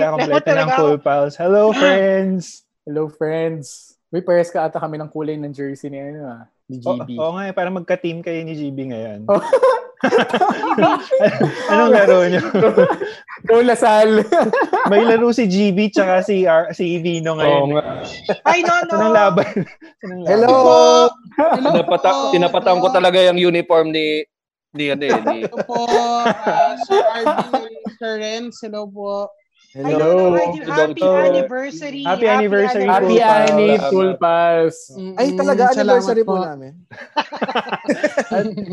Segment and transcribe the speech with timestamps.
[0.00, 1.34] Sila, kompleto ng Cool Pals.
[1.36, 2.64] Hello, friends!
[2.88, 3.66] Hello, friends!
[4.10, 7.10] Uy, pares ka ata kami ng kulay ng jersey ni, ano, ah, ni Oo GB.
[7.14, 9.20] oh, nga, eh, parang magka-team kayo ni GB ngayon.
[9.28, 9.38] Oh.
[11.70, 12.40] Anong laro niyo?
[13.44, 14.24] Go Lasal!
[14.90, 17.54] May laro si GB tsaka si, R- si Vino ngayon.
[17.54, 17.82] Oo nga.
[18.42, 18.96] Ay, no, no.
[18.96, 19.48] Anong laban?
[20.02, 20.32] Anong laban?
[20.32, 20.56] Hello!
[21.36, 24.24] Tinapata, tinapatan ko talaga yung uniform ni
[24.70, 26.22] ni ano eh, ni Hello po, uh,
[26.86, 28.54] Sir Arvin Sir Renz.
[28.62, 29.26] Hello po.
[29.70, 30.34] Ay, Hello.
[30.34, 32.02] no, no, happy anniversary.
[32.02, 33.46] Happy anniversary, Happy Cool Pals.
[33.54, 34.18] Annie, Salamat.
[34.18, 34.76] Pals!
[35.14, 36.72] Ay, talaga, Mm, anniversary salamat po namin.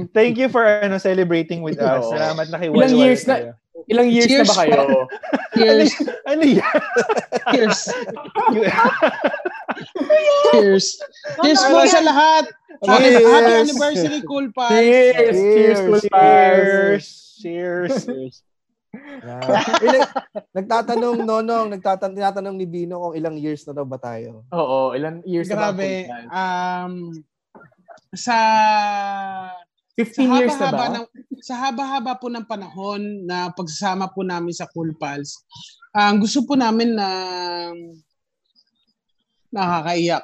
[0.17, 2.01] Thank you for ano celebrating with us.
[2.09, 3.53] Salamat na kay Ilang Walwal years na-.
[3.85, 4.81] Ilang years Cheers na ba kayo?
[5.53, 5.91] Cheers.
[6.25, 6.79] Ano yan?
[7.53, 7.79] Cheers.
[10.49, 10.85] Cheers.
[11.45, 12.45] Cheers po sa lahat.
[12.81, 13.25] Happy, Cheers.
[13.29, 14.73] happy anniversary, Cool Pals.
[14.73, 15.37] Cheers!
[15.37, 17.05] Cheers, Cool Pals!
[17.37, 17.91] Cheers!
[18.01, 18.35] Cheers!
[19.23, 19.41] Yan.
[19.83, 20.13] Eh, nag-
[20.53, 24.43] nagtatanong, Nonong, nagtatanong, tinatanong ni Bino kung ilang years na daw ba tayo.
[24.53, 25.71] Oo, ilang years na ba?
[25.71, 26.05] Grabe.
[26.05, 26.29] Cool Pals?
[26.31, 26.93] Um,
[28.13, 28.35] sa
[29.97, 30.85] 15 years na ba?
[30.93, 31.05] ng,
[31.41, 35.41] sa haba-haba po ng panahon na pagsasama po namin sa Cool Pals,
[35.97, 37.09] ang gusto po namin na
[39.49, 40.23] nakakaiyak.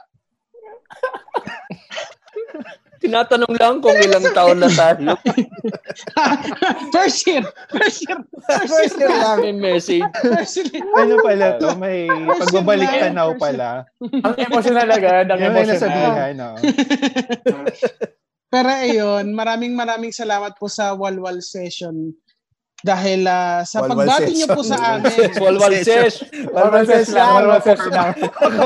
[3.04, 5.20] Tinatanong lang kung ilang taon na tayo.
[6.96, 7.44] first year!
[7.68, 8.20] First year!
[8.64, 9.44] First year lang.
[9.44, 10.08] May message.
[10.24, 10.80] First year!
[10.96, 11.76] Ano pala to?
[11.76, 13.84] May pagbabalik tanaw pala.
[14.00, 15.84] Ang emotional agad, ang Yung may emotional.
[15.84, 16.50] nasabihan, no?
[18.54, 22.16] Pero ayun, maraming maraming salamat po sa Walwal Session
[22.84, 25.32] dahil ah, sa Walwal pagbati niyo po sa amin.
[25.40, 26.20] Walwal sesh.
[26.48, 28.12] Walwal sesh lang, walwal sesh lang.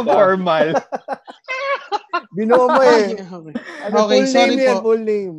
[0.03, 0.67] Formal.
[2.33, 3.13] Binuo mo eh.
[3.13, 3.53] Okay.
[3.85, 4.81] Ano, Okay, full sorry name yan, po.
[4.83, 5.37] full name.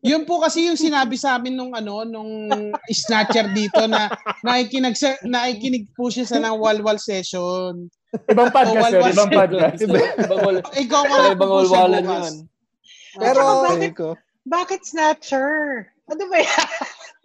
[0.00, 2.48] Yun po kasi yung sinabi sa amin nung ano nung
[2.86, 4.08] snatcher dito na
[4.40, 7.88] nakikinig sa nakikinig po siya sa ng walwal session.
[8.26, 9.78] Ibang podcast Oh, yun, ibang podcast.
[9.82, 12.24] Ibang wal- Ikaw wala ibang po siya walwalan bukas.
[12.24, 12.34] yan.
[13.14, 13.92] Pero, bakit,
[14.44, 15.52] bakit snatcher?
[16.04, 16.68] Ano ba yan?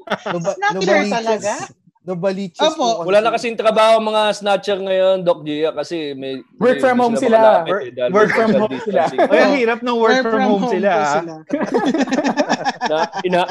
[0.34, 1.54] Noba, Snatcher talaga?
[2.10, 6.42] Nobaliches Opo, po Wala na kasing trabaho mga snatcher ngayon, Doc Gia, kasi may...
[6.58, 7.68] Work may- from home sila.
[7.68, 9.02] Work- eh, work from home sila.
[9.30, 10.90] Ay, ang hirap ng work, from, home, sila.
[10.90, 11.14] po ah.
[11.20, 11.34] sila.
[12.90, 13.42] na, ina,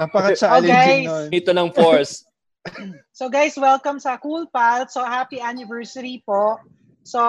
[0.00, 0.98] Napaka-challenging Okay.
[1.06, 1.28] nun.
[1.30, 2.24] ito ng force.
[3.16, 4.84] So guys, welcome sa Cool Pal.
[4.88, 6.60] So happy anniversary po.
[7.04, 7.20] So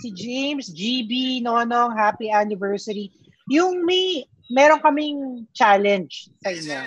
[0.00, 3.12] si James, GB, Nonong, happy anniversary.
[3.52, 6.80] Yung may, meron kaming challenge sa inyo.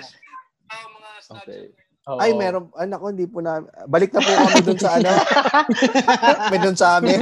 [1.30, 1.72] Okay.
[2.04, 2.20] Oo.
[2.20, 2.68] Ay, meron.
[2.76, 3.64] Anak ko, hindi po na.
[3.88, 5.08] Balik na po kami dun sa ano.
[6.52, 7.16] May dun sa amin.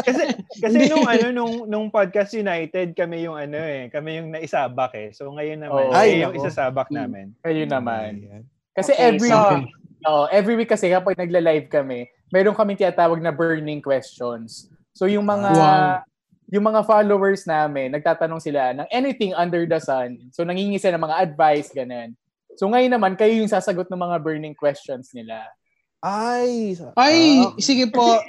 [0.00, 0.22] kasi
[0.56, 5.08] kasi nung ano nung nung podcast United kami yung ano eh, kami yung naisabak eh.
[5.12, 5.92] So ngayon naman Oh.
[5.92, 6.40] ay, yung nako.
[6.42, 7.36] isasabak namin.
[7.42, 8.22] Kayo naman.
[8.22, 8.42] Ayan.
[8.72, 9.68] Kasi Okay, every so- week,
[10.04, 14.68] oh, every week kasi kapag nagla-live kami, meron kaming tinatawag na burning questions.
[14.92, 16.00] So yung mga Wow.
[16.50, 20.30] Yung mga followers namin, nagtatanong sila ng anything under the sun.
[20.30, 22.14] So nangingi sila ng mga advice ganun.
[22.54, 25.42] So ngayon naman kayo yung sasagot ng mga burning questions nila.
[26.00, 26.78] Ay.
[26.94, 28.06] Ay, ah, sige po.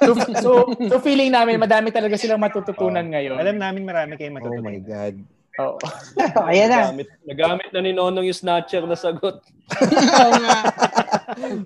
[0.00, 0.50] So, so,
[0.88, 3.36] so feeling namin madami talaga silang matututunan ngayon.
[3.36, 4.64] Alam namin marami kayong oh matutunan.
[4.72, 5.14] my God.
[5.60, 5.76] Oo.
[6.48, 6.78] Ayan na.
[6.92, 9.40] Nagamit, nagamit na ni Nonong yung snatcher na sagot.
[10.20, 10.58] Oo nga.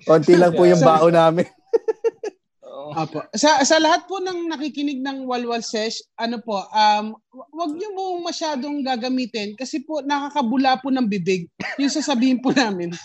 [0.03, 1.47] Konti lang po yung bao namin.
[2.91, 3.23] Apo.
[3.33, 7.89] Sa sa lahat po ng nakikinig ng Walwal Sesh, ano po, um wa- wag niyo
[7.91, 11.47] mo masyadong gagamitin kasi po nakakabula po ng bibig.
[11.79, 12.91] Yung sasabihin po namin.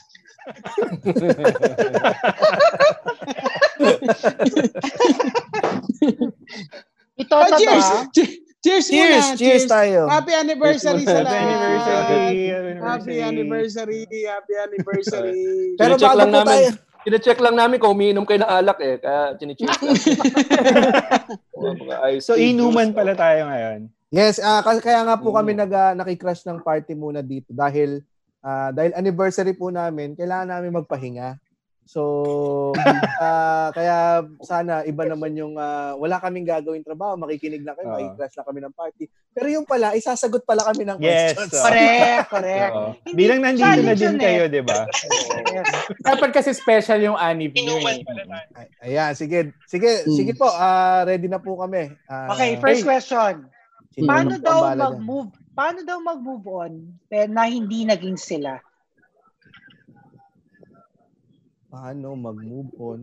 [7.17, 7.87] Ito Oh, cheers.
[7.87, 8.01] ba?
[8.13, 9.39] Che- Cheers, Cheers, muna.
[9.39, 10.01] cheers tayo.
[10.11, 11.39] Happy anniversary sa Happy lahat.
[11.39, 12.35] anniversary.
[12.83, 14.01] Happy anniversary.
[14.27, 15.39] Happy anniversary.
[15.79, 16.51] Pero bago lang po namin.
[16.51, 16.71] tayo.
[17.07, 18.99] Tine-check lang namin kung umiinom kayo ng alak eh.
[18.99, 19.95] Kaya tine-check lang.
[22.27, 23.87] So inuman pala tayo ngayon.
[24.11, 25.59] Yes, kasi kaya nga po kami Mm.
[25.67, 28.03] nag ah, nakikrush ng party muna dito dahil
[28.43, 31.39] ah, dahil anniversary po namin, kailangan namin magpahinga.
[31.87, 32.03] So,
[33.23, 33.97] ah, kaya
[34.43, 37.95] sana iba naman yung ah, wala kaming gagawing trabaho, makikinig lang kayo, Oo.
[37.97, 39.05] makikrush lang kami ng party.
[39.31, 41.31] Pero yung pala, isasagot pala kami ng Yes.
[41.33, 41.53] questions.
[41.53, 42.73] so- Correct, correct.
[42.75, 42.91] Oo.
[43.07, 44.21] Hindi, Bilang nandito na din eh.
[44.21, 44.79] kayo, di ba?
[45.47, 45.69] Yes.
[46.11, 48.03] Dapat kasi special yung anib nyo eh.
[48.53, 49.55] Ay- Ayan, sige.
[49.65, 50.11] Sige, Mm.
[50.13, 50.51] sige po.
[50.51, 51.95] ah ready na po kami.
[52.05, 53.47] Ah, Okay, first question.
[53.91, 55.31] sino Paano daw mag-move?
[55.55, 56.73] Paano daw mag-move on
[57.09, 58.59] eh, na hindi naging sila?
[61.77, 63.01] Paano mag-move on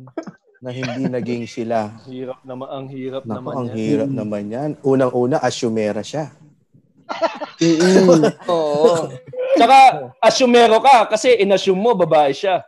[0.58, 1.94] na hindi naging sila?
[2.10, 3.78] Hirap naman, ang hirap Naku, naman ang yan.
[3.78, 4.70] hirap naman yan.
[4.82, 6.34] Unang-una, asumera siya.
[8.50, 9.14] Oo.
[9.54, 9.78] Tsaka,
[10.18, 12.66] asumero ka kasi inassume mo babae siya.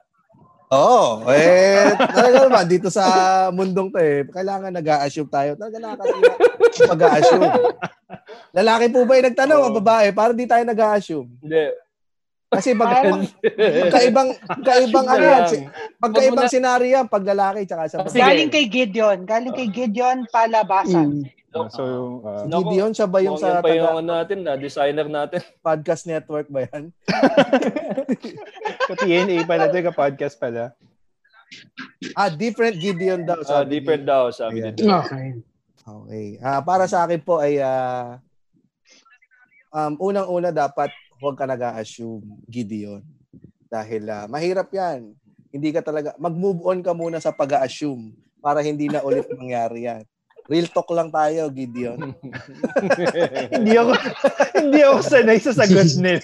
[0.70, 1.26] Oo.
[1.26, 3.04] Eh, talaga naman, dito sa
[3.50, 5.58] mundong to eh, kailangan nag-a-assume tayo.
[5.58, 6.34] Talaga nakakasira
[6.86, 7.50] pag-a-assume.
[8.54, 10.14] Lalaki po ba yung nagtanong o babae?
[10.14, 11.34] Para di tayo nag-a-assume.
[11.42, 11.66] Hindi.
[12.56, 15.44] Kasi pag, pagkaibang, pagkaibang ano yan,
[16.36, 18.22] na- senaryo yan, pag lalaki tsaka sa Sige.
[18.24, 19.28] Galing kay Gideon.
[19.28, 21.24] Galing kay Gideon Palabasan.
[21.24, 21.70] Mm.
[21.72, 25.08] So, uh, Si Gideon, siya ba yung sa pa yung taga ano natin, na designer
[25.08, 25.40] natin.
[25.66, 26.92] podcast network ba yan?
[28.92, 30.76] ka-TNA pala to, ka-podcast pala.
[32.12, 33.40] Ah, different Gideon daw.
[33.40, 35.00] Ah, sabi different ni- daw, sabi nila.
[35.08, 35.28] Okay.
[35.86, 36.28] Okay.
[36.44, 38.20] Ah, para sa akin po ay ah,
[39.72, 40.90] um, unang-una dapat
[41.20, 43.04] huwag ka nag-assume Gideon.
[43.68, 45.12] Dahil ah, mahirap 'yan.
[45.52, 50.04] Hindi ka talaga mag-move on ka muna sa pag-assume para hindi na ulit mangyari 'yan.
[50.46, 51.98] Real talk lang tayo, Gideon.
[53.56, 53.92] hindi ako
[54.62, 56.22] hindi ako sanay sa sagot nila.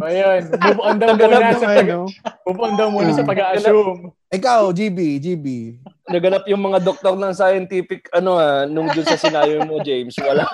[0.08, 0.42] Ayun.
[0.48, 2.08] Move on daw muna sa pag ano.
[2.48, 4.16] move on daw muna sa pag-assume.
[4.32, 5.46] Ikaw, GB, GB.
[6.08, 10.16] Naganap yung mga doktor ng scientific, ano ah, nung dun sa sinayo mo, James.
[10.16, 10.48] Wala.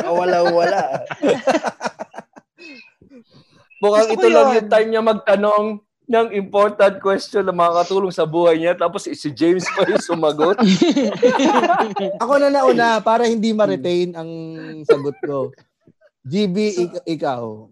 [0.00, 0.80] wala, wala.
[3.84, 4.56] Mukhang ito lang yun.
[4.56, 8.78] yung time niya magtanong ng important question na makakatulong sa buhay niya.
[8.78, 10.54] Tapos si James pa yung sumagot.
[12.22, 14.30] Ako na nauna para hindi ma-retain ang
[14.86, 15.50] sagot ko.
[16.22, 17.66] GB, ik- ikaw.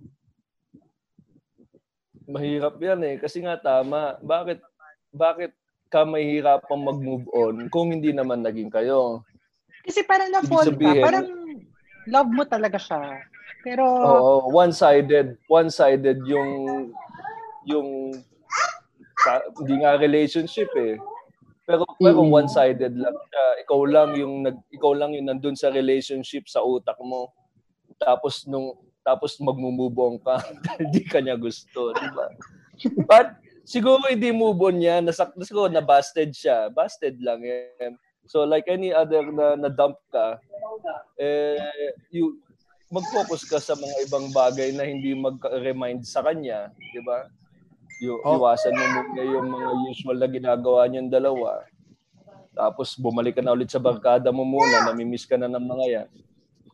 [2.27, 3.15] Mahirap yan eh.
[3.23, 4.19] Kasi nga tama.
[4.19, 4.59] Bakit,
[5.15, 5.55] bakit
[5.87, 9.23] ka mahihirapang mag-move on kung hindi naman naging kayo?
[9.87, 10.91] Kasi parang na-fall ka.
[10.99, 11.27] Parang
[12.11, 13.23] love mo talaga siya.
[13.63, 16.91] Pero, Oo, one-sided, one-sided yung
[17.67, 18.13] yung
[19.25, 21.01] sa, hindi nga relationship eh.
[21.65, 22.45] Pero pero Mm.
[22.45, 23.45] one-sided lang siya.
[23.65, 27.33] Ikaw lang yung nag ikaw lang yung nandun sa relationship sa utak mo.
[27.97, 30.41] Tapos nung tapos magmumubong ka
[30.81, 32.29] hindi kanya gusto, di ba?
[33.09, 36.69] But siguro hindi move on niya, nasak siguro na busted siya.
[36.69, 37.97] Busted lang yan.
[38.29, 40.37] So like any other na na-dump ka,
[41.17, 41.57] eh
[42.13, 42.41] you
[42.93, 47.25] mag-focus ka sa mga ibang bagay na hindi mag-remind sa kanya, di ba?
[48.05, 48.37] Yu- Oh.
[48.37, 51.65] Iwasan mo muna yung mga usual na ginagawa niyong dalawa.
[52.53, 56.09] Tapos bumalik ka na ulit sa barkada mo muna, namimiss ka na ng mga yan.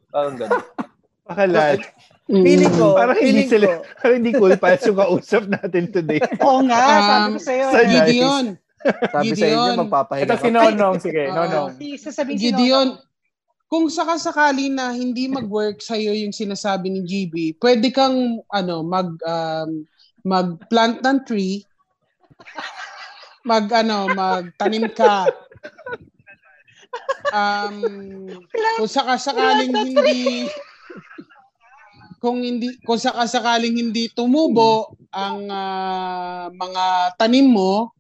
[0.09, 0.65] Parang ganun.
[1.31, 1.79] Pakalat.
[2.27, 6.19] Feeling ko, Parang hindi feeling sila, ko, parang hindi cool pa yung kausap natin today.
[6.43, 7.67] oo nga, sabi Um, ko sa'yo.
[7.67, 7.89] sa- eh.
[7.89, 8.45] Gideon.
[9.09, 10.95] sabi sa inyo, magpapahinga Ito si Nonong.
[10.99, 11.35] Sige, Ah.
[11.37, 11.69] Nonong.
[11.77, 12.89] Si- Sasabihin si Gideon,
[13.67, 19.15] kung sakasakali na hindi mag-work sa iyo yung sinasabi ni GB, pwede kang ano mag
[19.17, 19.87] um,
[20.25, 21.65] mag-plant ng tree,
[23.45, 25.29] mag ano, magtanim ka.
[27.31, 27.77] Um,
[28.77, 30.51] kung sakasakaling hindi
[32.21, 37.95] kung hindi kung sakasakaling hindi tumubo ang ah, mga tanim mo,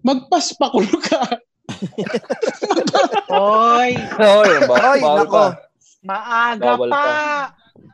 [0.00, 1.22] magpaspakulo ka.
[3.36, 5.34] Oy, Oy, ba- Oy, bawal nako.
[5.34, 5.46] pa.
[6.06, 7.04] maaga Bawal pa.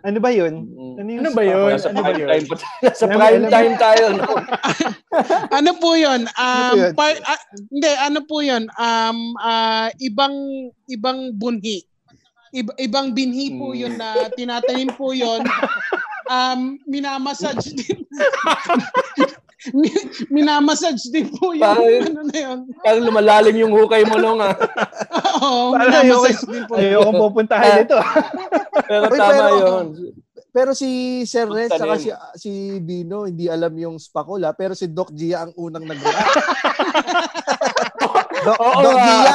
[0.03, 0.55] Ano ba yun?
[0.67, 0.95] Mm.
[0.99, 1.71] Ano, Ano ba yun?
[1.71, 2.29] Nasa Ano ba prime yun?
[2.29, 4.05] time, mo, prime time tayo.
[4.19, 4.25] No?
[5.59, 6.21] ano po 'yon?
[6.35, 6.93] Um yun?
[6.99, 7.41] par- ah,
[7.71, 8.67] hindi ano po 'yon?
[8.75, 10.35] Um ah, ibang
[10.87, 11.87] ibang bunhi.
[12.53, 13.79] Iba- ibang binhi po Hmm.
[13.79, 15.41] 'yon na tinatanim po 'yon.
[16.33, 18.09] Um minamassage din.
[19.71, 21.63] Mi- minamassage din po 'yon.
[21.63, 22.59] Parang- ano na 'yon?
[22.83, 24.59] Parang lumalalim yung hukay mo nung ah.
[25.39, 26.75] Oo, minamassage din po.
[26.75, 27.99] ayoko pupuntahan ito.
[28.91, 29.87] Pero Uy, tama pero- yun.
[30.53, 30.89] Pero si
[31.25, 34.53] Sir Renz saka si, si Bino, hindi alam yung spakula.
[34.53, 36.37] Pero si Doc Gia ang unang nag-react.
[38.43, 39.07] Doc, Oo Doc nga.
[39.07, 39.35] Gia,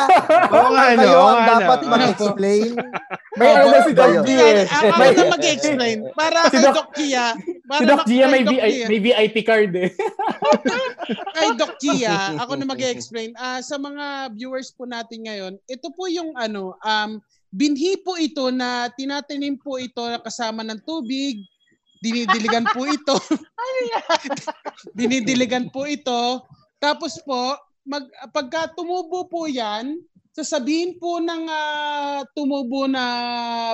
[0.49, 0.97] Oo nga, no?
[0.97, 1.89] kayo Oo ang nga, dapat no?
[1.89, 2.71] mag-explain.
[3.39, 4.21] May ano si Doc Kayo.
[4.23, 4.65] G eh.
[4.65, 5.97] Ako May, na mag-explain.
[6.11, 7.25] Para Si kay Doc- Doc Gia.
[7.63, 8.87] Para si Doc mak- Gia kay may, Doc VI, Gia.
[8.87, 9.89] may VIP card eh.
[11.35, 13.29] kay Doc Gia, ako na mag-explain.
[13.35, 18.49] Ah, sa mga viewers po natin ngayon, ito po yung ano, um, binhi po ito
[18.49, 21.37] na tinatanim po ito na kasama ng tubig.
[21.97, 23.17] Dinidiligan po ito.
[24.93, 26.45] Dinidiligan po ito.
[26.77, 27.57] Tapos po,
[27.87, 29.97] mag, pagka tumubo po yan,
[30.29, 33.03] sasabihin po ng ah, tumubo na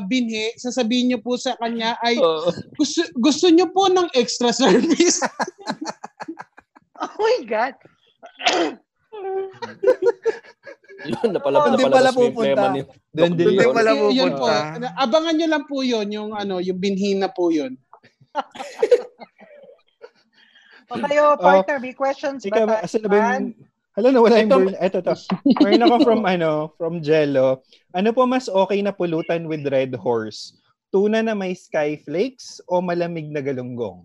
[0.02, 2.48] binhi, sasabihin niyo po sa kanya ay Oo.
[2.78, 5.20] gusto, gusto niyo po ng extra service.
[7.04, 7.76] Oh my God.
[11.04, 12.64] Yun, napalabas, Hindi napalabas pala yung pupunta.
[12.72, 13.74] ni Doon din yun.
[13.76, 14.48] pala Y- yun po.
[14.48, 14.88] pupunta.
[14.96, 17.76] Abangan nyo lang po yun, yung ano, yung binhi na po yun.
[20.88, 22.78] O kayo, partner, may questions Ikaw, ba?
[22.86, 23.42] asa na ba
[23.94, 24.02] yung...
[24.02, 24.76] Hala, nawala yung Ito- burn.
[24.82, 25.14] Ito, to.
[25.64, 27.62] Meron ako from, ano, from Jello.
[27.94, 30.58] Ano po mas okay na pulutan with red horse?
[30.90, 34.02] Tuna na may skyflakes o malamig na galunggong?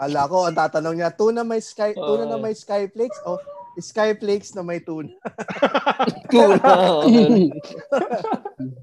[0.00, 3.36] Kala ko, ang tatanong niya, tuna may sky, tuna na may skyflakes o
[3.76, 5.12] skyflakes na may tuna.
[6.32, 6.62] Tuna.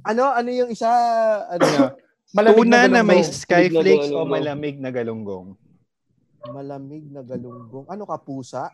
[0.05, 0.89] Ano, ano yung isa,
[1.49, 1.95] ano,
[2.31, 3.39] Malamig Tuna na may galunggong.
[3.43, 5.55] skyflakes o malamig na galunggong?
[6.49, 7.85] Malamig na galunggong.
[7.85, 8.73] Ano ka, pusa?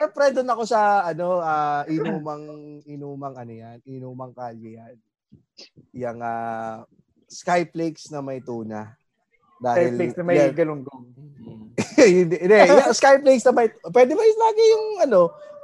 [0.00, 2.44] Siyempre, doon ako sa, ano, ah, inumang,
[2.88, 4.96] inumang, ano yan, inumang kalye yan.
[5.94, 6.82] Yung ah,
[7.30, 8.98] skyflakes na may tuna.
[9.60, 11.04] Dahil, Skyflakes na may yan- galunggong.
[12.10, 12.56] hindi, hindi.
[12.66, 15.20] Yung skyflakes na may, pwede ba lagi yung, ano,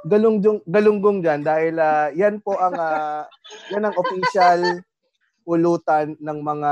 [0.07, 3.27] galunggong, galunggong dyan dahil ah, yan po ang, ah,
[3.73, 4.79] yan ang official
[5.47, 6.71] pulutan ng mga,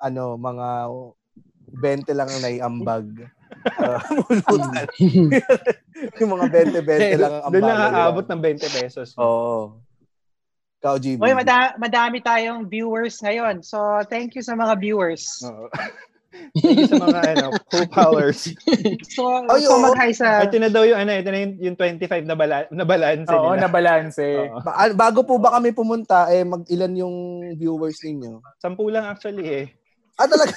[0.00, 0.68] ano, mga
[1.72, 3.06] 20 lang ang naiambag.
[3.66, 3.98] Uh,
[6.22, 6.46] yung mga
[6.86, 7.62] 20-20 lang ang ambag.
[7.62, 9.14] Doon lang aabot ng 20 pesos.
[9.18, 9.82] Oo.
[10.82, 11.18] Ikaw, GB.
[11.18, 13.66] Uy, mada- madami tayong viewers ngayon.
[13.66, 15.24] So, thank you sa mga viewers.
[16.52, 18.52] Thank you sa mga ano, co-powers.
[19.08, 20.44] So, Ay, so mag-hi sa...
[20.44, 23.56] Ito na daw yung ano, ito na yung, yung 25 na, bala, na balance Oo,
[23.56, 23.64] nila.
[23.64, 24.44] na balance eh.
[24.44, 24.60] Oo.
[24.60, 27.16] Ba- bago po ba kami pumunta, eh, mag ilan yung
[27.56, 28.44] viewers ninyo?
[28.60, 29.66] Sampu lang actually eh.
[30.16, 30.54] Ah, talaga?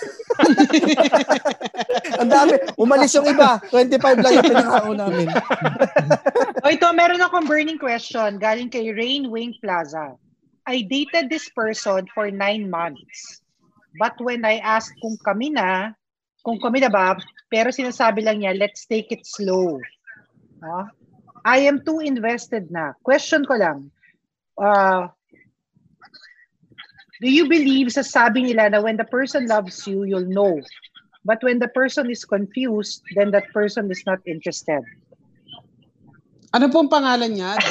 [2.24, 2.54] Ang dami.
[2.80, 3.60] Umalis yung iba.
[3.68, 5.28] 25 lang yung pinakao namin.
[6.60, 10.20] O ito, meron akong burning question galing kay Rain Wing Plaza.
[10.68, 13.40] I dated this person for nine months.
[13.96, 15.96] But when I asked kung kami na,
[16.44, 17.16] kung kami na ba,
[17.48, 19.80] pero sinasabi lang niya, let's take it slow.
[20.60, 20.92] No?
[21.48, 22.94] I am too invested na.
[23.08, 23.88] Question ko lang,
[24.60, 25.08] uh,
[27.20, 30.60] do you believe sa sabi nila na when the person loves you, you'll know.
[31.28, 34.82] But when the person is confused, then that person is not interested.
[36.50, 37.54] Ano pong pangalan niya?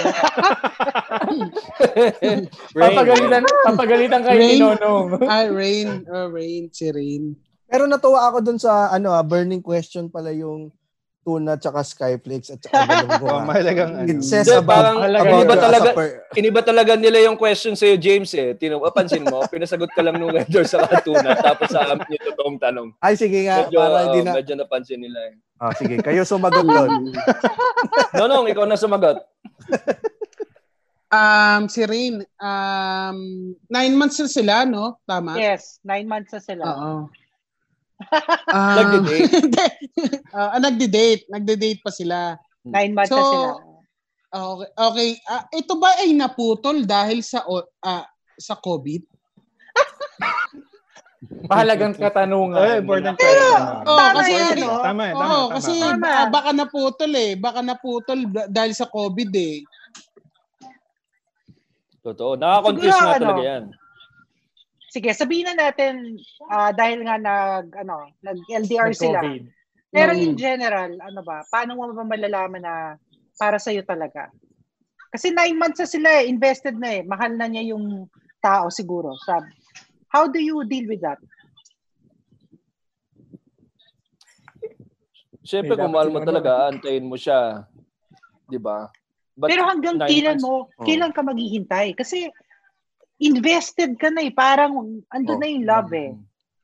[2.78, 4.60] Papagalitan, papagalitan kayo ni Rain?
[4.62, 5.06] Nonong.
[5.26, 5.88] ah, Rain.
[6.06, 6.70] Oh, Rain.
[6.70, 7.34] Si Rain.
[7.66, 10.70] Pero natuwa ako dun sa ano ah, burning question pala yung
[11.28, 13.20] tuna tsaka skyflakes at saka galunggong.
[13.28, 13.44] Oh, ah.
[13.44, 14.08] mahalagang ano.
[14.08, 17.76] It says Hindi, about, parang about iniba talaga, a per- iniba talaga nila yung question
[17.76, 18.56] sa'yo, James eh.
[18.56, 22.56] Tino, pansin mo, pinasagot ka lang nung vendor sa katuna, tapos sa amin yung totoong
[22.56, 22.88] tanong.
[23.04, 23.68] Ay, sige nga.
[23.68, 24.32] Medyo, para hindi oh, na...
[24.40, 25.34] medyo napansin nila eh.
[25.60, 27.12] Ah, sige, kayo sumagot doon.
[28.18, 29.20] Nonong, ikaw na sumagot.
[31.12, 32.24] Um, si Rain.
[32.40, 33.18] Um,
[33.68, 34.96] nine months na sila, no?
[35.04, 35.36] Tama?
[35.36, 36.64] Yes, nine months na sila.
[36.64, 36.94] Oo.
[38.48, 39.26] Ah, Nagde-date?
[39.42, 39.66] hindi.
[40.30, 41.22] Ah, nagde-date.
[41.26, 42.38] Nagde-date pa sila.
[42.62, 43.48] Nine months na So, sila.
[44.28, 44.68] Okay.
[44.76, 45.08] okay.
[45.24, 47.42] Ah, ito ba ay naputol dahil sa
[47.80, 48.04] ah,
[48.36, 49.02] sa COVID?
[51.50, 52.54] Mahalagang katanungan.
[52.54, 53.60] Oh, important Pero, question.
[53.82, 54.68] Oo, Tama kasi, yan, no?
[54.78, 55.52] Tama, tama, Oo, tama.
[55.58, 55.98] kasi Tama.
[55.98, 57.30] ba- baka naputol eh.
[57.34, 59.56] Baka naputol da- dahil sa COVID eh.
[62.00, 62.38] Totoo.
[62.38, 63.64] Nakaka-confuse nga ano, talaga yan.
[64.98, 66.18] Sige, sabihin na natin
[66.50, 69.22] ah, dahil nga nag ano, nag-LDR sila.
[69.22, 69.42] Nag-COVID.
[69.94, 70.20] Pero Mm.
[70.26, 72.98] in general, ano ba, paano mo ba malalaman na
[73.38, 74.26] para sa talaga?
[75.14, 77.06] Kasi nine months na sila eh, invested na eh.
[77.06, 78.10] Mahal na niya yung
[78.42, 79.14] tao siguro.
[79.22, 79.54] Sabi.
[80.10, 81.22] How do you deal with that?
[85.46, 87.70] Siyempre, kung mahal mo talaga, antayin mo siya.
[88.50, 88.90] Di ba?
[89.38, 91.94] But Pero hanggang kailan months- mo, kailan ka maghihintay?
[91.94, 92.26] Kasi
[93.18, 94.32] invested ka na eh.
[94.32, 95.40] Parang andun Oh.
[95.42, 96.10] na yung love eh.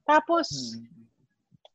[0.07, 0.79] Tapos,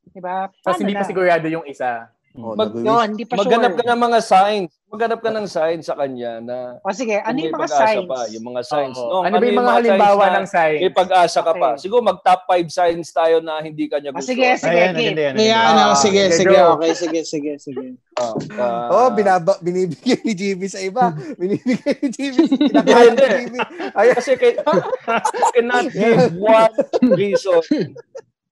[0.09, 0.47] di ba?
[0.63, 1.09] Tapos hindi pa na?
[1.09, 2.07] sigurado yung isa.
[2.37, 2.77] Oh, Mag-.
[2.77, 3.79] Yun, hindi pa Maghanap sure.
[3.79, 4.69] ka ng mga signs.
[4.89, 8.05] Maghanap ka ng signs sa kanya na O sige, ano yung mga pag-asa signs?
[8.05, 8.19] pa.
[8.29, 8.97] Yung mga signs.
[8.97, 9.09] Oo.
[9.11, 10.79] No, ano ba yung mga halimbawa ng signs?
[10.79, 11.69] May pag-asa ka pa.
[11.73, 11.81] Okay.
[11.81, 14.29] Siguro mag-top 5 signs tayo na hindi kanya O gusto.
[14.29, 15.35] sige, sige, Ayan, yan.
[15.51, 17.85] Ano, Ah, sige, medyo- sige, okay, sige, sige, sige.
[18.13, 21.09] Ah, ah, Oh, binaba, binibigyan ni GB sa iba.
[21.35, 21.97] binibigyan ni.
[22.05, 22.23] Hindi,
[22.69, 23.13] Kinakain
[23.49, 23.59] ni.
[23.93, 26.73] Ay, Kasi cannot give one
[27.13, 27.61] reason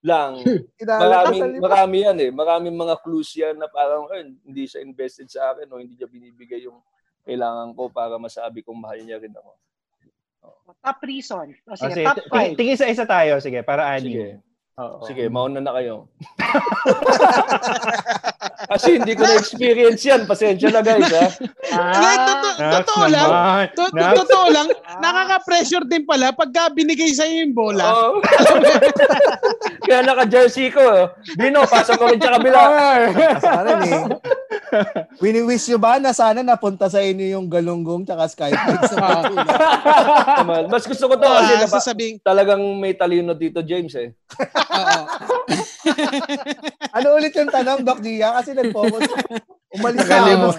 [0.06, 0.42] lang.
[0.77, 2.32] kinakain Maraming, marami yan eh.
[2.32, 6.10] Maraming mga clues yan na parang eh, hindi siya invested sa akin o hindi niya
[6.10, 6.77] binibigay yung
[7.27, 9.51] kailangan ko para masabi kong mahal niya rin ako.
[10.80, 11.51] Top reason.
[11.68, 12.60] O O, sige, sige, top 5.
[12.60, 14.47] tingin sa isa tayo, sige, para Sige.
[14.77, 15.01] Oo.
[15.10, 16.05] Sige, mauna na kayo.
[18.69, 20.29] Kasi hindi ko na-experience yan.
[20.29, 21.34] Pasensya na guys ha.
[21.65, 23.29] Hindi, totoo, totoo lang.
[24.13, 24.69] Totoo lang,
[25.01, 27.89] nakaka-pressure din pala pagka binigay sa'yo yung bola.
[27.89, 28.22] Oo.
[29.81, 30.81] Kaya naka-jersey ko.
[30.93, 31.10] eh.
[31.34, 32.62] Dino, pasa mo rin sa kabila.
[33.41, 34.01] Sa rin eh.
[35.24, 39.07] Wini-wish nyo ba na sana napunta sa inyo yung galunggong tsaka skyflakes na?
[40.38, 40.63] Naman.
[40.67, 44.12] Mas gusto ko to kasi Ah, napa- sasabing, talagang may talino dito, James eh.
[44.12, 45.01] oo.
[46.95, 48.33] Ano ulit yung tanong, Doc Gia?
[48.33, 49.05] Kasi nag-focus.
[49.71, 50.50] Umalis na ako.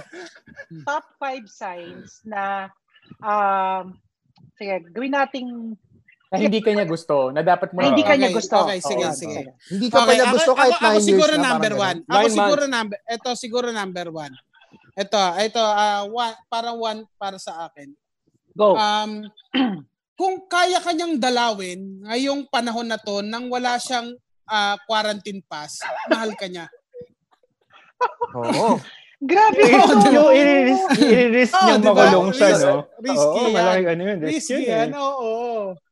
[0.85, 2.69] top 5 signs na
[3.19, 3.97] um
[4.55, 5.49] sige, gawin nating
[6.29, 8.57] na hindi kanya gusto, na dapat mo Ay, hindi Okay, kanya gusto.
[8.61, 9.39] okay, sige, Oo, sige.
[9.39, 9.51] sige.
[9.71, 11.99] Hindi ka pa niya ako- gusto kahit ako, ako 9 years siguro na, number one.
[12.03, 14.35] Ako Nine siguro number, ito siguro number one.
[14.95, 17.89] Ito, ito, ah one, parang one para sa akin.
[18.53, 18.75] Go.
[18.75, 19.25] Um,
[20.19, 24.13] kung kaya kanyang dalawin ngayong panahon na to nang wala siyang
[24.45, 26.67] ah, quarantine pass, mahal ka niya.
[28.35, 28.77] Oo.
[29.19, 29.95] Grabe Eh, ito.
[30.15, 31.91] yung i-risk, i-risk Oh, diba?
[31.91, 32.87] makulong siya, no?
[32.97, 33.55] risky Oo, yan.
[33.57, 34.19] malaking ano yun.
[34.21, 34.95] Risk Risky yun, yan, eh.
[34.95, 35.35] oo.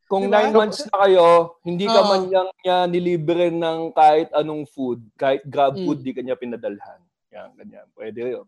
[0.07, 0.39] Kung Diba?
[0.39, 1.27] nine months na kayo,
[1.67, 2.07] hindi ka Oo.
[2.07, 5.83] man niyang niya nilibre ng kahit anong food, kahit grab Mm.
[5.83, 7.03] food, di ka niya pinadalhan.
[7.35, 7.87] Yan, ganyan.
[7.91, 8.47] Pwede yun.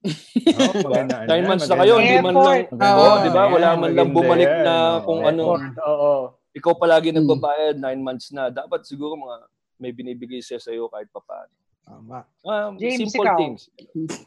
[0.00, 3.42] Oo, maganda, Nine yan, months na kayo, hindi man lang, Oo, di ba?
[3.44, 5.58] Wala man lang bumalik yan, na kung ano.
[5.84, 6.14] Oo.
[6.50, 7.16] Ikaw palagi Mm.
[7.20, 8.48] nagbabayad, nine months na.
[8.48, 9.36] Dapat siguro mga
[9.76, 11.50] may binibigay siya sa'yo kahit papaano.
[11.82, 12.22] Tama.
[12.40, 13.34] Um, James, simple ikaw.
[13.36, 13.60] things.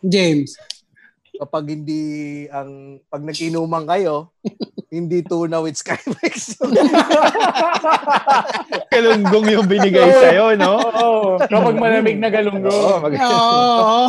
[0.04, 0.52] James.
[1.34, 2.02] Kapag hindi
[2.48, 4.30] ang pag nag-inuman kayo,
[4.94, 6.62] hindi tuna with Skymex.
[8.94, 10.78] Kalunggong yung binigay sa'yo, no?
[10.78, 11.42] Oo.
[11.42, 13.02] Kapag malamig na Oo, galunggong.
[13.02, 14.02] mag- Oo.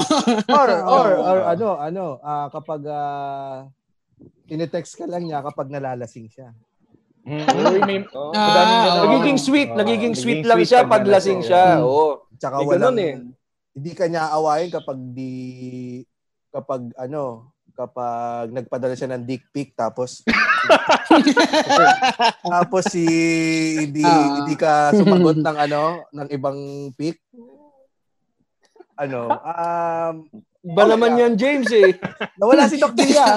[0.52, 0.68] or
[1.00, 1.24] or Oo.
[1.24, 3.64] or ano, ano, ah, kapag ah,
[4.44, 6.52] tinetext ka lang niya kapag nalalasing siya.
[7.24, 7.48] Mm.
[7.48, 8.36] Uy, may, Oo.
[8.36, 9.00] Ah, ganun.
[9.08, 11.80] Nagiging sweet, Oo, nagiging sweet lang sweet siya pag lasing siya.
[11.80, 11.88] Mm.
[11.88, 12.28] Oo.
[12.36, 13.14] Tsaka ganun eh.
[13.74, 15.32] hindi ka niya aawayin kapag di
[16.54, 20.22] kapag ano, kapag nagpadala siya ng dick pic tapos
[22.54, 23.02] tapos si
[23.82, 24.38] hindi Ah.
[24.38, 26.58] hindi ka sumagot ng ano, ng ibang
[26.94, 27.18] pic.
[28.94, 30.14] Ano, um,
[30.64, 31.92] Iba naman yan, James eh.
[32.40, 33.36] nawala si Doc Dia.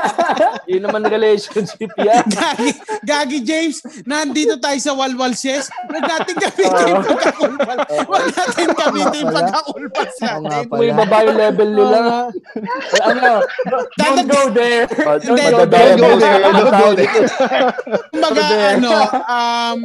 [0.70, 2.20] Yun naman relationship yan.
[2.36, 2.70] Gagi,
[3.08, 5.72] Gagi James, nandito tayo sa Walwal Ses.
[5.88, 7.78] Huwag natin gamitin yung pagkakulpas.
[8.04, 10.64] Huwag natin gamitin yung pagkakulpas natin.
[10.76, 11.98] May baba yung level nila.
[13.00, 13.30] ano,
[13.96, 14.84] don't go there.
[14.92, 17.12] Don't go Don't go there, don't go there.
[18.12, 18.68] Kumbaga, Order.
[18.76, 18.90] ano,
[19.24, 19.78] um,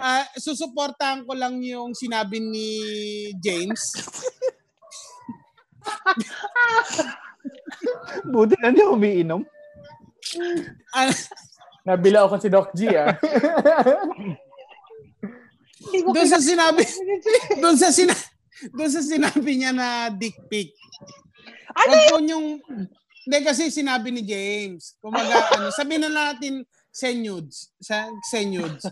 [0.00, 2.68] ah, susuportahan ko lang yung sinabi ni
[3.44, 3.92] James.
[8.32, 9.40] Buti na ako umiinom.
[11.84, 13.12] Nabila ako si Doc G, ah.
[15.92, 16.82] Doon sa sinabi,
[17.62, 18.14] doon sa sina,
[18.72, 20.72] doon sa sinabi niya na dick pic.
[21.74, 22.62] Ano po yung,
[23.24, 24.96] hindi kasi sinabi ni James.
[25.02, 27.74] Kumaga, ano, sabihin na natin senudes.
[27.82, 28.88] Sa senudes.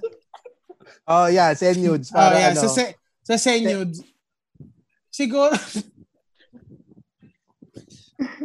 [1.06, 2.66] Oh, yeah, send nudes Oh, yeah, ano.
[2.66, 4.02] sa, se, sa senudes.
[5.12, 5.54] Siguro,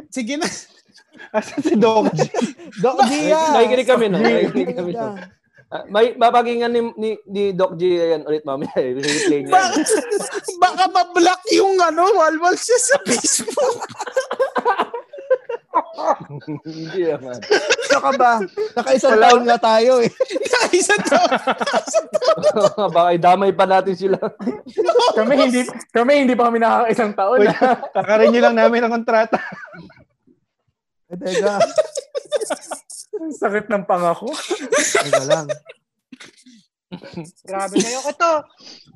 [0.09, 0.47] sige na.
[1.37, 2.29] Asan si Doc G?
[2.79, 3.41] Doc Dia.
[3.57, 4.17] Nakikinig kami no.
[4.21, 5.17] Nakikinig kami no.
[5.67, 8.71] Ah, may mapakinggan ni, ni, ni Doc G yan ulit mamaya.
[8.79, 8.95] eh.
[8.95, 9.51] Replay niya.
[9.51, 9.83] Baka,
[10.63, 13.75] baka ma-block yung ano, walwal siya sa Facebook.
[16.65, 17.39] Hindi naman.
[17.41, 18.31] Ano ka ba?
[18.77, 20.11] Nakaisang taon nga tayo eh.
[20.77, 21.19] Isa to.
[22.95, 24.19] Baka idamay pa natin sila.
[25.17, 27.39] kami hindi kami hindi pa kami nakakaisang taon.
[27.41, 27.79] Uy, ah.
[27.95, 29.39] kakarenew lang namin ang kontrata.
[31.07, 31.57] Eh, teka.
[33.17, 34.29] Ang sakit ng pangako.
[34.29, 35.47] Teka lang.
[37.47, 38.00] Grabe kayo.
[38.02, 38.30] Ito,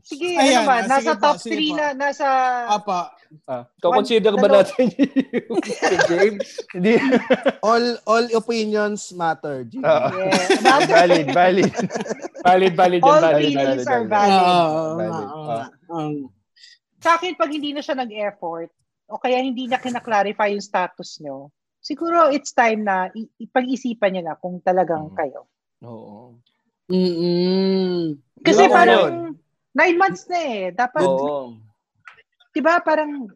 [0.02, 0.76] sige, Ayan, ano ba?
[0.78, 1.76] ah, Nasa top sige 3 po.
[1.76, 2.28] na, nasa...
[2.72, 3.00] Apa.
[3.48, 5.72] Ah, consider ba natin yung si
[6.06, 6.48] James?
[6.72, 7.00] Hindi.
[7.64, 9.64] All all opinions matter.
[9.64, 9.80] G.
[9.80, 10.08] Oo.
[10.10, 10.60] Yeah.
[10.60, 11.72] Nasa, valid, valid.
[12.42, 14.36] Valid, valid yan, all valid, feelings valid, are valid.
[14.36, 14.68] valid.
[14.68, 15.28] Oo, Valid.
[15.28, 15.66] Ah.
[15.90, 16.28] oo.
[17.00, 18.70] Sa akin, pag hindi na siya nag-effort,
[19.08, 24.24] o kaya hindi na kinaklarify yung status nyo, siguro it's time na i- ipag-isipan niya
[24.26, 25.16] na kung talagang Mm.
[25.16, 25.48] kayo.
[25.82, 26.36] Oo.
[26.90, 28.18] Mm-mm.
[28.42, 29.16] Kasi Di ba, parang yun?
[29.76, 30.64] nine months na eh.
[30.74, 31.60] Dapat, Oo.
[32.52, 33.30] di ba, parang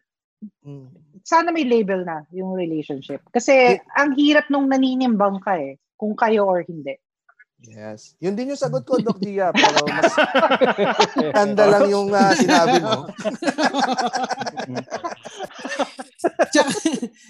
[0.61, 1.21] Mm.
[1.25, 3.21] sana may label na yung relationship.
[3.33, 6.93] Kasi ang hirap nung naninimbang ka eh, kung kayo or hindi.
[7.67, 8.15] Yes.
[8.19, 9.49] Yun din yung sagot ko, Doc Dia.
[9.49, 10.13] Pero mas
[11.33, 13.05] ganda lang yung ah, sinabi mo.
[16.53, 16.69] tsaka,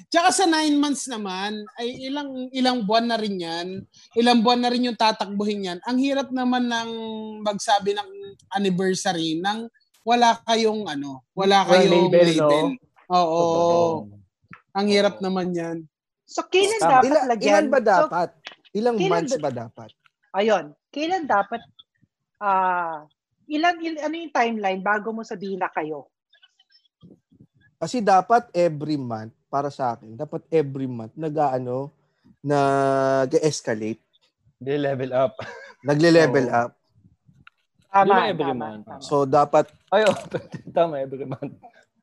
[0.07, 3.67] tsaka sa nine months naman, ay ilang ilang buwan na rin yan.
[4.15, 5.79] Ilang buwan na rin yung tatakbuhin yan.
[5.85, 6.89] Ang hirap naman ng
[7.43, 8.09] magsabi ng
[8.51, 9.67] anniversary nang
[10.05, 12.65] wala kayong ano, wala kayong label, label.
[12.69, 12.77] no?
[13.09, 13.45] Oo.
[14.75, 15.77] Ang hirap naman yan.
[16.25, 16.91] So, kailan Tama.
[16.99, 17.47] dapat Ilan, lagyan?
[17.47, 18.29] ilan ba So, dapat?
[18.75, 19.89] Ilang kailan months ba- ba dapat?
[20.35, 21.63] Ayun, kailan dapat,
[22.43, 23.07] ah,
[23.47, 26.11] ilan, il, ano yung timeline bago mo sabihin na kayo?
[27.79, 31.91] Kasi dapat every month, para sa akin, dapat every month, nag-ano,
[32.43, 34.03] nag-escalate.
[34.59, 35.39] Hindi, level up.
[35.87, 36.59] Nagle-level Oo.
[36.67, 36.71] up.
[37.95, 38.83] Tama, every tama, month?
[38.83, 39.03] tama.
[39.03, 40.17] So, dapat, Ay, oh,
[40.75, 41.55] tama every month.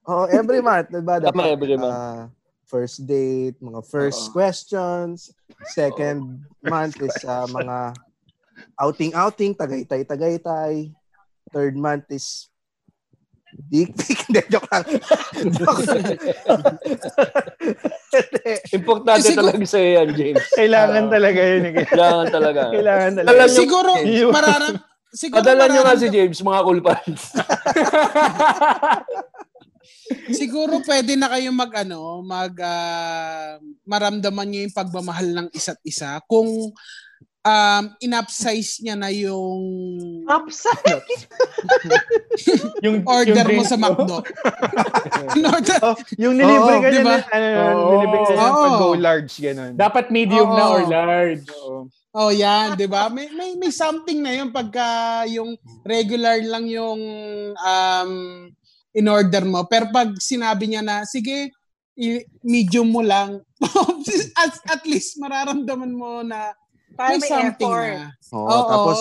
[0.08, 1.20] oh, every month, diba?
[1.20, 1.92] Tama Dapat, every month.
[1.92, 2.20] ah,
[2.64, 4.32] first date, mga first Oo.
[4.32, 5.36] questions,
[5.76, 7.92] second month is ah, mga
[8.76, 10.90] outing-outing, tagaytay-tagaytay.
[11.52, 12.48] Third month is
[13.68, 14.16] dick pic.
[14.28, 14.84] Hindi, joke lang.
[18.72, 20.44] Importante Siguro- talaga sa'yo yan, James.
[20.56, 21.62] Kailangan talaga yun.
[21.68, 21.72] eh.
[21.84, 22.60] Kailangan talaga.
[22.72, 23.32] Kailangan talaga.
[23.36, 23.90] Alam niyo- siguro,
[24.32, 24.74] mararam,
[25.12, 26.80] siguro Padala nyo nga si James, mga cool
[30.32, 36.20] siguro pwede na kayo mag ano, mag ah, maramdaman niyo yung pagmamahal ng isa't isa
[36.28, 36.72] kung
[37.42, 39.62] um inupsize niya na yung
[40.30, 41.02] Upside.
[42.86, 44.22] yung order yung mo sa McDo.
[45.38, 47.16] In order, Oh, yung nilibre Oo, ka di niya ba?
[47.18, 47.90] na, ano, Oo.
[47.90, 48.62] nilibre ka niya ng Oo.
[48.62, 49.72] pag-go large, gano'n.
[49.74, 50.72] Dapat medium na Oo.
[50.72, 51.42] or large.
[51.58, 51.76] Oo.
[52.12, 53.08] oh yan, 'di ba?
[53.08, 54.84] May may may something na yun pagka
[55.26, 57.00] yung regular lang yung
[57.56, 58.10] um
[58.92, 59.64] in order mo.
[59.66, 61.50] Pero pag sinabi niya na sige,
[61.96, 63.40] i- medium mo lang,
[64.38, 66.52] at, at least mararamdaman mo na
[66.92, 67.94] Parang may may something effort.
[67.94, 68.06] na.
[68.30, 68.96] Oo, Oo, tapos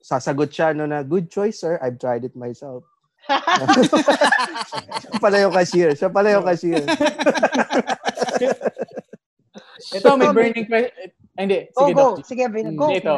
[0.00, 1.78] sasagot siya no na, good choice, sir.
[1.78, 2.82] I've tried it myself.
[4.98, 5.90] siya pala yung cashier.
[5.92, 6.80] Siya pala yung cashier.
[9.94, 11.08] Ito, may burning question.
[11.38, 12.02] Hindi, Oh, sige, go.
[12.16, 12.26] Doc.
[12.26, 12.74] Sige, Vin.
[12.74, 12.86] Hmm, Go.
[12.90, 13.16] ito.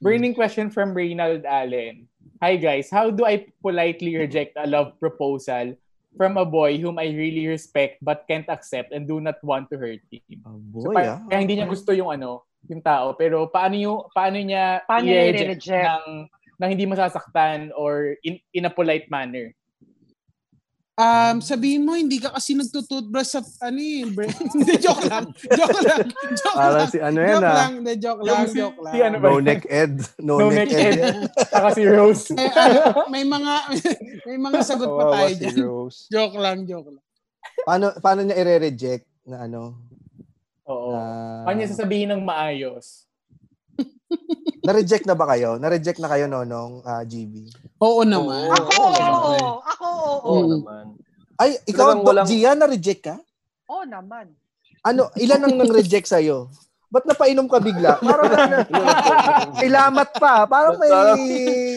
[0.00, 2.08] Burning question from Reynald Allen.
[2.38, 5.74] Hi guys, how do I politely reject a love proposal
[6.14, 9.76] from a boy whom I really respect but can't accept and do not want to
[9.76, 10.38] hurt him?
[10.46, 11.20] Oh, So, boy, pa- ah.
[11.26, 15.30] kaya hindi niya gusto yung ano, yung tao, pero paano yung paano niya Paano niya
[15.30, 16.04] i-reject ng
[16.58, 19.54] nang hindi masasaktan or in, in a polite manner?
[20.98, 25.30] Um, sabihin mo, hindi ka kasi nagtututbrush sa, ano eh, bre- hindi, joke lang.
[25.46, 26.10] Joke lang.
[26.34, 26.90] Joke Parang lang.
[26.90, 27.54] si ano yan joke ah.
[27.54, 27.72] lang.
[27.78, 28.42] Hindi, joke lang.
[28.42, 28.94] Si- joke lang.
[28.98, 29.26] si ano ba?
[29.30, 29.94] No neck Ed.
[30.18, 30.98] No, No neck, neck Ed.
[31.54, 32.26] Saka si Rose.
[32.34, 32.80] may, ano,
[33.14, 33.52] may mga,
[34.26, 35.56] may mga sagot pa tayo si dyan.
[35.62, 35.98] Rose.
[36.10, 37.04] Joke lang, joke lang.
[37.62, 39.78] Paano, paano niya i-reject na ano?
[40.68, 40.92] Oo.
[40.92, 41.02] Na,
[41.42, 43.08] Paano niya sasabihin ng maayos?
[44.66, 45.56] na-reject na ba kayo?
[45.56, 47.48] Na-reject na kayo, Nonong uh, GB?
[47.80, 48.52] Oo naman.
[48.52, 49.34] Ako, oo.
[49.64, 50.28] Ako, oo.
[50.28, 50.84] Oo naman.
[51.38, 53.16] Ay, ikaw, Doc walang- Gia, na-reject ka?
[53.66, 54.28] Oo naman.
[54.84, 56.52] Ano, ilan ang nang-reject sa'yo?
[56.88, 58.00] Ba't napainom ka bigla?
[58.00, 58.32] Parang
[59.60, 60.48] may lamat pa.
[60.48, 60.88] Parang may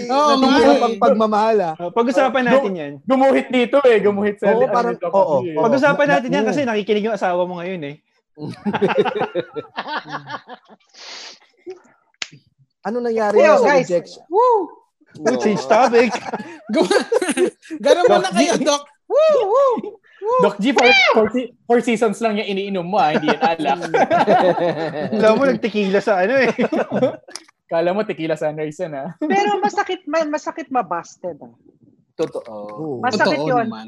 [0.08, 1.74] Oo, natitira pang pagmamahal ah.
[1.76, 2.94] Uh, pag-usapan natin yan.
[3.04, 4.00] Gumuhit dito eh.
[4.00, 5.44] Gumuhit sa Oo, parang- oo.
[5.60, 7.96] Pag-usapan na- natin yan na- kasi nakikinig yung asawa mo ngayon eh.
[12.82, 13.86] Ano nangyari Yo, sa guys.
[13.86, 14.24] rejection?
[14.26, 14.74] Woo!
[15.22, 16.10] Oh, change topic.
[17.78, 18.90] Gano'n mo na kayo, Doc.
[19.06, 19.38] Woo!
[19.46, 20.02] Woo!
[20.42, 21.28] Doc G, four, four,
[21.68, 23.80] four seasons lang yung iniinom mo ah, hindi yan alak.
[25.14, 26.50] Alam mo, nagtikila sa ano eh.
[27.72, 29.10] Kala mo tequila sunrise yan ah.
[29.18, 31.38] Pero masakit, ma- masakit mabusted.
[31.38, 31.54] Ah.
[32.14, 32.42] Totoo.
[32.46, 33.02] Oo.
[33.02, 33.66] Masakit Totoo yun.
[33.66, 33.88] naman.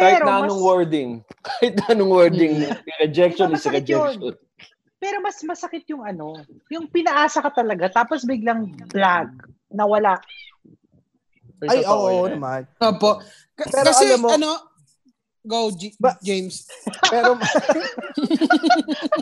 [0.00, 1.10] Kahit Pero na mas, anong wording.
[1.46, 2.52] Kahit na anong wording.
[2.98, 4.00] rejection Diba is masakit yun?
[4.16, 4.34] rejection.
[4.96, 6.36] pero mas masakit yung ano,
[6.68, 9.28] yung pinaasa ka talaga, tapos biglang vlog,
[9.68, 10.20] nawala.
[11.62, 12.36] Ay, oo yan.
[12.36, 12.62] naman.
[12.76, 13.20] Opo.
[13.52, 14.50] K- Pero kasi, alam mo- ano,
[15.40, 16.64] go, G- Ba- James.
[17.12, 17.32] Pero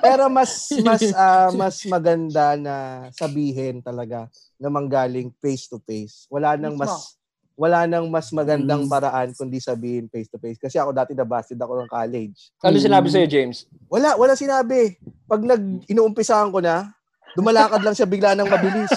[0.01, 0.51] pero mas
[0.83, 2.75] mas ah, mas maganda na
[3.12, 4.27] sabihin talaga
[4.59, 6.27] na manggaling face to face.
[6.29, 7.17] Wala nang mas
[7.59, 8.90] wala nang mas magandang Mm.
[8.90, 10.62] paraan kundi sabihin face to face.
[10.62, 12.55] Kasi ako dati nabasted ako ng college.
[12.62, 13.66] Ano sinabi sa'yo, James?
[13.90, 14.94] Wala, wala sinabi.
[15.27, 16.94] Pag nag inuumpisahan ko na,
[17.35, 18.93] dumalakad lang siya bigla ng mabilis.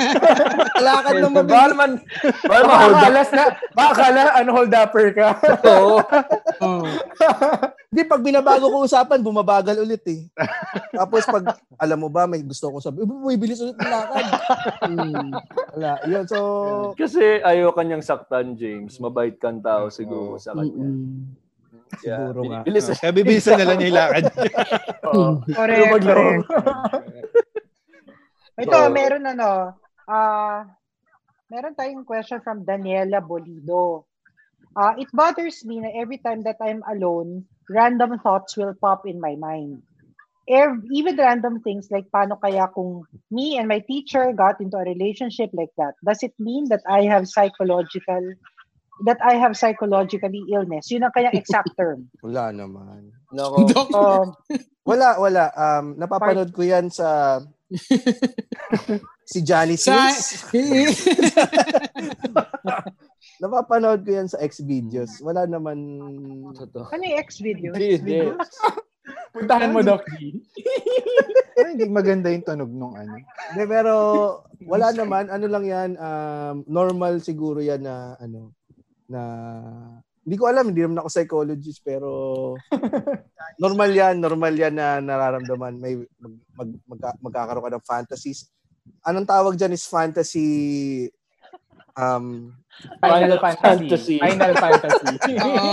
[0.80, 1.70] Lakad ng Baka mabilis.
[1.70, 1.90] naman,
[2.40, 3.00] baka Baka ma-hold up.
[3.00, 5.28] akala na, baka akala, ano, hold upper ka.
[5.66, 5.96] Oo.
[6.60, 6.84] Oh.
[7.88, 10.28] Di, pag binabago ko usapan, bumabagal ulit eh.
[10.92, 14.26] Tapos pag, alam mo ba, may gusto akong sabihin, uy, bilis ulit ng lakad.
[14.84, 15.32] Hmm,
[15.72, 15.92] wala.
[16.04, 16.38] Yun, so,
[16.92, 19.00] Kasi ayaw kanyang saktan, James.
[19.00, 20.68] Mabait kang tao siguro sa kanya.
[20.68, 21.32] Mm-mm.
[22.04, 22.28] Yeah.
[22.28, 22.60] Siguro nga.
[22.62, 22.86] Bilis.
[22.92, 24.24] Kaya bibilisan na lang niya yung lakad.
[25.08, 25.30] Oo.
[25.42, 26.20] Correct, Yung maglaro.
[26.20, 26.44] correct.
[28.58, 29.76] Ito, So- meron ano,
[30.08, 30.66] ah,
[31.50, 34.04] meron tayong question from Daniela Bolido.
[34.70, 39.18] Uh, it bothers me na every time that I'm alone, random thoughts will pop in
[39.18, 39.82] my mind.
[40.46, 44.86] Ev- even random things like paano kaya kung me and my teacher got into a
[44.86, 48.34] relationship like that, does it mean that I have psychological
[49.06, 50.90] that I have psychologically illness?
[50.90, 52.10] Yun ang kaya exact term.
[52.26, 53.10] wala naman.
[53.30, 53.58] Nako.
[53.94, 54.26] Um,
[54.82, 55.44] Wala, wala.
[55.54, 57.38] Um, napapanood ko yan sa
[59.30, 61.06] si Johnny sa, Sins.
[63.40, 65.22] Napapanood ko yan sa X-Videos.
[65.24, 65.78] Wala naman...
[66.52, 66.92] Totoo.
[66.92, 67.72] ano yung X video?
[67.72, 68.36] Hindi.
[69.34, 70.42] Puntahan mo, Doc G.
[71.56, 73.16] Ay, hindi maganda yung tunog nung ano.
[73.54, 73.92] Hindi, pero
[74.66, 75.30] wala naman.
[75.30, 78.52] Ano lang yan, um, normal siguro yan na, ano,
[79.08, 79.20] na,
[80.30, 82.08] hindi ko alam, hindi naman ako psychologist, pero
[83.62, 85.74] normal yan, normal yan na nararamdaman.
[85.74, 88.46] May mag, mag, magka- magkakaroon ka ng fantasies.
[89.02, 91.10] anong tawag dyan is fantasy
[91.98, 92.54] um
[93.02, 93.66] Final, Final Fantasy.
[93.90, 94.16] Fantasy.
[94.22, 95.14] Final Fantasy.
[95.42, 95.72] Oo.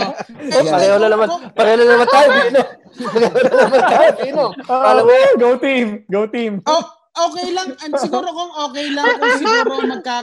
[0.57, 1.27] Oh, pareho na naman.
[1.53, 2.61] Pareho na naman tayo, Pino.
[2.97, 4.45] Pareho na naman tayo, Pino.
[4.65, 5.87] Kala mo, Oh, go team!
[6.09, 6.53] Go team!
[6.65, 6.83] Oh,
[7.29, 7.69] okay lang.
[7.85, 10.17] And siguro kung okay lang kung siguro magka,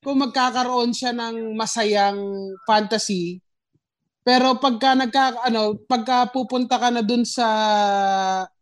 [0.00, 2.18] kung magkakaroon siya ng masayang
[2.66, 3.44] fantasy.
[4.24, 7.44] Pero pagka nagka ano, pagka pupunta ka na dun sa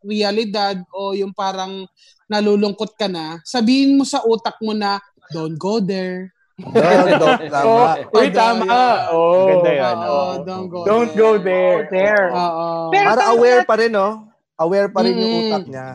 [0.03, 1.87] realidad o yung parang
[2.27, 4.99] nalulungkot ka na, sabihin mo sa utak mo na
[5.31, 6.35] don't go there.
[6.59, 7.97] don't, don't, tama.
[8.13, 8.77] Oh, uy, tama!
[9.09, 10.33] Oh, Ganda yan, Oo, oh.
[10.45, 11.23] don't go Don't there.
[11.23, 11.79] go there.
[11.89, 12.27] There.
[12.35, 12.67] Oo.
[12.93, 14.29] Pero Para aware pa rin, no?
[14.59, 15.41] Aware pa rin yung Mm.
[15.49, 15.89] utak niya.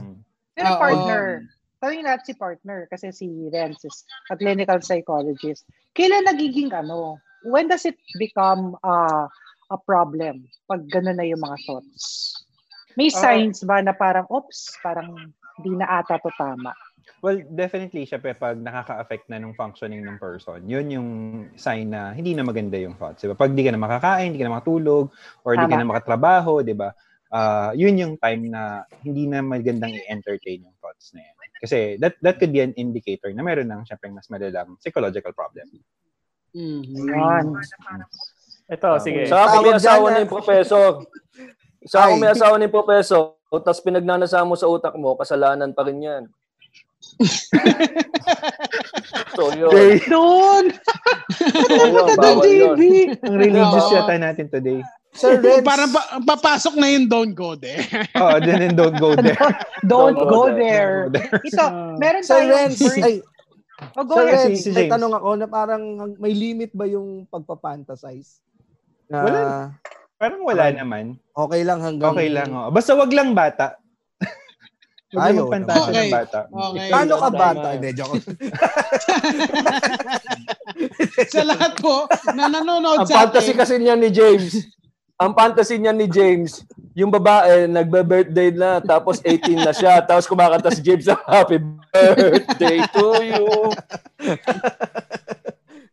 [0.58, 0.80] Pero Oo.
[0.82, 1.22] partner,
[1.78, 4.02] tanongin natin si partner kasi si Renz is
[4.32, 5.64] a clinical psychologist.
[5.94, 7.20] Kailan nagiging ano?
[7.46, 9.30] When does it become uh,
[9.68, 12.34] a problem pag gano'n na yung mga thoughts?
[12.98, 13.20] May Ah.
[13.22, 16.74] signs ba na parang, oops, parang di na ata to tama?
[17.22, 21.10] Well, definitely, syempre, pag nakaka-affect na ng functioning ng person, yun yung
[21.58, 23.26] sign na hindi na maganda yung thoughts.
[23.26, 23.34] Diba?
[23.34, 25.10] Pag di ka na makakain, hindi ka na makatulog,
[25.42, 25.82] or di ka Tama.
[25.82, 26.94] na makatrabaho, di ba?
[27.34, 31.36] Ah, yun yung time na hindi na magandang i-entertain yung thoughts na yan.
[31.58, 35.66] Kasi that that could be an indicator na meron ng syempre mas malalang psychological problem.
[36.54, 37.10] Mhm.
[37.12, 37.48] Yan.
[38.68, 39.24] Ito, sige.
[39.32, 40.22] Sa akin may asawa na ah.
[40.28, 40.88] yung professor.
[41.88, 42.22] Sa akin Ay.
[42.22, 46.24] may asawa na yung professor, tapos pinagnanasa mo sa utak mo, kasalanan pa rin yan.
[49.38, 49.72] so yun.
[50.04, 50.66] Yun,
[52.20, 52.76] bawal yun.
[52.76, 52.84] JB!
[53.24, 53.96] Ang religious Oo.
[53.96, 54.84] yata natin today.
[55.16, 57.82] Sir Renz, Parang pa- papasok na yung don't go there.
[58.22, 59.40] Oh, then don't go there.
[59.88, 61.08] Don't Don't go go there.
[61.42, 61.64] Ito,
[61.98, 63.16] meron Sir tayong birth- ay,
[63.94, 64.52] Oh, go Sir ahead.
[64.52, 65.84] Renz, Si- si may tanong ako na parang
[66.20, 68.42] may limit ba yung pagpapantasize?
[69.08, 69.42] Na Wala.
[70.18, 71.14] Parang wala naman.
[71.32, 72.10] okay lang hanggang...
[72.12, 72.50] Okay lang.
[72.50, 72.74] Oh.
[72.74, 73.78] Basta wag lang bata.
[75.14, 75.94] Huwag Ayaw lang magpantasa naman.
[75.94, 76.40] ng bata.
[76.50, 76.90] Okay.
[76.90, 77.68] Paano ka bata?
[77.78, 78.18] Hindi, joke.
[81.32, 81.96] sa lahat po
[82.34, 83.62] na nanonood Ang sa fantasy atin.
[83.62, 84.68] kasi niya ni James,
[85.18, 90.74] ang fantasy niya ni James, yung babae, nagbe-birthday na, tapos 18 na siya, tapos kumakanta
[90.74, 91.62] si James, happy
[91.94, 93.46] birthday to you.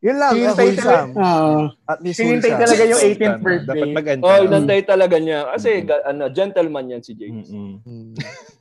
[0.04, 1.10] Yun lang, uh, Hinintay wholesome.
[1.16, 1.54] Oo.
[1.82, 2.60] At least Hinintay wholesome.
[2.60, 3.90] talaga yung 18th Dapat birthday.
[3.90, 4.22] maganda.
[4.22, 5.38] Oh, inantay talaga niya.
[5.48, 7.48] Kasi ga- ano, gentleman yan si James.
[7.48, 7.80] Mm-mm.
[7.80, 8.12] Hmm.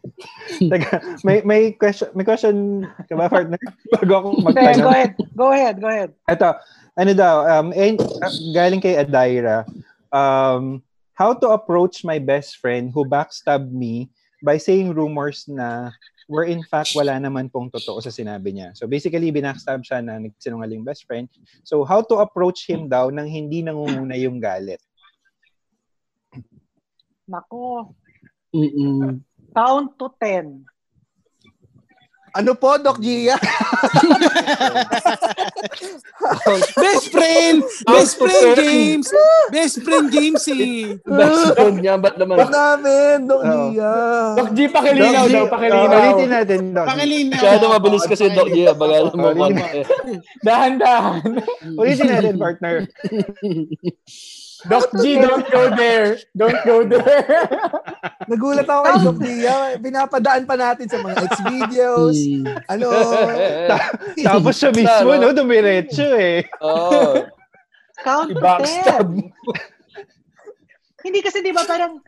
[0.72, 2.56] Teka, may may question may question
[3.02, 3.60] ka ba partner
[3.94, 4.88] bago ako Okay, go magtanong.
[4.90, 5.12] ahead.
[5.34, 5.76] Go ahead.
[5.78, 6.10] Go ahead.
[6.26, 6.50] Ito,
[6.94, 9.68] ano daw, um, eh, uh, galing kay Adaira,
[10.10, 10.80] um,
[11.12, 14.08] how to approach my best friend who backstabbed me
[14.40, 15.92] by saying rumors na
[16.28, 18.76] where in fact wala naman pong totoo sa sinabi niya.
[18.76, 21.28] So basically, binackstab siya na nagsinungaling best friend.
[21.64, 24.82] So how to approach him daw nang hindi nangunguna yung galit?
[27.28, 27.96] Nako.
[28.54, 29.24] Mm-mm.
[29.54, 30.73] Count to 10.
[32.34, 33.38] Ano po, Doc Gia?
[36.82, 37.62] Best friend!
[37.86, 39.08] Best friend, James!
[39.54, 40.98] Best friend, James eh.
[41.06, 42.42] Best friend niya, ba't naman?
[42.42, 43.46] Ba't namin, Doc.
[43.46, 43.94] Gia?
[44.34, 45.94] Doc G, pakilinaw daw, uh, pakilinaw.
[45.94, 46.86] ulitin natin, Doc.
[46.90, 47.38] Pakilinaw.
[47.38, 49.30] Masyado mabilis kasi Doc Gia, bagal mo.
[50.42, 51.38] Dahan-dahan.
[51.78, 52.90] Ulitin natin, partner.
[54.70, 56.16] Doc G, don't go there.
[56.32, 57.52] Don't go there.
[58.32, 59.56] Nagulat ako kay Doc Gia.
[59.76, 62.18] Pinapadaan pa natin sa mga ex-videos.
[62.72, 62.90] Ano?
[64.28, 66.48] Tapos siya mismo, no, dumiretso eh.
[66.64, 67.20] Oh,
[68.02, 69.20] Count to i-backstab 10.
[69.20, 69.28] mo.
[71.04, 72.00] Hindi kasi 'di ba parang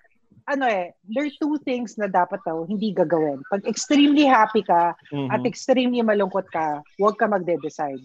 [0.48, 3.44] ano eh, there are two things na dapat daw hindi gagawin.
[3.52, 4.96] Pag extremely happy ka
[5.34, 8.00] at extremely malungkot ka, huwag ka magde-decide.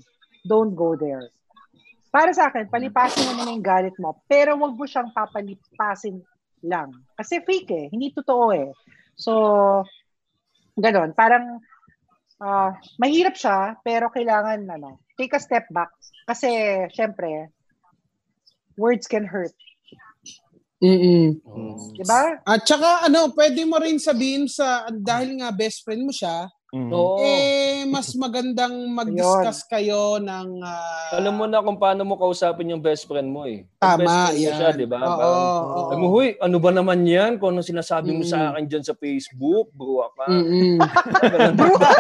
[0.49, 1.31] Don't go there.
[2.11, 6.19] Para sa akin, palipasin mo na yung galit mo, pero huwag mo siyang papalipasin
[6.67, 6.91] lang.
[7.15, 8.75] Kasi fake eh, hindi totoo eh.
[9.15, 9.33] So,
[10.75, 11.15] ganon.
[11.15, 11.63] Parang,
[12.43, 15.95] ah, mahirap siya, pero kailangan, ano, take a step back.
[16.27, 16.51] Kasi,
[16.91, 17.55] syempre,
[18.75, 19.55] words can hurt.
[20.81, 21.37] Mm-mm.
[21.93, 22.41] Di ba?
[22.49, 26.89] At saka ano, pwede mo rin sabihin sa dahil nga best friend mo siya, Mhm.
[26.89, 27.19] Oo.
[27.19, 32.79] eh mas magandang mag-discuss kayo ng ah, Alam mo na kung paano mo kausapin yung
[32.79, 33.63] best friend mo eh.
[33.63, 34.55] Yung Tama, best friend mo yan.
[34.55, 34.97] siya, di ba?
[34.97, 35.79] Oo, Parang, oo.
[35.91, 37.37] Alam mo, huy, ano ba naman yan?
[37.37, 38.25] Kung ano sinasabi mo Mm.
[38.25, 40.25] sa akin dyan sa Facebook, bro ka.
[40.31, 40.79] Mm-mm.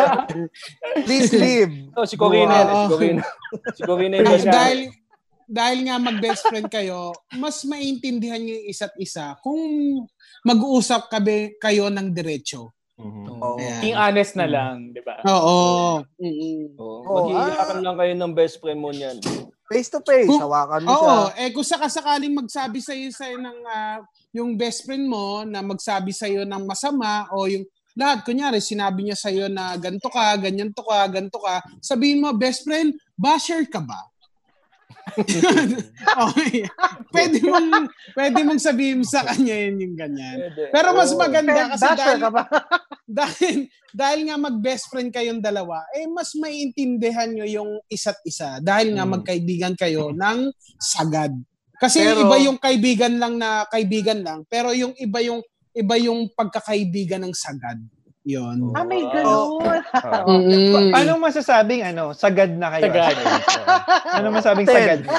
[1.02, 1.90] Please leave.
[1.92, 2.88] Oh, si Corina, yan, si.
[2.88, 3.22] Corina.
[3.74, 4.54] si Corina yung Dahil, best friend.
[4.54, 4.78] dahil
[5.50, 9.58] dahil nga mag-best friend kayo, mas maintindihan niyo yung isa't isa kung
[10.46, 12.70] mag-uusap kabe, kayo ng diretso.
[13.00, 13.24] Mhm.
[13.32, 13.56] Oo.
[13.56, 13.80] Ayan.
[13.80, 15.16] Being honest na lang, di ba?
[15.24, 15.58] Oo.
[16.16, 16.76] Mm-mm.
[16.76, 17.82] Oh, Oh, Mag-iiyakan ah.
[17.82, 19.16] lang kayo ng best friend mo niyan.
[19.66, 20.98] Face to face, Kung- hawakan mo siya.
[20.98, 25.62] Oo, eh kung sakasakaling magsabi sa iyo sa ng ah, yung best friend mo na
[25.62, 27.62] magsabi sa iyo ng masama o yung
[27.94, 32.30] lahat, kunyari, sinabi niya sa'yo na ganto ka, ganyan to ka, ganto ka, sabihin mo,
[32.30, 34.09] best friend, basher ka ba?
[36.30, 36.64] okay.
[37.10, 40.50] Pwede mong, pwede mong sabihin sa kanya yun yung ganyan.
[40.70, 42.20] Pero mas maganda kasi dahil,
[43.20, 43.56] dahil,
[43.90, 48.62] dahil nga mag-best friend kayong dalawa, eh mas maiintindihan nyo yung isa't isa.
[48.62, 49.12] Dahil nga Mm.
[49.18, 51.34] magkaibigan kayo ng sagad.
[51.80, 56.28] Kasi Pero- iba yung kaibigan lang na kaibigan lang, pero yung iba yung iba yung
[56.34, 57.78] pagkakaibigan ng sagad.
[58.22, 58.76] Yun.
[58.76, 59.24] Ah, may ganun.
[59.56, 59.64] Oo.
[60.28, 60.92] Mm.
[60.92, 62.84] Pa- Anong masasabing ano, sagad na kayo?
[62.86, 63.16] Sagad.
[64.12, 64.76] ano masabing Ten.
[64.76, 65.00] sagad?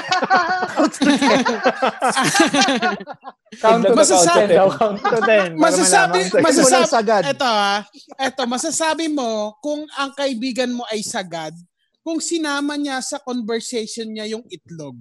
[3.60, 4.68] Count to Masasabi- ten daw.
[4.70, 5.48] Count So, ten.
[5.56, 7.22] Masasabi, masasabi, sagad.
[7.26, 7.84] Eto ha,
[8.16, 11.52] eto, masasabi mo kung ang kaibigan mo ay sagad,
[12.00, 14.96] kung sinama niya sa conversation niya yung itlog.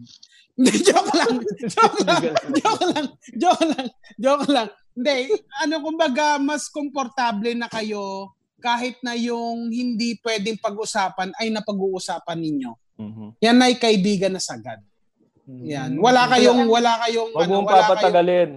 [0.53, 1.35] Hindi, joke lang.
[1.75, 2.23] Joke lang.
[2.53, 3.05] Joke lang.
[3.33, 3.87] Joke lang.
[4.17, 4.67] Joke lang.
[4.91, 5.17] Hindi,
[5.57, 12.71] ano kumbaga, mas komportable na kayo kahit na yung hindi pwedeng pag-usapan ay napag-uusapan ninyo.
[12.97, 13.27] Mhm.
[13.39, 14.77] Yan ay kaibigan na sagad.
[15.47, 15.97] Yan.
[15.97, 18.49] Wala kayong, wala kayong, Huwag ano, mong wala kayong, papatagalin.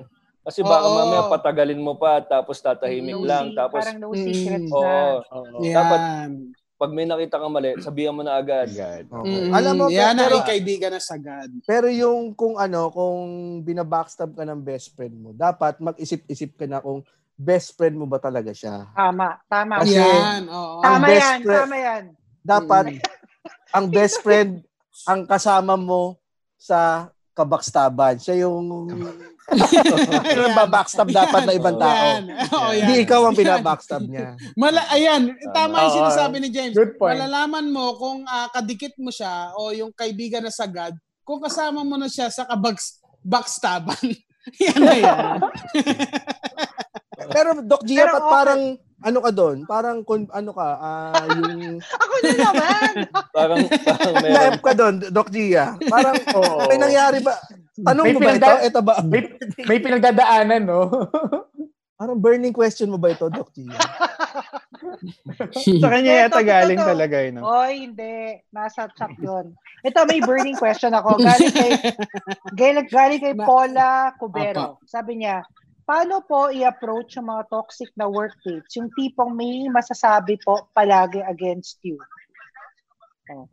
[0.44, 0.92] Kasi baka Oo.
[0.92, 3.44] mamaya patagalin mo pa tapos tatahimik No lang.
[3.48, 4.82] se- Tapos, parang no secrets oo.
[4.84, 4.92] na.
[5.32, 5.58] Oo.
[5.62, 5.72] yan.
[5.72, 6.00] dapat
[6.74, 8.66] pag may nakita kang mali, sabihan mo na agad.
[8.66, 9.06] Sagad.
[9.06, 9.46] Okay.
[9.46, 11.48] Mm, Alam mo, yan pero, ay kaibigan na sagad.
[11.62, 13.18] pero yung kung ano, kung
[13.60, 18.18] binabackstab ka ng best friend mo, dapat mag-isip-isip ka na kung best friend mo ba
[18.18, 18.90] talaga siya.
[18.90, 19.80] Tama, tama.
[19.80, 20.78] Kasi- yan, oo.
[20.78, 22.04] ang Tama best yan, friend- tama yan.
[22.44, 22.84] Dapat
[23.76, 24.50] ang best friend
[25.04, 26.18] ang kasama mo
[26.54, 28.18] sa kabakstaban.
[28.18, 28.86] Siya yung
[30.40, 31.92] yung babackstab dapat na ibang tao.
[31.92, 32.24] Yan.
[32.48, 32.86] Oo, yan.
[32.88, 34.40] Hindi ikaw ang binabackstab niya.
[34.56, 36.72] Mala, ayan, tama yung sinasabi ni James.
[36.72, 37.20] Good point.
[37.20, 42.00] Malalaman mo kung ah, kadikit mo siya o yung kaibigan na sagad, kung kasama mo
[42.00, 44.04] na siya sa kabags backstaban.
[44.64, 45.38] yan na yan.
[47.34, 48.32] Pero Doc Gia, Pero okay.
[48.32, 48.62] parang
[49.04, 49.56] ano ka doon?
[49.68, 52.92] Parang kun, ano ka, ah yung Ako na naman.
[53.32, 54.32] Parang, parang meron.
[54.32, 55.76] na ka doon, Doc Gia.
[55.88, 56.68] Parang Oo.
[56.68, 57.36] may nangyari ba?
[57.74, 58.38] Tanong May mo ba ito?
[58.38, 58.94] pinagda- Ito ba?
[59.02, 59.22] May,
[59.66, 60.86] may pinagdadaanan, no?
[61.98, 63.70] Parang burning question mo ba ito, Doc Gia?
[65.80, 66.86] Sa kanya yata galing ito.
[66.86, 67.38] talaga yun.
[67.38, 67.46] No?
[67.46, 68.42] Oy, hindi.
[68.50, 69.54] Nasa chat yun.
[69.82, 71.16] Ito, may burning question ako.
[71.22, 71.70] Galing kay,
[72.54, 74.82] galing, galing kay Paula Cubero.
[74.84, 75.46] Sabi niya,
[75.86, 78.74] paano po i-approach yung mga toxic na workmates?
[78.74, 81.96] Yung tipong may masasabi po palagi against you.
[83.30, 83.46] Oh.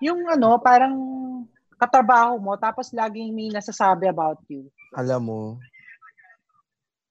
[0.00, 0.94] Yung ano, parang
[1.80, 4.68] katrabaho mo, tapos laging may nasasabi about you.
[4.92, 5.40] Alam mo.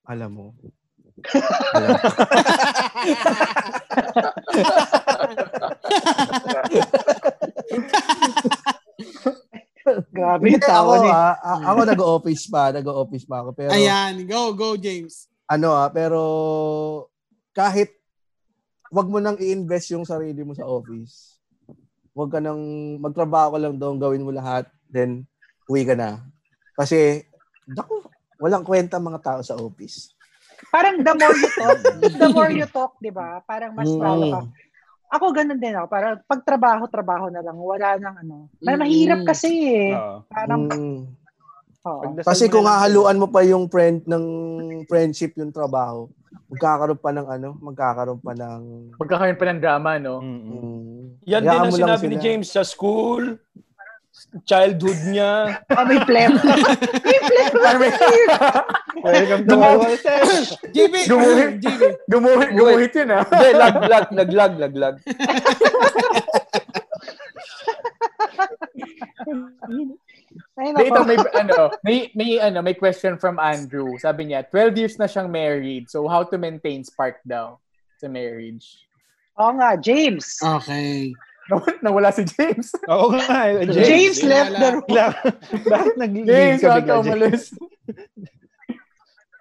[0.05, 0.45] Alam mo.
[1.73, 1.97] Alam mo.
[10.13, 11.09] Grabe yung tawa ako, ni...
[11.09, 13.49] ah, a- ako nag-office pa, nag-office pa ako.
[13.57, 15.25] Pero, Ayan, go, go James.
[15.49, 16.21] ano ah, pero
[17.57, 17.89] kahit
[18.93, 21.38] wag mo nang i-invest yung sarili mo sa office.
[22.19, 22.59] Wag ka nang
[22.99, 25.23] magtrabaho ka lang doon, gawin mo lahat, then
[25.71, 26.19] uwi ka na.
[26.75, 27.23] Kasi,
[27.63, 28.03] naku,
[28.35, 30.11] walang kwenta mga tao sa office.
[30.67, 31.79] Parang the more you talk,
[32.19, 33.39] the more you talk, di ba?
[33.47, 34.03] Parang mas Mm.
[34.03, 34.41] lalo ka.
[35.09, 35.87] Ako ganun din ako.
[35.87, 37.55] Parang pag trabaho, trabaho na lang.
[37.57, 38.35] Wala nang ano.
[38.61, 38.77] Mm.
[38.77, 39.49] mahirap kasi
[39.89, 39.95] eh.
[40.27, 40.99] Parang, Mm.
[42.27, 44.25] Kasi kung hahaluan mo pa yung friend ng
[44.83, 46.11] friendship yung trabaho,
[46.51, 50.19] magkakaroon pa ng ano, magkakaroon pa ng Magkakaroon pa ng drama, no?
[50.19, 50.59] Mm-mm.
[50.59, 52.25] mm, Yan din hayaan ang mo lang sinabi ni sila.
[52.27, 53.39] James sa school,
[54.43, 55.63] childhood niya.
[55.71, 56.35] Oh, may pleb.
[57.07, 57.71] may pleb.
[58.99, 60.19] Welcome to my world, sir.
[60.75, 61.63] GB, Gumuhit.
[61.63, 61.81] GB.
[62.11, 63.23] Gumuhit, gumuhit yun, ah.
[63.23, 64.95] Hindi, lag, lag, naglag, naglag.
[70.53, 71.05] Ay, Dito nako.
[71.05, 73.97] may ano, may may ano, may question from Andrew.
[73.97, 75.87] Sabi niya, 12 years na siyang married.
[75.87, 77.57] So how to maintain spark daw
[77.97, 78.85] sa marriage?
[79.35, 80.37] Oo nga, James.
[80.37, 81.09] Okay.
[81.49, 82.69] Naw- Nawala si James.
[82.93, 83.49] Oo nga.
[83.49, 83.81] eh, James,
[84.15, 84.19] James.
[84.21, 84.85] left the room.
[85.65, 87.43] Bakit nag-leave James, ka bigla, James?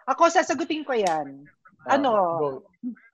[0.08, 1.44] Ako, sasagutin ko yan.
[1.84, 2.48] Ano, Go.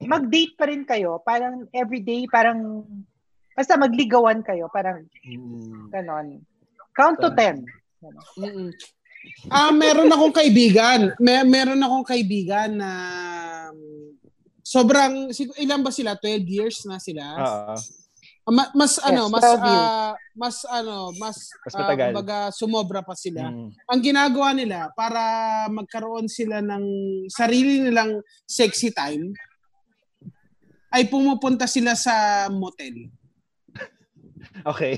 [0.01, 1.19] mag-date pa rin kayo.
[1.21, 2.87] Parang everyday, parang,
[3.51, 4.71] basta magligawan kayo.
[4.71, 6.39] Parang, mm, ganon.
[6.95, 7.67] Count to 10.
[8.39, 8.71] Mm-mm.
[9.49, 11.11] Ah, meron akong kaibigan.
[11.17, 12.91] May meron akong kaibigan na
[13.73, 14.13] um,
[14.61, 16.15] sobrang ilan ba sila?
[16.17, 17.25] 12 years na sila.
[17.35, 17.77] Ah,
[18.53, 19.89] ma- mas ano, mas 12 years.
[19.89, 22.07] ah, mas ano, mas Mas ah, matagal.
[22.13, 23.49] kumbaga, sumobra pa sila.
[23.49, 23.69] Mm.
[23.89, 25.23] Ang ginagawa nila para
[25.73, 26.85] magkaroon sila ng
[27.33, 29.33] sarili nilang sexy time
[30.93, 33.09] ay pumupunta sila sa motel.
[34.65, 34.95] Okay.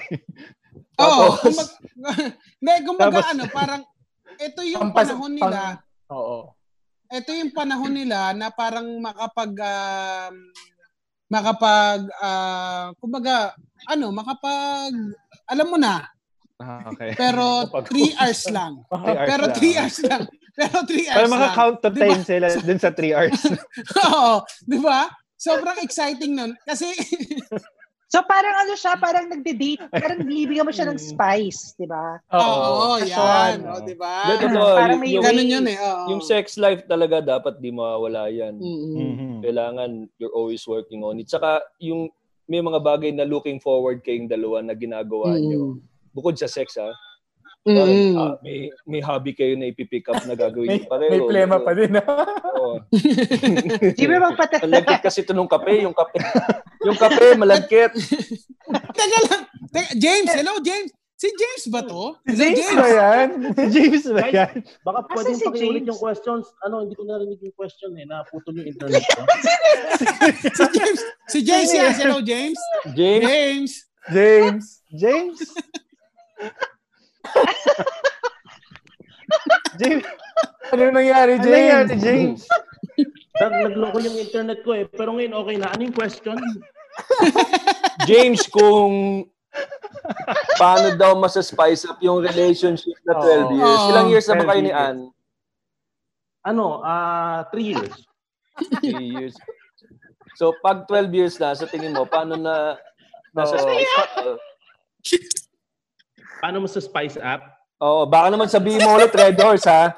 [0.97, 1.77] Oo, Tapos?
[1.77, 2.23] kumbaga,
[2.59, 3.83] hindi, kumbaga Tapos- ano, parang
[4.37, 5.61] ito yung Pampas- panahon nila.
[6.09, 6.39] Oo.
[7.09, 10.35] ito yung panahon nila na parang makapag um,
[11.27, 14.91] makapag ah, kumbaga ano, makapag
[15.47, 16.03] alam mo na,
[16.57, 17.13] Ah, okay.
[17.15, 17.87] pero 3
[18.19, 18.73] hours lang.
[19.23, 19.55] Pero lang.
[19.55, 20.23] 3 hours lang.
[20.53, 21.35] Pero 3 hours Para lang.
[21.37, 22.07] maka-count to Di ba?
[22.09, 23.41] 10 sila dun sa 3 hours.
[24.03, 24.33] Oo,
[24.65, 25.01] 'di ba?
[25.37, 26.89] Sobrang exciting nun kasi
[28.17, 32.17] So parang ano siya, parang nagde-date, parang bibigyan mo siya ng spice, di ba?
[32.27, 33.59] oo, yan, Passion.
[33.69, 34.41] oh, 'di ba?
[34.41, 35.77] Parang Yung- may yung, Ganun yun eh.
[35.77, 36.17] Oo.
[36.17, 38.57] yung sex life talaga dapat di mawawala yan.
[38.57, 38.97] Mm-mm.
[38.97, 39.33] Mhm.
[39.45, 41.29] Kailangan you're always working on it.
[41.29, 42.09] Saka yung
[42.47, 45.77] may mga bagay na looking forward kayong dalawa na ginagawa nyo.
[46.11, 46.89] Bukod sa sex ha.
[47.61, 48.15] Parang, Mm-mm.
[48.17, 51.11] ah, may may hobby kayo na ipipick up na gagawin May, pareho.
[51.11, 51.93] may plema pa din.
[51.99, 52.07] ah.
[52.49, 52.81] Oo.
[53.93, 56.17] Di ba magpata- Ang lagkit kasi ito nung kape, yung kape.
[56.87, 57.91] yung kape, malagkit.
[58.97, 59.43] Teka lang.
[59.69, 60.91] Teka, James, hello James.
[61.17, 62.13] Si James ba to?
[62.29, 63.29] Hello, James ba yan?
[63.57, 64.53] Si James ba yan?
[64.85, 65.89] Baka Asa pwedeng si pakiulit James?
[65.89, 66.45] yung questions.
[66.61, 68.05] Ano, hindi ko narinig yung question eh.
[68.05, 69.21] Naputol yung internet ko.
[69.97, 71.01] Si James.
[71.27, 71.93] Si James yan.
[71.97, 72.61] Hello James.
[72.93, 73.73] James, James.
[74.13, 74.65] James.
[74.93, 75.39] James?
[79.77, 80.05] James?
[80.69, 81.89] Ano yung nangyari, Ano James?
[81.89, 82.41] nangyari, James?
[83.37, 84.85] Nag nagloko yung internet ko eh.
[84.85, 85.73] Pero ngayon okay na.
[85.73, 86.37] Ano yung question?
[88.09, 89.25] James, kung
[90.57, 93.81] paano daw masa-spice up yung relationship na 12 years.
[93.91, 94.73] Ilang years na ba 12 kayo ni.
[94.73, 94.99] Ann?
[96.47, 97.97] Ano, ah, three years.
[98.81, 99.35] 3 years.
[100.37, 102.77] So, pag 12 years na, sa tingin mo, paano na
[103.33, 104.11] nasa spice up?
[104.21, 104.39] Uh,
[106.37, 107.41] Paano mo sa spice up?
[107.81, 109.97] Oo, baka naman sabihin mo ulit Red Horse, ha?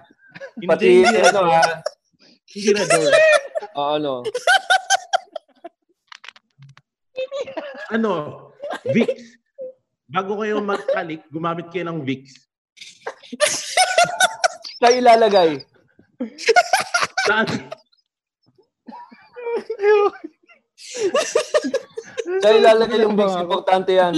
[0.63, 1.63] Pati, Hindi, ano, ha?
[2.49, 3.13] Hindi na door.
[3.75, 4.13] Oo, ano?
[7.89, 8.53] Ano,
[8.85, 9.41] Vicks.
[10.09, 12.49] Bago kayo magkalik, gumamit kayo ng Vicks.
[14.81, 15.65] Kaya ilalagay.
[17.25, 17.47] Saan?
[22.45, 23.37] Ilalagay yung Vicks.
[23.41, 24.15] Importante yan.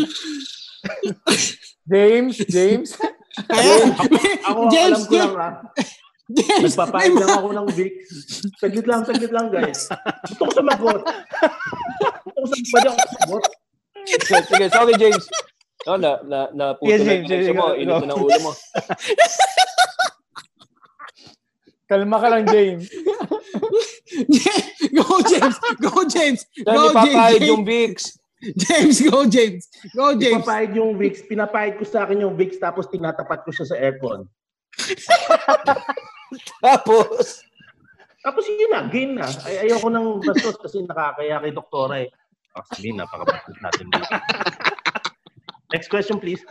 [1.87, 2.91] James, James.
[4.47, 5.55] Ako, James, alam ko lang ah.
[6.31, 6.75] James.
[6.75, 8.11] Nagpapahid lang ako ng Vicks.
[8.59, 9.91] Saglit lang, saglit lang guys.
[10.31, 11.03] Gusto ko sumagot.
[12.47, 13.45] Pwede ako sumagot.
[14.49, 14.67] Sige.
[14.73, 15.25] Sorry, James.
[15.87, 17.67] No, na, na, na puto Yes, na James, yung connection mo.
[17.73, 18.53] James, Init na ng ulo mo.
[21.89, 22.85] Kalma ka lang, James.
[24.95, 25.57] Go James.
[25.81, 26.41] Go James.
[26.63, 27.51] Go ipapahid James.
[27.51, 28.05] yung Vicks.
[28.57, 29.63] James, go James.
[29.97, 30.45] Go James.
[30.45, 31.25] Ipapahid yung Vicks.
[31.27, 34.29] Pinapahid ko sa akin yung Vicks tapos tinatapat ko siya sa aircon.
[36.63, 37.43] Tapos,
[38.21, 39.25] Tapos yun na, game na.
[39.49, 42.13] Ay, ayoko nang bastos kasi nakakaya kay doktora eh.
[42.59, 44.15] Oh, sabihin, napakabastos natin dito.
[45.71, 46.43] Next question, please.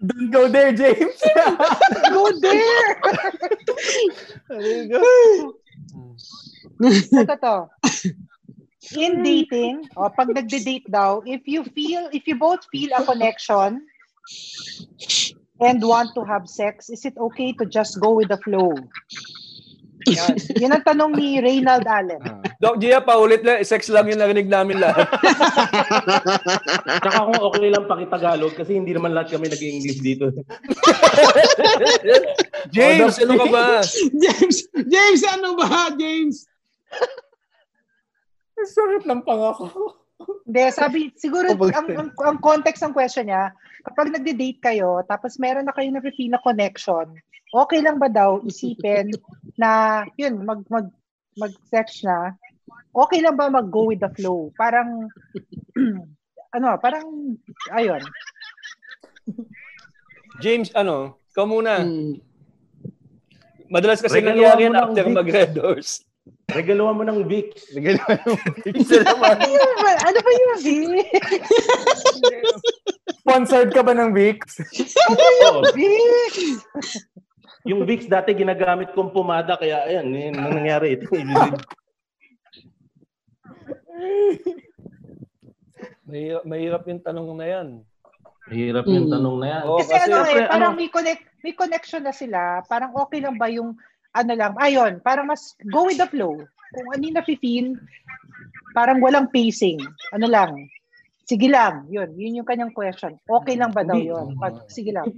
[0.00, 1.20] Don't go there, James.
[2.08, 3.00] Go there!
[4.48, 5.04] There you go.
[6.80, 7.56] Ito to.
[8.96, 13.82] In dating, o pag nagde-date daw, if you feel, if you both feel a connection
[15.60, 18.72] and want to have sex, is it okay to just go with the flow?
[20.06, 20.38] Yan.
[20.62, 22.22] Yun ang tanong ni Reynald Allen.
[22.62, 23.58] Doc Gia, paulit lang.
[23.66, 25.10] Sex lang yung narinig namin lahat.
[27.02, 30.30] Tsaka kung okay lang pakitagalog kasi hindi naman lahat kami nag-English dito.
[32.74, 33.66] James, ano ka ba?
[34.14, 34.56] James.
[34.70, 35.90] James, ano ba?
[35.98, 36.46] James.
[38.56, 39.98] Sakit ng pangako.
[40.46, 43.52] Hindi, sabi, siguro Oh, ang, ang, ang context ng question niya,
[43.84, 47.12] kapag nagde-date kayo, tapos meron na kayo na feel na connection,
[47.54, 49.12] okay lang ba daw isipin
[49.58, 50.90] na, yun, mag, mag,
[51.36, 52.34] mag-sex na,
[52.96, 54.50] okay lang ba mag-go with the flow?
[54.56, 55.06] Parang,
[56.56, 57.36] ano, parang,
[57.76, 58.02] ayun.
[60.40, 61.20] James, ano?
[61.36, 61.84] Ikaw muna.
[61.84, 62.20] Mm.
[63.66, 65.18] Madalas kasi Regaluhan nangyari yan mo ng after Vicks.
[65.18, 65.90] mag-red doors.
[66.46, 67.62] Regaluhan mo ng Vicks.
[68.70, 69.36] Isa naman.
[69.42, 70.68] Ano ba, ano ba yun, V?
[73.26, 74.62] Sponsored ka ba ng Vicks?
[75.10, 75.66] Oo.
[75.74, 75.78] V?
[77.66, 80.94] Yung Vicks dati ginagamit kong pumada kaya ayan, yun ang nangyari.
[80.94, 81.10] Ito,
[86.06, 87.68] Mahirap, mahirap yung tanong na yan.
[88.46, 89.14] Mahirap yung Mm.
[89.18, 89.62] tanong na yan.
[89.66, 92.62] Oo, Kasi, kasi, ano eh, parang ano- may, connect, may connection na sila.
[92.70, 93.74] Parang okay lang ba yung,
[94.14, 96.38] ano lang, ayun, parang mas go with the flow.
[96.70, 97.74] Kung ano yung nafe-feel,
[98.70, 99.82] parang walang pacing.
[100.14, 100.54] Ano lang,
[101.26, 102.14] sige lang, yun.
[102.14, 103.18] Yun yung kanyang question.
[103.26, 104.38] Okay lang ba daw yun?
[104.38, 105.10] Pag, sige lang.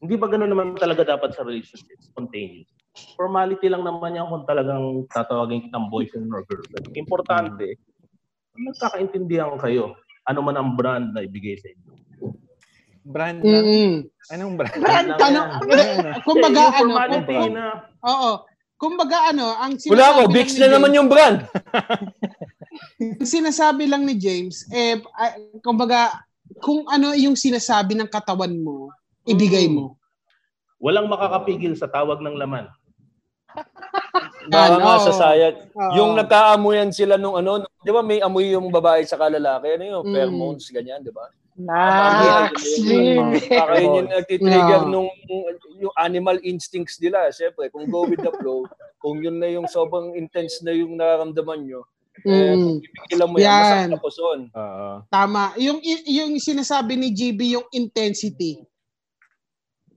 [0.00, 2.00] Hindi ba gano'n naman talaga dapat sa relationship?
[2.00, 2.72] Spontaneous.
[3.14, 6.88] Formality lang naman yan kung talagang tatawagin kitang boyfriend or girlfriend.
[6.96, 7.76] Importante,
[8.56, 9.92] nagkakaintindihan kayo.
[10.24, 11.92] Ano man ang brand na ibigay sa inyo.
[13.00, 13.64] Brand lang.
[13.64, 13.92] Mm-mm.
[14.30, 14.74] Anong brand?
[14.76, 15.40] Brand lang Ano,
[16.22, 17.66] kumbaga ano, formality kung- na
[18.02, 18.32] oo.
[18.80, 21.38] Kumbaga ano, ang Wala ko, sinasabi Bix na naman James- yung brand.
[23.00, 25.00] Ang sinasabi lang ni James, eh,
[25.60, 26.16] kumbaga,
[26.60, 28.88] kung ano yung sinasabi ng katawan mo,
[29.30, 29.96] ibigay mo.
[30.80, 32.64] walang makakapigil sa tawag ng laman.
[34.48, 35.54] Baka Yan, nga sa sayat.
[35.92, 40.04] Yung nagkaamuyan sila nung ano, di ba may amoy yung babae sa lalaki, ano yung
[40.04, 40.14] Mm.
[40.14, 41.28] pheromones, ganyan, di ba?
[41.60, 42.56] Max,
[43.44, 44.88] Baka yun yung nagtitrigger Yeah.
[44.88, 45.12] nung
[45.76, 47.28] yung animal instincts nila.
[47.28, 48.64] Siyempre, kung go with the flow,
[49.02, 51.84] kung yun na yung sobrang intense na yung nararamdaman nyo,
[52.22, 52.80] eh, Mm.
[52.80, 53.60] pipigilan mo yan, Yan.
[53.60, 54.40] masakit na puson.
[54.50, 54.90] Oo.
[55.06, 55.52] Tama.
[55.58, 58.64] Yung yung sinasabi ni GB yung intensity.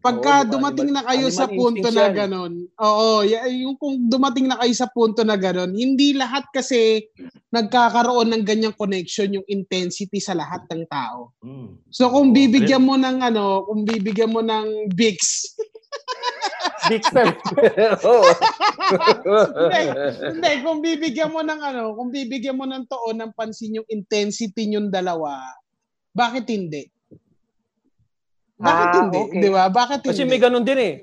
[0.04, 0.52] Oo, Pagka ba?
[0.52, 2.16] dumating Animal- na kayo sa punto na yan.
[2.28, 7.08] ganon, oo, yung kung dumating na kayo sa punto na ganon, hindi lahat kasi
[7.56, 11.32] nagkakaroon ng ganyang connection yung intensity sa lahat ng tao.
[11.40, 11.80] Mm.
[11.88, 15.56] So kung Oo, bibigyan mo ng ano, kung bibigyan mo ng Bix,
[16.92, 17.32] Dixon.
[18.04, 18.28] Oo.
[19.56, 19.82] hindi,
[20.20, 24.68] hindi, kung bibigyan mo ng ano, kung bibigyan mo ng toon ng pansin yung intensity
[24.68, 25.40] yung dalawa,
[26.12, 26.92] bakit hindi?
[28.64, 29.20] Bakit Ah, hindi?
[29.20, 29.42] okay.
[29.42, 29.64] Di ba?
[29.68, 30.10] Bakit hindi?
[30.10, 30.96] Kasi may ganun din eh.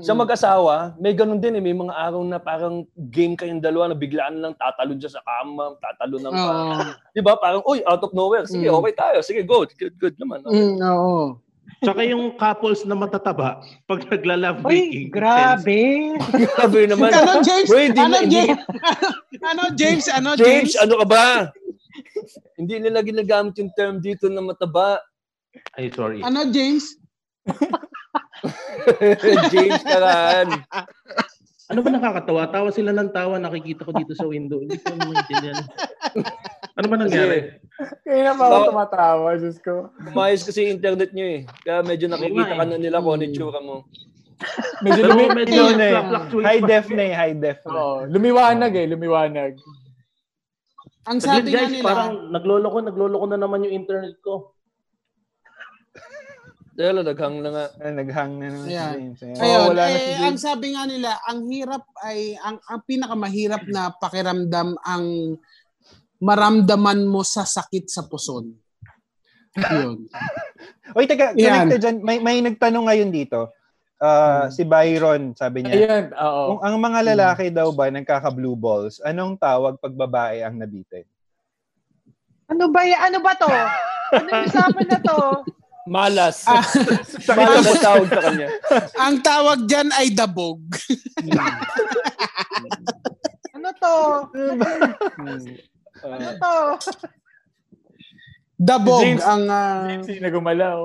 [0.00, 1.62] Sa mag-asawa, may ganun din eh.
[1.62, 5.74] May mga araw na parang game kayong dalawa na biglaan lang tatalon dyan sa kama,
[5.76, 6.72] tatalon ng Oo.
[7.10, 7.34] Di ba?
[7.36, 8.46] Parang, uy, out of nowhere.
[8.46, 8.78] Sige, Mm.
[8.78, 9.18] okay tayo.
[9.20, 9.66] Sige, go.
[9.68, 10.40] Good, good naman.
[10.40, 10.54] Okay.
[10.54, 11.36] Mm, oo.
[11.80, 15.06] Tsaka yung couples na matataba, pag nagla-love Uy, making.
[15.10, 15.80] grabe.
[16.56, 17.08] Grabe naman.
[17.10, 17.68] Ano, James?
[17.68, 18.60] Di ano, James?
[19.42, 20.04] ano, James?
[20.08, 20.72] Ano, James, James?
[20.76, 21.26] ano ka ba?
[22.54, 25.00] Hindi nila ginagamit yung term dito na mataba.
[25.74, 26.22] Ay, sorry.
[26.22, 26.94] Ano, James?
[29.52, 30.48] James Karan.
[31.70, 32.50] Ano ba nakakatawa?
[32.50, 34.58] Tawa sila ng tawa, nakikita ko dito sa window.
[34.58, 35.62] Hindi ko maintindihan.
[36.74, 37.62] ano ba nangyari?
[38.02, 39.94] Kaya na pa ako tumatawa, Diyos ko.
[40.10, 41.40] Umayos kasi internet nyo eh.
[41.62, 43.86] Kaya medyo nakikita ka na nila kung ano yung tsura mo.
[44.82, 45.24] Medyo lumi...
[45.30, 45.94] medyo Yun eh.
[46.42, 47.62] High def na eh, high def.
[47.70, 49.54] Oo, lumiwanag eh, lumiwanag.
[51.06, 54.58] Ang sabi nga guys, nila, parang nagloloko, nagloloko na naman yung internet ko.
[56.80, 57.64] Dahil naghang na nga.
[57.76, 58.94] Ah, Naghang na naman si Ayan.
[58.96, 59.18] James.
[59.20, 59.36] Ayan.
[59.36, 60.40] Ayun, wala na eh, si ang James.
[60.40, 65.04] sabi nga nila, ang hirap ay, ang, ang pinakamahirap na pakiramdam ang
[66.16, 68.56] maramdaman mo sa sakit sa puson.
[69.60, 70.08] Yun.
[70.96, 71.96] Oy, teka, connected dyan.
[72.00, 73.52] May, may nagtanong ngayon dito.
[74.00, 75.76] Ah, Si Byron, sabi niya.
[75.76, 76.56] Ayan, oo.
[76.56, 81.04] Kung ang mga lalaki daw ba nagkaka-blue balls, anong tawag pag babae ang nabitin?
[82.48, 83.12] Ano ba yan?
[83.12, 83.52] Ano ba to?
[84.16, 85.18] Ano yung usapan na to?
[85.88, 86.44] Malas.
[86.44, 86.60] Ah.
[87.38, 88.48] Malas ang tawag sa kanya.
[88.98, 90.60] ang tawag dyan ay dabog.
[93.60, 93.96] Ano to?
[96.00, 96.56] Ah, Ano to?
[98.56, 100.78] Dabog James- ang ah, James yung nagumalaw.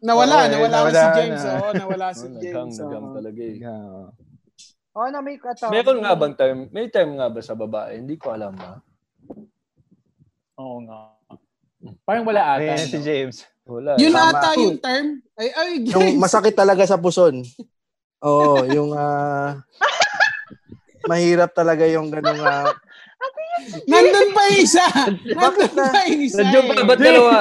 [0.00, 1.42] nawala, Oo, eh, nawala, nawala si James.
[1.44, 1.52] na.
[1.52, 2.74] Oo, nawala si James.
[2.80, 3.16] naghang oo.
[3.16, 3.56] talaga eh.
[3.60, 4.08] Yeah.
[4.92, 5.68] Oh, na may kato.
[5.68, 6.58] Meron nga bang term?
[6.72, 8.00] May term nga ba sa babae?
[8.00, 8.80] Hindi ko alam ah.
[8.80, 8.84] ba.
[10.60, 10.98] Oo nga.
[12.08, 12.64] Parang wala ata.
[12.64, 13.04] Ayan si no?
[13.04, 13.44] James.
[13.62, 13.94] Wala.
[13.94, 14.26] Yun eh.
[14.26, 15.06] ata yung term.
[15.38, 16.20] Ay, ay, Yung guys.
[16.20, 17.46] masakit talaga sa puson.
[18.22, 19.62] Oo, yung ah,
[21.06, 22.70] mahirap talaga yung ganung ah,
[23.86, 24.86] Nandun pa yung isa.
[25.30, 26.42] Nandun pa yung isa.
[26.42, 27.38] Nandiyan pa, ba't dalawa?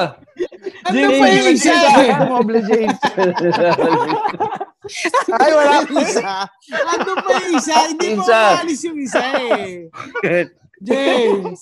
[0.86, 1.74] Nandun pa yung isa.
[2.22, 3.00] Tumoble James.
[5.32, 6.34] Ay, wala Yung isa.
[6.70, 7.76] Nandun pa yung isa.
[7.90, 9.90] Hindi mo maalis yung isa eh.
[10.88, 11.60] James.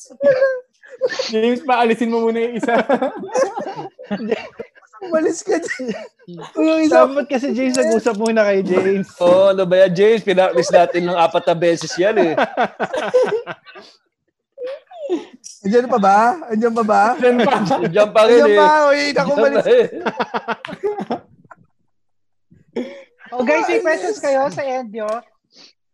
[1.31, 2.75] James, paalisin mo muna yung isa.
[4.99, 5.95] Umalis ka dyan.
[6.59, 9.07] Yung isa, Dapat kasi James, nag-usap muna kay James.
[9.23, 10.21] Oo, oh, ano ba yan, James?
[10.21, 12.33] Pinaklis natin ng apat na beses yan eh.
[15.65, 16.37] andyan pa ba?
[16.51, 17.15] Andyan pa ba?
[17.89, 18.59] Diyan pa rin eh.
[18.59, 19.65] pa, uy, naku, Diyan umalis.
[19.65, 19.87] pa eh.
[23.29, 25.05] Oh, guys, may questions kayo sa end nyo.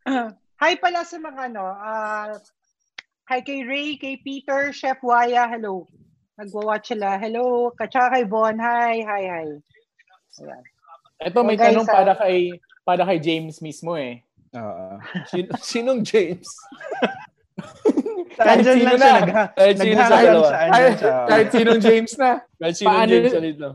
[0.64, 2.32] Hi pala sa mga ano, ah
[3.28, 5.84] hi kay Ray, kay Peter, Chef Waya, hello.
[6.36, 7.16] Nagwa-watch sila.
[7.16, 7.72] Hello.
[7.72, 9.48] Katsaka kay Von, hi, hi, hi.
[10.36, 10.64] Ayan.
[11.24, 12.38] Ito may guys, tanong ah, para kay
[12.84, 14.20] para kay James mismo eh.
[14.52, 15.00] Oo.
[15.32, 16.44] Sin- sinong James?
[18.36, 19.00] Kahit sino lang siya.
[19.00, 19.20] na.
[19.24, 20.44] Nagha- Kahit sino sa lang dalawa.
[20.52, 21.16] sa andyan siya.
[21.24, 22.32] Kahit sinong James na.
[22.60, 23.70] Kahit sinong Paano- James ito.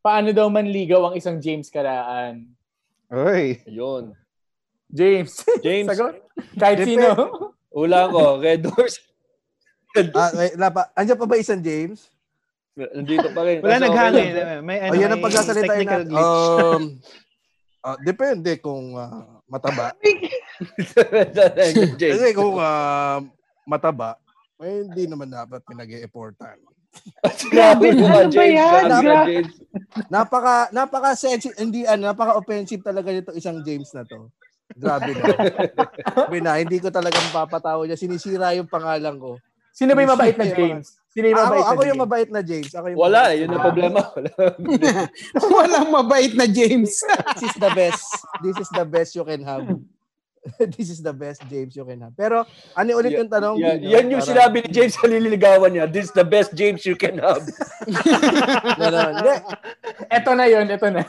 [0.00, 2.48] Paano daw manligaw ang isang James Karaan?
[3.12, 3.60] Uy.
[3.68, 4.16] Yun.
[4.88, 5.44] James.
[5.60, 5.88] James.
[5.92, 6.16] Sagot.
[6.56, 6.96] Kahit Depende.
[6.96, 7.08] sino.
[7.76, 8.96] Ula ko, Red Doors.
[10.14, 10.82] Ah, wait, wala pa.
[10.92, 12.12] Andyan pa ba isang James?
[12.76, 13.64] Nandito pa rin.
[13.64, 14.32] Wala naghangin.
[14.60, 16.12] May, ano, O, yan ang pagsasalita natin.
[16.12, 16.20] glitch.
[16.20, 16.82] Um,
[17.80, 19.96] ah, depende kung ah, mataba.
[22.00, 22.20] James.
[22.20, 23.24] Kasi kung ah,
[23.64, 24.20] mataba,
[24.60, 26.60] eh, hindi naman dapat pinag-e-effortan.
[27.52, 28.56] Grabe Ano ba James.
[28.56, 28.84] yan?
[29.04, 29.52] James.
[30.08, 34.32] Napaka napaka sensitive hindi ano, napaka offensive talaga nito isang James na to.
[34.74, 35.22] Grabe na.
[36.16, 38.00] Grabe na, hindi ko talaga mapapatawa niya.
[38.00, 39.38] Sinisira yung pangalan ko.
[39.76, 40.86] Sino ba yung mabait na James?
[41.12, 42.00] Sino yung Ako, mabait na ako yung James?
[42.00, 42.70] mabait na James.
[42.72, 44.00] Ako yung Wala, mabait yun na ang problema.
[44.16, 44.30] Wala.
[45.52, 46.92] Walang mabait na James.
[47.36, 48.08] This is the best.
[48.40, 49.68] This is the best you can have.
[50.72, 52.14] This is the best James you can have.
[52.14, 53.58] Pero ano ulit yung tanong?
[53.58, 53.90] Yan, Gino?
[53.90, 55.90] yan yung Para- sinabi ni James sa liligawan niya.
[55.90, 57.42] This is the best James you can have.
[58.78, 59.34] No, no, hindi.
[60.06, 61.02] Ito na yun, ito na.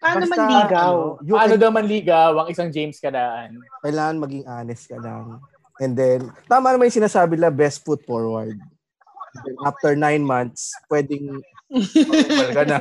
[0.00, 0.92] Paano Basta, manligaw?
[1.20, 3.60] ano, Paano can- daw manligaw ang isang James kadaan?
[3.84, 5.44] kailangan maging honest ka lang.
[5.78, 8.58] And then, tama naman yung sinasabi nila, best foot forward.
[8.58, 11.38] And then after nine months, pwedeng
[11.70, 12.78] barubal ka na.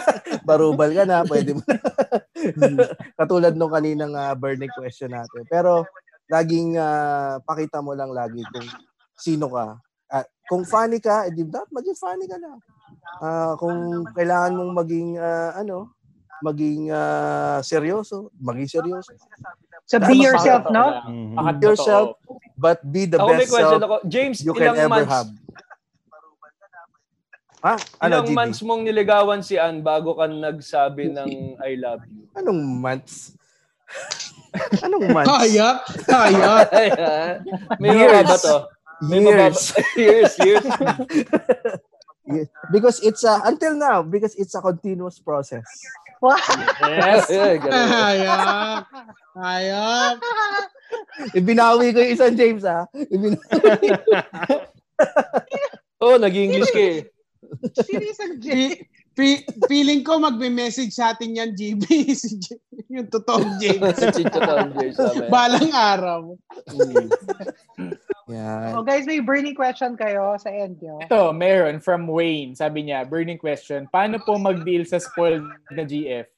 [0.48, 1.78] barubal ka na, pwede mo na.
[3.18, 5.42] Katulad nung kaninang ah, burning question natin.
[5.50, 5.82] Pero,
[6.30, 8.68] laging ah, pakita mo lang lagi kung
[9.18, 9.78] sino ka.
[10.06, 12.58] At kung funny ka, edi dapat maging funny ka lang.
[13.18, 15.90] Ah, kung kailangan mong maging ah, ano,
[16.44, 19.16] maging ah, seryoso, maging seryoso.
[19.86, 20.84] So be Tama, yourself, no?
[21.06, 21.38] Mhm.
[21.38, 22.18] Pakat Yourself,
[22.58, 23.96] but be the ako may best question self ako.
[24.10, 25.30] James, you can ilang ever months, have.
[27.62, 27.74] Ha?
[28.02, 28.34] Ano, ilang GB?
[28.34, 31.30] months mong niligawan si Ann bago ka nagsabi ng
[31.62, 32.26] I love you?
[32.34, 33.38] Anong months?
[34.86, 35.30] Anong months?
[35.30, 35.68] Kaya,
[36.02, 36.50] kaya.
[36.82, 37.34] Ayan.
[37.78, 38.26] May Years.
[38.26, 38.56] mababa to.
[39.06, 39.62] May Years.
[39.70, 39.86] mababa.
[40.02, 40.66] years, years.
[42.26, 42.50] Yes.
[42.74, 45.62] Because it's a, until now, because it's a continuous process.
[46.20, 46.36] Wow.
[46.80, 47.28] Yes.
[47.32, 47.76] Ay, ganun.
[47.76, 48.82] Hayop.
[49.36, 50.16] Hayop.
[51.36, 52.88] Ibinawi ko yung isang James, ha?
[52.92, 53.40] Ibinawi.
[55.96, 57.08] Oh, nag-English ka eh.
[57.84, 58.84] Sino isang James?
[59.16, 61.84] Fe- feeling ko magme-message sa atin yan, GB.
[62.12, 62.60] Si J-
[62.92, 63.96] yung totoong James.
[64.16, 64.96] Si Totoo James.
[65.32, 66.36] Balang araw.
[68.28, 68.76] Yan.
[68.76, 71.00] Oh, guys, may burning question kayo sa end nyo.
[71.00, 72.52] Ito, meron from Wayne.
[72.52, 73.88] Sabi niya, burning question.
[73.88, 76.28] Paano po mag-deal sa spoiled na GF?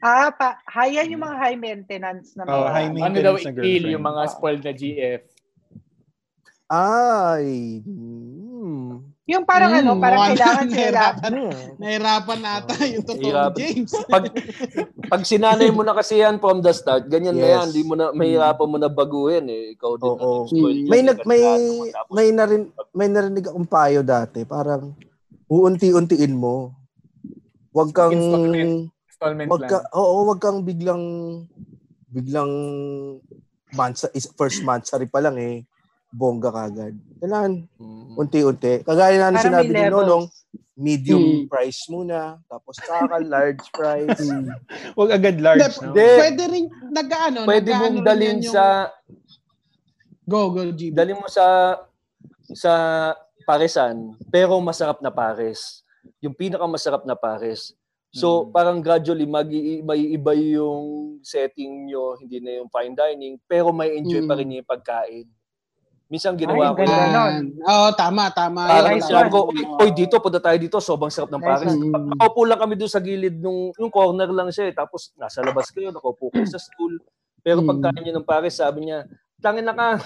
[0.00, 2.56] Ah, pa, hayan yung mga high maintenance na mga.
[2.56, 5.22] Oh, high Ano maintenance daw na i-deal yung mga spoiled na GF?
[6.72, 7.84] Ay.
[7.84, 9.12] Hmm.
[9.28, 10.72] Yung parang Hmm, ano, parang mukhang kailangan sila.
[10.72, 11.32] nahirapan.
[11.36, 11.64] Hmm.
[11.76, 13.52] Nahirapan ata yung totoong Hirap.
[13.52, 13.92] James.
[14.10, 14.24] Pag,
[15.06, 17.54] pag sinanay mo na kasi yan from the start, ganyan na Yes.
[17.54, 17.68] yan.
[17.70, 19.76] Di mo na, mahirapan mo na baguhin eh.
[19.76, 20.08] Ikaw din.
[20.08, 20.30] Oo.
[20.46, 21.42] spoiled May yan, nag may
[22.08, 24.96] may narin may narinig akong payo dati, parang
[25.46, 26.74] uunti-untiin mo.
[27.70, 28.90] Huwag kang Installment.
[29.06, 31.04] Installment Wag ka, oo, wag kang biglang
[32.08, 32.50] biglang
[33.70, 35.62] month is first month sari pa lang eh
[36.10, 36.94] bongga kagad.
[37.18, 38.18] Kailangan Mm.
[38.18, 38.74] unti-unti.
[38.82, 39.86] Kagaya na sinabi ni.
[39.86, 40.26] Nonong,
[40.74, 41.44] medium Hmm.
[41.46, 44.16] price muna, tapos saka large price.
[44.96, 45.92] Wag agad large, no?
[45.92, 46.08] Hindi.
[46.16, 48.88] Pwede rin, nag-ano, Pwede nag-ano mong dalhin yung- sa
[50.24, 50.94] Go, go, GB.
[50.94, 51.74] dali mo sa
[52.50, 52.72] sa
[53.44, 55.82] paresan pero masarap na pares.
[56.22, 57.74] Yung pinakamasarap na pares.
[58.10, 59.46] So, parang gradually mag
[59.84, 64.38] may iba yung setting nyo, hindi na yung fine dining, pero may enjoy pa Mm.
[64.38, 65.26] rin yung pagkain.
[66.10, 67.14] Minsan ginawa Ay, ko ganda yun.
[67.54, 67.62] nun.
[67.62, 68.66] Oo, tama, tama.
[68.66, 69.54] Parang Nice sinabi ko, one.
[69.54, 71.70] "Uy, oy, dito, punta tayo dito, sobrang sarap ng Nice pares.
[71.70, 71.86] one.
[71.88, 74.74] Pa- Nakaupo lang kami doon sa gilid nung, yung corner lang siya eh.
[74.74, 76.98] Tapos nasa labas kayo, nakaupo kayo sa stool.
[77.38, 77.68] Pero Mm.
[77.70, 79.06] pagkain nyo ng pares, sabi niya,
[79.38, 80.02] tangin na ka.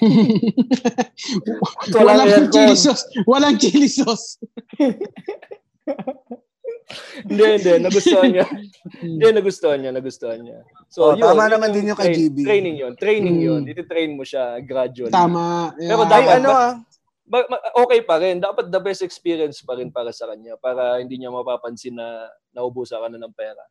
[1.94, 2.50] Walang aircon.
[2.50, 3.04] chili sauce.
[3.24, 4.40] Walang chili sauce.
[7.22, 7.72] hindi, hindi.
[7.80, 8.46] Nagustuhan niya.
[9.00, 9.92] Hindi, nagustuhan niya.
[9.92, 10.58] Nagustuhan niya.
[10.88, 12.44] So, Oh, tama naman din yung kay GB.
[12.44, 12.92] Training yun.
[12.94, 13.46] Training Mm.
[13.46, 13.62] yun.
[13.64, 15.10] Iti-train mo siya gradually.
[15.10, 15.72] Tama.
[15.74, 16.12] Pero Yeah.
[16.12, 16.72] Ay, dapat- ano ah,
[17.80, 18.36] okay pa rin.
[18.38, 23.00] Dapat the best experience pa rin para sa kanya para hindi niya mapapansin na naubusan
[23.00, 23.64] ka na ng pera.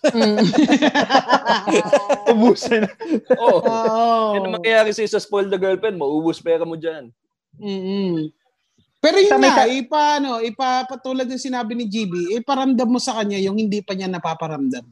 [0.00, 0.40] Mm.
[2.32, 2.88] Ubusan.
[3.44, 3.60] Oo.
[3.60, 4.34] Oo.
[4.36, 7.12] Yan ang mangyayari sa spoil the girlfriend, maubos pera mo dyan.
[7.60, 8.32] Mm-mm.
[9.00, 13.16] Pero yun nga, ka- ipa, ano, ipa, patulad ng sinabi ni GB, iparamdam mo sa
[13.16, 14.84] kanya yung hindi pa niya napaparamdam.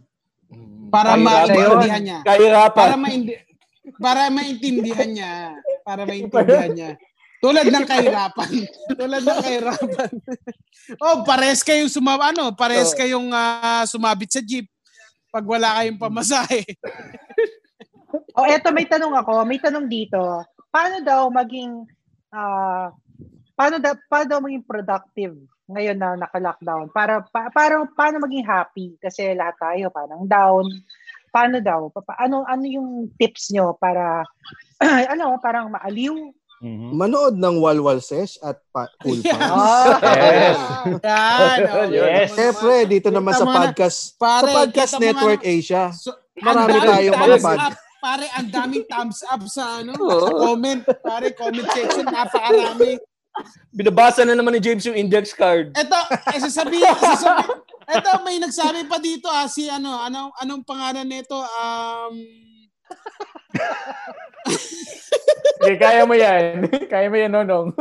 [0.88, 1.44] Para Kahirapan.
[1.52, 2.18] maintindihan niya.
[2.24, 2.88] Kahirapan.
[2.88, 3.32] Para maindi
[3.96, 5.32] para maintindihan niya.
[5.84, 6.90] Para maintindihan niya.
[7.38, 8.50] Tulad ng kahirapan.
[9.00, 10.10] Tulad ng kahirapan.
[10.98, 12.98] oh, pares kayong suma ano, pares Oo.
[12.98, 14.66] kayong ah, sumabit sa jeep
[15.28, 16.64] pag wala kayong pamasahe.
[18.32, 19.44] Oh, eto may tanong ako.
[19.44, 20.16] May tanong dito.
[20.72, 21.84] Paano daw maging
[22.32, 22.88] ah
[23.58, 25.34] paano da, paano daw maging productive
[25.66, 26.88] ngayon na naka-lockdown?
[26.88, 30.62] Para pa, para paano maging happy kasi lahat tayo parang down.
[31.28, 31.90] Paano daw?
[31.90, 34.22] Pa, pa- ano ano yung tips nyo para
[35.12, 36.14] ano, parang maaliw?
[36.58, 36.90] Mhm.
[36.90, 39.38] manood ng Walwal Sesh at pa- Cool Yeah.
[39.38, 40.02] Pals.
[40.02, 40.58] Yes.
[41.06, 41.58] Yan.
[41.70, 42.28] oh, Yes.
[42.34, 45.84] Siyempre, dito naman sa podcast, Pare, sa Podcast Network na- Asia.
[45.94, 47.74] So, Marami tayong mga thumbs pod- up.
[47.98, 50.18] pare, ang daming thumbs up sa ano, Oo.
[50.18, 50.82] sa comment.
[50.98, 52.90] Pare, comment section, napakarami.
[53.70, 55.72] Binabasa na naman ni James yung index card.
[55.76, 55.98] Eto,
[56.32, 61.36] eh, sasabihin, sasabihin, eto, may nagsabi pa dito, ah, si ano, anong, anong pangalan nito?
[61.36, 62.14] Um,
[65.58, 66.70] Okay, kaya mo yan.
[66.86, 67.74] kaya mo yan, Nonong.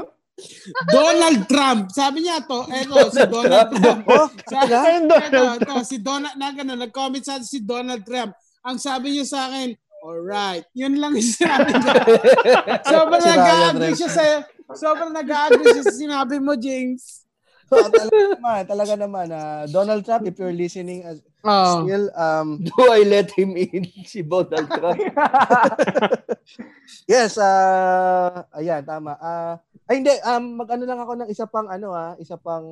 [0.90, 1.90] Donald Trump.
[1.94, 4.02] Sabi niya to, eto, si Donald Trump.
[4.06, 8.34] Oh, Sabi, Donald eto, eto, si Donald, na gano'n, nag-comment sa si Donald Trump.
[8.66, 11.94] Ang sabi niya sa akin, alright, yun lang yung sinabi niya.
[12.86, 13.98] Nag-agree Rex.
[13.98, 14.24] siya sa,
[14.76, 17.24] sobrang nag-agree siya sa sinabi mo, James.
[17.68, 19.28] Ah, talaga naman, talaga naman.
[19.32, 21.88] ah, Donald Trump, if you're listening as Oh.
[21.88, 23.88] still, um, Do I let him in?
[24.08, 25.00] Si Donald Trump.
[27.08, 29.16] yes, ah, ayan, tama.
[29.20, 29.56] Ah,
[29.88, 32.68] ay, hindi, um, mag-ano lang ako ng isa pang, ano ah, isa pang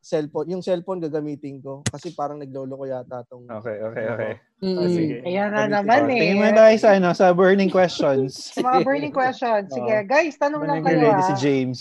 [0.00, 0.48] cellphone.
[0.56, 1.84] Yung cellphone gagamitin ko.
[1.84, 4.32] Kasi parang naglolo ko yata tong Okay, okay, okay.
[4.64, 4.80] Mm-mm.
[4.80, 5.16] Oh, sige.
[5.28, 6.20] Ayan na Gamitin naman eh.
[6.20, 8.32] Tingin mo tayo sa, ano, sa burning questions.
[8.56, 9.68] Sa mga burning questions.
[9.68, 10.08] Sige, Oo.
[10.08, 11.28] guys, tanong lang Burning kayo ready ah.
[11.28, 11.78] si James.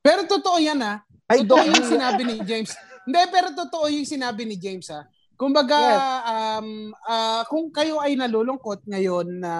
[0.00, 1.02] Pero totoo yan ah.
[1.24, 2.76] Ay, Totoo yung sinabi ni James.
[3.04, 5.08] Hindi, pero totoo yung sinabi ni James ha.
[5.34, 5.78] Kumbaga,
[6.22, 9.54] um, ah, kung kayo ay nalulungkot ngayon na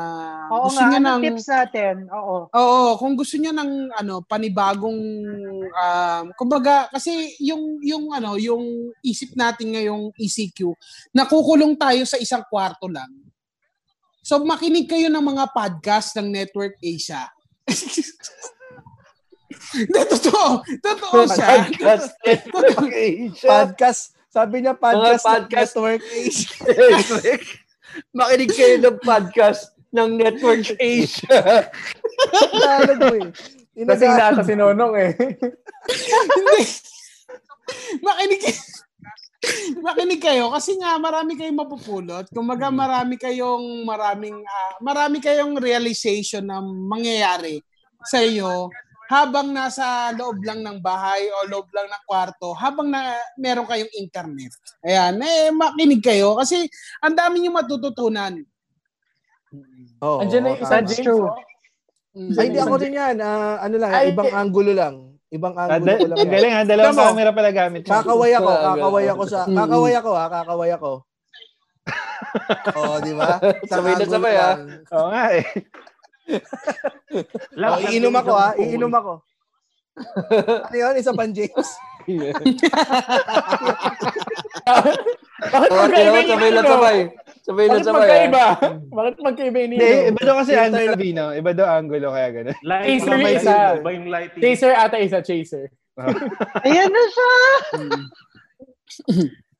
[0.46, 1.20] Oo gusto nga, niyo ng...
[1.26, 1.94] tips natin?
[2.14, 2.46] Oo.
[2.46, 5.02] Oo, kung gusto niyo ng ano, panibagong
[5.66, 10.78] um, kumbaga kasi yung yung ano, yung isip natin ngayong ECQ,
[11.10, 13.10] nakukulong tayo sa isang kwarto lang.
[14.22, 17.28] So makinig kayo ng mga podcast ng Network Asia.
[19.74, 20.62] Hindi, totoo.
[20.62, 21.46] Totoo siya.
[21.66, 22.10] Podcast.
[22.30, 23.48] Asia.
[23.50, 24.02] podcast.
[24.34, 25.54] Sabi niya podcast, Mga podcast.
[25.78, 26.58] network Asia.
[28.10, 29.62] Makinig kayo ng podcast
[29.94, 31.38] ng Network Asia.
[32.50, 33.30] Tagalog mo eh.
[33.86, 34.46] Kasi na Tinagalog.
[34.50, 35.12] si Nonong eh.
[36.34, 36.62] Hindi.
[38.02, 38.42] Makinig
[39.84, 42.26] Makinig kayo kasi nga marami kayong mapupulot.
[42.34, 47.62] Kumaga marami kayong maraming ah, marami kayong realization na mangyayari
[48.02, 48.72] sa iyo
[49.14, 53.90] habang nasa loob lang ng bahay o loob lang ng kwarto habang na meron kayong
[53.94, 54.50] internet.
[54.82, 56.66] Ayan, eh makinig kayo kasi
[56.98, 58.42] ang dami niyo matututunan.
[60.02, 60.82] Oo, Andiyan na yung isa.
[60.82, 60.98] James.
[60.98, 61.24] true.
[61.24, 61.38] oh.
[62.14, 62.30] Mm.
[62.34, 63.16] Ay, hindi ako rin yan.
[63.18, 64.34] Ah, ano lang, Ay, ibang eh.
[64.34, 64.94] angulo lang.
[65.30, 66.18] Ibang Ah, angulo ko lang.
[66.18, 67.06] ang galing ha, dalawang Tama.
[67.10, 67.82] camera pala gamit.
[67.84, 70.92] Kakaway ako, kakaway ako sa, kakaway ako ha, kakaway ako.
[72.78, 73.38] Oo, di ba?
[73.70, 74.54] Sabay na sabay, ah.
[74.54, 74.58] lang.
[74.90, 75.44] Oo nga eh.
[77.54, 79.12] Oh, iinom ako ha, iinom ako.
[80.64, 80.94] Ano yun?
[80.96, 81.68] Isa pang James?
[85.44, 86.70] Bakit Oh, magkaiba sabay yung na ano?
[86.70, 86.98] sabay.
[87.40, 87.94] Sabay na Bakit sabay.
[87.94, 88.00] ah.
[88.00, 88.44] magkaiba?
[88.90, 91.24] Bakit magkaiba yung Hindi, iba daw kasi Andrew Ravino.
[91.30, 92.56] Iba daw angulo kaya gano'n.
[92.58, 93.56] Chaser May isa.
[93.78, 94.42] Iba yung lighting.
[94.42, 95.66] Chaser ata isa, chaser.
[96.64, 97.32] Ayan na siya!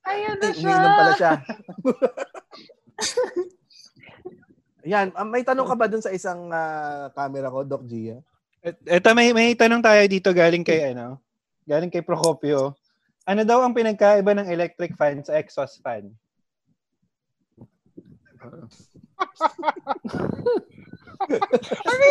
[0.05, 0.67] Ayan na siya!
[0.67, 1.33] umiinom pala siya.
[4.85, 8.21] Yan, ah, may tanong ka ba dun sa isang ah, camera ko, Doc Gia?
[8.61, 11.17] Et- Eto, may, may tanong tayo dito galing kay, ano,
[11.65, 12.77] galing kay Procopio.
[13.25, 16.13] Ano daw ang pinagkaiba ng electric fan sa exhaust fan?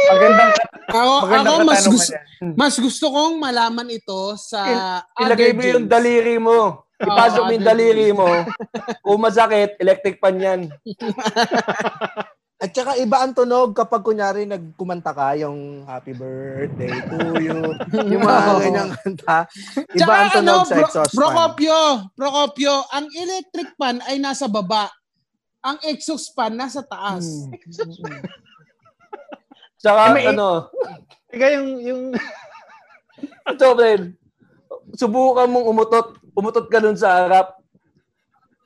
[0.10, 0.52] Magandang,
[0.90, 2.54] Ako, magandang ako mas gusto yan.
[2.58, 4.60] mas gusto kong malaman ito sa
[5.22, 6.82] Ilagay other mo yung daliri mo.
[6.98, 8.26] Ipasok mo yung other daliri mo.
[9.06, 10.60] Kung masakit, electric pan yan.
[12.64, 17.60] At saka iba ang tunog kapag kunyari nagkumanta ka yung happy birthday to you.
[18.16, 18.60] Yung mga Oo.
[18.64, 19.44] ganyang kanta.
[19.76, 21.18] Iba Tsaka ang tunog ano, sa exhaust fan.
[21.20, 21.80] Procopio,
[22.16, 24.88] Procopio, ang electric fan ay nasa baba.
[25.60, 27.28] Ang exhaust fan nasa taas.
[29.84, 30.72] Saka, Eh, may- ano,
[31.28, 32.02] Teka, yung, yung,
[33.52, 34.16] ito, friend.
[34.96, 36.16] Subukan mong umutot.
[36.32, 37.60] Umutot ka dun sa harap.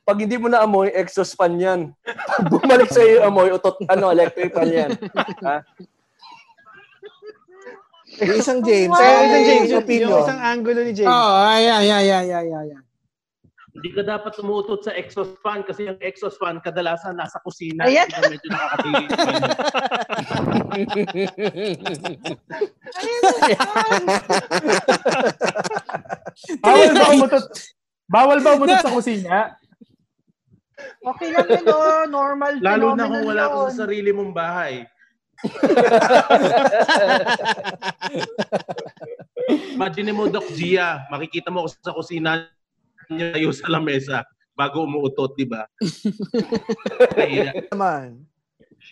[0.08, 1.92] Pag hindi mo na amoy, exhaust fan yan.
[2.32, 4.90] Pag bumalik sa iyo amoy, utot, ano, electric fan yan.
[5.44, 5.60] Ha?
[8.24, 8.88] Yung isang James.
[8.88, 9.04] Wow.
[9.04, 10.08] Ano isang yung James, yung, opinion?
[10.08, 11.12] yung isang angulo ni James.
[11.12, 12.80] Oo, ay, ay, ay, ay, ay, ay, ay.
[13.78, 17.84] Hindi ka dapat umutot sa exhaust fan kasi yung exhaust fan kadalasan nasa kusina.
[17.84, 18.08] Ayan.
[18.08, 19.04] Medyo nakakatili.
[22.96, 23.60] Ayan na siya!
[26.64, 27.44] Bawal ba umutot?
[28.08, 29.52] Bawal ba umutot sa kusina?
[30.78, 32.04] Okay lang yun, oh.
[32.06, 33.74] normal Lalo na kung wala kang yun.
[33.74, 34.86] sarili mong bahay.
[39.74, 42.30] Imagine mo, Doc Gia, makikita mo ako sa kusina
[43.08, 45.64] niya tayo sa lamesa bago umuutot, di ba?
[47.72, 48.26] Naman.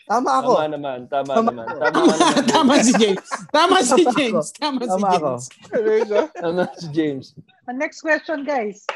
[0.07, 0.53] Tama ako.
[0.63, 1.67] Tama naman, tama, Tama naman.
[1.67, 1.79] ako.
[1.83, 2.43] Tama, naman.
[2.55, 3.27] Tama si James.
[3.51, 4.47] Tama si Tama James.
[4.55, 5.33] Tama si Tama ako.
[5.75, 6.31] James.
[6.39, 7.27] Tama si James.
[7.75, 8.87] Next question, guys.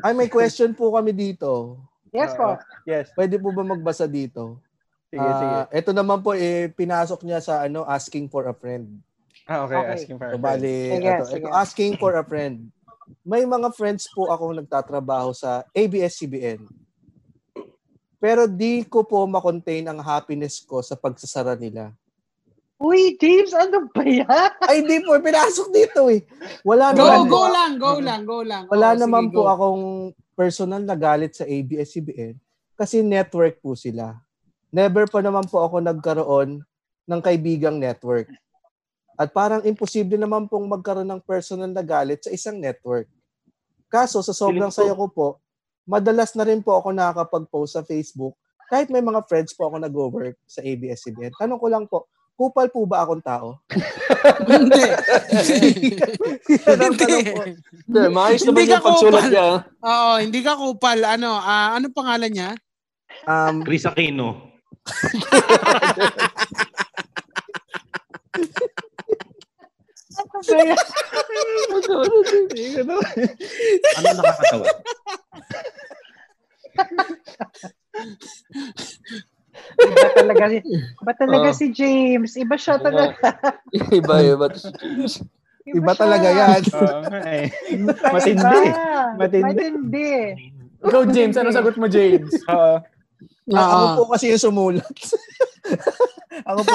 [0.00, 1.80] Ay, may question po kami dito.
[2.12, 2.56] Yes po.
[2.84, 3.12] Yes.
[3.12, 4.60] Pwede po ba magbasa dito?
[5.06, 5.56] Sige, sige.
[5.62, 9.00] Ah, ito naman po, eh, pinasok niya sa ano, asking for a friend.
[9.46, 9.78] Ah, okay.
[9.78, 9.92] okay.
[9.94, 10.44] Asking for a So, friend.
[10.44, 11.38] bali, Sige, ito, sige.
[11.44, 12.56] ito, asking for a friend.
[13.22, 16.66] May mga friends po akong nagtatrabaho sa ABS-CBN.
[18.18, 21.94] Pero di ko po makontain ang happiness ko sa pagsasara nila.
[22.76, 24.28] Uy, James, ano ba yan?
[24.68, 25.16] Ay, di po.
[25.16, 26.20] Pinasok dito eh.
[26.60, 27.48] Wala Go, naman go po.
[27.48, 28.64] lang, go lang, go lang.
[28.68, 29.48] Wala Oo, naman sige, po go.
[29.48, 29.84] akong
[30.36, 32.36] personal na galit sa ABS-CBN
[32.76, 34.20] kasi network po sila.
[34.68, 36.60] Never pa naman po ako nagkaroon
[37.08, 38.28] ng kaibigang network.
[39.16, 43.08] At parang imposible naman pong magkaroon ng personal na galit sa isang network.
[43.88, 45.28] Kaso sa sobrang saya ko po,
[45.88, 48.36] madalas na rin po ako nakakapag-post sa Facebook
[48.68, 51.32] kahit may mga friends po ako nag-work sa ABS-CBN.
[51.40, 52.04] Tanong ko lang po,
[52.36, 53.56] kupal po ba akong tao?
[54.46, 54.84] Hindi.
[57.32, 57.42] Po.
[57.88, 59.32] Hindi, maayos Hindi naman ka yung pagsulat kupal.
[59.32, 59.48] niya.
[59.80, 60.98] Oo, hindi ka kupal.
[61.08, 62.50] Ano, ah, ano pangalan niya?
[63.24, 64.52] Um, Chris Aquino.
[72.76, 72.94] Ano?
[73.96, 74.68] Ano nakakatawa?
[79.76, 81.56] Iba talaga si, iba talaga Oh.
[81.56, 82.32] si James.
[82.34, 83.16] Iba siya talaga.
[83.94, 84.46] Iba, iba.
[85.66, 85.94] iba siya.
[85.98, 86.62] talaga yan.
[86.76, 87.46] Oo nga eh.
[87.70, 88.40] Iba, Matindi.
[88.40, 89.02] iba.
[89.18, 89.42] Matindi.
[89.44, 90.10] Matindi.
[90.80, 91.34] Go, James.
[91.34, 92.30] Ano sagot mo, James?
[92.52, 92.76] Oo.
[93.54, 93.96] Ah, ako Oo.
[93.96, 94.86] po kasi yung sumulat.
[96.42, 96.74] ako po.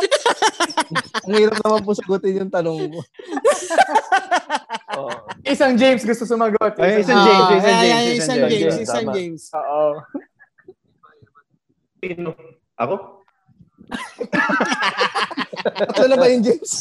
[1.24, 3.00] Ang hirap naman po sagutin yung tanong mo.
[4.98, 5.10] Oo.
[5.42, 6.74] Isang James gusto sumagot.
[6.76, 8.50] Ay, isang Ah, James, isang ay, James, ay, isang isang James.
[8.50, 8.82] James, Tama.
[8.82, 9.42] isang James.
[9.52, 9.86] Oo.
[12.00, 12.30] Sino?
[12.76, 12.94] Ako?
[15.90, 16.72] Ano na ba yung James?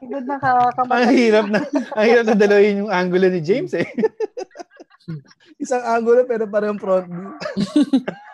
[0.00, 1.12] Good Ang nakakamatay.
[1.12, 1.60] hirap na,
[1.94, 3.86] ang hirap na dalawin yung angulo ni James eh.
[5.56, 7.30] Isang angulo pero parang front view.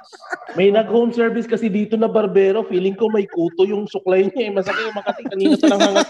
[0.57, 2.65] May nag-home service kasi dito na barbero.
[2.65, 4.49] Feeling ko may kuto yung suklay niya.
[4.49, 4.53] Eh.
[4.55, 5.23] Masakit yung makati.
[5.29, 6.09] Kanina sa lang hangat.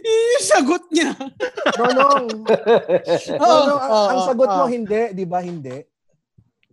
[0.00, 1.10] yung sagot niya.
[1.78, 2.26] Nonong.
[3.38, 4.70] Oo, Nonong, ang, oo, ang sagot mo oo.
[4.70, 5.76] hindi, di ba hindi?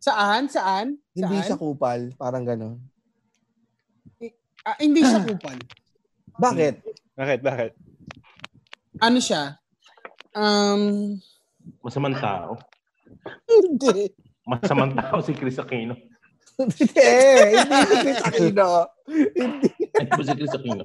[0.02, 0.48] Saan?
[0.48, 0.96] Saan?
[1.12, 1.48] Hindi Saan?
[1.52, 2.78] siya kupal, parang gano'n.
[4.68, 5.58] Ah, hindi siya kupal.
[6.38, 6.76] Bakit?
[7.18, 7.72] Bakit, bakit?
[9.00, 9.58] Ano siya?
[10.38, 11.18] Um,
[11.80, 12.58] Masamang tao.
[13.46, 14.12] hindi.
[14.44, 15.96] Masamang tao si Chris Aquino.
[16.58, 16.74] hindi,
[17.54, 18.68] hindi si Chris Aquino.
[19.08, 19.70] Hindi.
[19.94, 20.84] Ay, ba si Chris Aquino?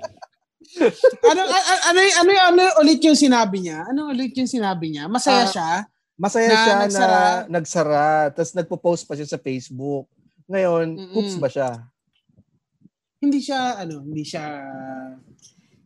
[1.23, 1.41] ano,
[1.85, 3.85] ano, ano, ano, ulit yung sinabi niya?
[3.85, 5.07] Ano ulit yung sinabi niya?
[5.07, 5.71] Masaya Ah, siya?
[6.15, 7.19] Masaya Na siya nagsara?
[7.49, 10.07] na nagsara, tapos nagpo-post pa siya sa Facebook.
[10.47, 11.17] Ngayon, Mm-mm.
[11.17, 11.71] oops ba siya?
[13.19, 14.45] Hindi siya, ano, hindi siya,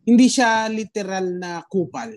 [0.03, 2.13] hindi siya literal na kupal.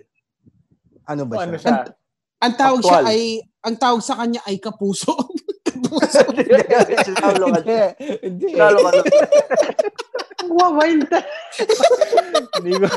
[1.05, 1.87] Ano ba Ano siya?
[1.87, 2.00] siya?
[2.41, 2.89] Ang tawag Actual.
[2.89, 3.21] siya ay,
[3.61, 5.13] ang tawag sa kanya ay kapuso.
[5.67, 6.19] kapuso.
[7.05, 7.61] Sinalo ka.
[8.25, 8.49] Hindi.
[12.57, 12.71] Hindi.
[12.73, 12.87] Ko.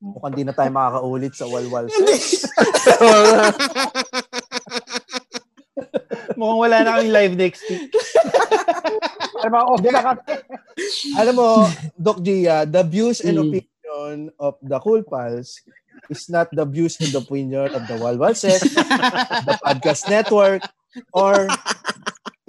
[0.00, 1.84] Mukhang di na tayo makakaulit sa walwal.
[6.40, 7.92] Mukhang wala na kaming live next week.
[11.14, 13.44] Alam mo, Doc Gia, the views and Mm.
[13.44, 15.60] opinion of the Cool Pals
[16.08, 18.62] is not the views and opinion of the Walwal Sex,
[19.44, 20.64] the Podcast Network,
[21.12, 21.46] or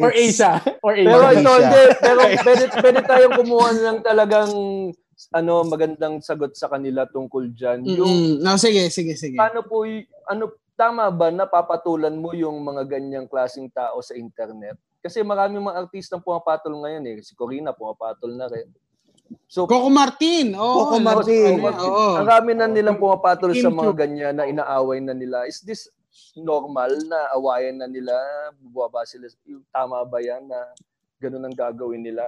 [0.01, 0.57] Or Asia.
[0.81, 1.13] Or Asia.
[1.13, 1.83] Pero ito, hindi.
[2.01, 4.51] Pero pwede, pwede tayong kumuha ng talagang
[5.29, 7.85] ano magandang sagot sa kanila tungkol dyan.
[7.85, 8.41] Yung Mm-mm.
[8.41, 9.37] No, sige, sige, sige.
[9.37, 14.17] paano po, y- ano, tama ba na papatulan mo yung mga ganyang klaseng tao sa
[14.17, 14.73] internet?
[15.01, 17.17] Kasi marami mga artistang pumapatol ngayon eh.
[17.21, 18.65] Si Corina pumapatol na rin.
[19.47, 20.55] So, Coco Martin.
[20.55, 21.59] Oh, Coco Martin.
[21.59, 22.19] Oo.
[22.19, 25.43] ang dami na nilang pumapatol sa mga ganyan na inaaway na nila.
[25.47, 25.87] Is this
[26.35, 28.15] normal na awayan na nila?
[28.59, 29.27] Buwaba sila.
[29.71, 30.59] Tama ba yan na
[31.19, 32.23] ganun ang gagawin nila?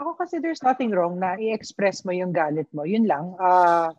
[0.00, 2.88] Ako kasi there's nothing wrong na i-express mo yung galit mo.
[2.88, 3.36] Yun lang.
[3.36, 3.92] Ah,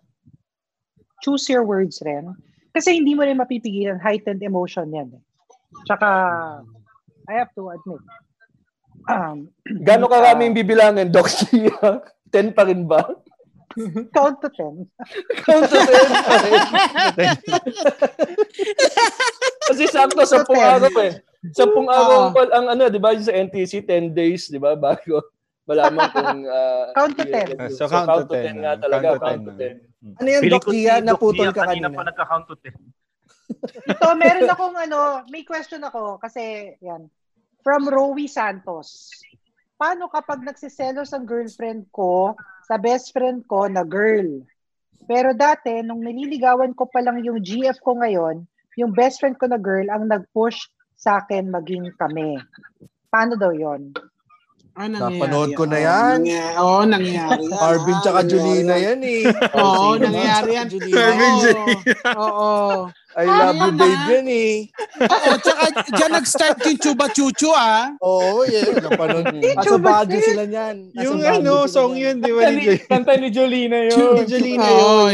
[1.22, 2.34] choose your words rin.
[2.74, 5.14] Kasi hindi mo rin mapipigilan heightened emotion yan.
[5.14, 5.24] Eh.
[5.86, 6.10] Tsaka,
[7.30, 8.02] I have to admit,
[9.08, 12.02] um, Gano'ng karami yung bibilangin, Doc Sia?
[12.30, 13.06] 10 pa rin ba?
[14.12, 14.84] count to 10.
[15.48, 16.62] Count to 10 pa rin.
[19.72, 21.24] Kasi sakto sa pung araw eh.
[21.56, 22.52] Sa pung araw Oo.
[22.52, 25.24] ang ano, 'di ba, sa NTC 10 days, 'di ba, bago
[25.66, 27.56] malaman kung ah, Count to 10.
[27.58, 30.20] Ah, So, so count to 10 nga talaga, Count to count to 10 10.
[30.20, 30.94] Ano yan, Doc Gia?
[31.00, 31.98] Naputol ka kanina kanina.
[31.98, 32.76] pa nagka-count to 10.
[33.94, 35.00] Ito, meron akong ano,
[35.30, 37.08] may question ako kasi yan.
[37.62, 39.22] From Rowie Santos.
[39.82, 42.38] paano kapag nagsiselos ang girlfriend ko
[42.70, 44.46] sa best friend ko na girl?
[45.10, 48.46] Pero dati, nung nililigawan ko pa lang yung GF ko ngayon,
[48.78, 52.38] yung best friend ko na girl ang nag-push sa akin maging kami.
[53.10, 53.90] Paano daw yon?
[54.72, 55.20] Ah, nangyayari.
[55.20, 56.20] Napanood ko na Oo, yan.
[56.56, 57.60] Oo, nangyayari yan.
[57.60, 58.84] Marvin ah, tsaka nangyayari Julina yan.
[58.88, 59.24] yan eh.
[59.60, 60.04] Oo, Sino?
[60.08, 60.68] nangyayari yan.
[60.72, 60.96] Julina.
[60.96, 61.46] Marvin,
[62.16, 62.24] Oo.
[62.24, 62.70] Oo.
[63.12, 64.08] I love you, yan, babe ah?
[64.08, 64.54] yan eh.
[65.04, 67.92] Oo, tsaka dyan nag-start yung Chuba Chuchu ah.
[68.00, 68.64] Oo, yeah.
[68.80, 69.26] Napanood.
[69.36, 70.30] Nasa Chuba Baguio Chuchu.
[70.32, 70.76] sila niyan.
[70.96, 72.42] Nasa Yung ano, song yun, di ba?
[72.42, 72.78] Kanta Ni ni, Jay?
[72.88, 74.24] kanta ni Jolina Ni yun.
[74.24, 75.14] Yun.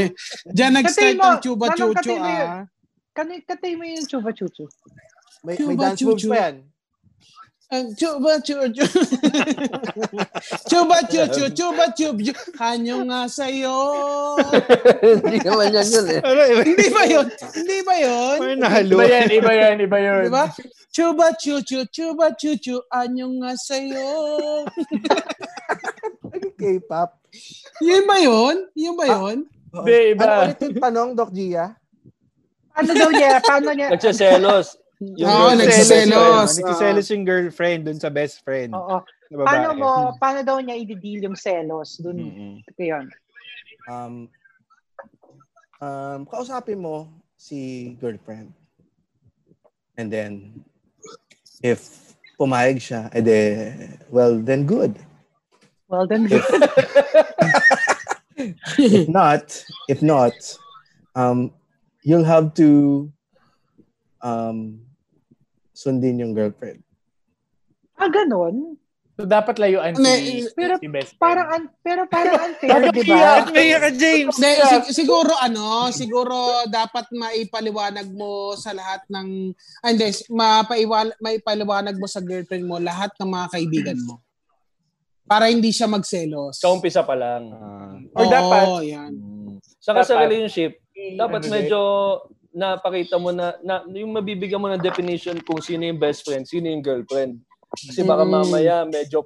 [0.53, 2.21] Dyan nag-start yung Chuba Chuchu yun.
[2.21, 2.63] ah.
[3.17, 4.69] Katay mo yung chuba chuchu.
[5.41, 6.55] May, may dance moves pa yan.
[7.67, 8.79] Ang Chuba Chuchu.
[10.71, 12.31] Chuba Chuchu, Chuba Chuchu.
[12.55, 13.75] Kanyo nga sa'yo.
[15.03, 16.19] Hindi naman yan yun eh.
[16.23, 17.27] Ano, Hindi ba yun?
[17.27, 18.37] Hindi ba yun?
[18.87, 20.21] Iba yan, iba yan, iba yun.
[20.23, 20.47] Di ba?
[20.95, 22.79] Chuba Chuchu, Chuba Chuchu.
[22.87, 24.07] Anyo nga sa'yo.
[26.55, 27.19] K-pop.
[27.83, 28.55] Yun ba yun?
[28.79, 29.37] Yun ba yun?
[29.75, 29.83] Oo.
[29.83, 30.23] Hindi, iba.
[30.23, 31.75] Ano ulit yung tanong, Doc Gia?
[32.71, 33.43] Paano daw niya?
[33.43, 33.91] Paano niya?
[33.91, 34.79] Nagsiselos.
[34.97, 35.59] Yung Oo, girlfriend.
[35.61, 36.49] nagsiselos.
[36.57, 38.73] Nagsiselos yung girlfriend dun sa best friend.
[38.73, 39.05] Oo.
[39.45, 41.99] Paano mo, paano daw niya i-deal yung selos?
[42.01, 42.53] Dun, Mm-mm.
[42.65, 43.05] ito yun.
[43.85, 44.13] Um,
[45.77, 48.49] um, kausapin mo si girlfriend.
[49.97, 50.63] And then,
[51.61, 54.97] if pumayag siya, ede, well, then good.
[55.89, 56.27] Well, then,
[58.77, 60.33] If not, if not,
[61.15, 61.51] um,
[62.03, 63.11] you'll have to
[64.21, 64.86] um,
[65.77, 66.81] sundin yung girlfriend.
[67.93, 68.77] ah, ganun.
[69.17, 71.21] So, dapat layuan si, Pero si best friend.
[71.25, 73.49] Parang, un, pero parang unfair, di ba?
[73.49, 74.37] may ka, James?
[74.37, 76.37] Hindi, sig- siguro ano, siguro
[76.69, 83.09] dapat maipaliwanag mo sa lahat ng ah, hindi, mapaiwal, maipaliwanag mo sa girlfriend mo lahat
[83.17, 84.21] ng mga kaibigan mo.
[85.25, 86.61] Para hindi siya magselos.
[86.61, 87.49] Sa umpisa pa lang.
[88.13, 89.11] Or Oo, dapat, yan.
[89.81, 90.23] Saka sa Dapat.
[90.29, 90.71] relationship,
[91.17, 91.79] dapat Ano medyo
[92.57, 96.65] napakita mo na, na yung mabibigyan mo ng definition kung sino yung best friend, sino
[96.65, 97.37] yung girlfriend.
[97.69, 98.33] Kasi baka Mm.
[98.33, 99.21] mamaya medyo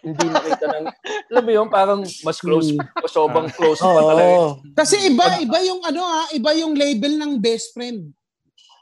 [0.00, 0.84] hindi nakita ng,
[1.28, 4.32] alam mo yun, parang mas close, o sobrang close pa talaga.
[4.74, 8.12] Kasi iba iba yung ano ah, iba yung label ng best friend.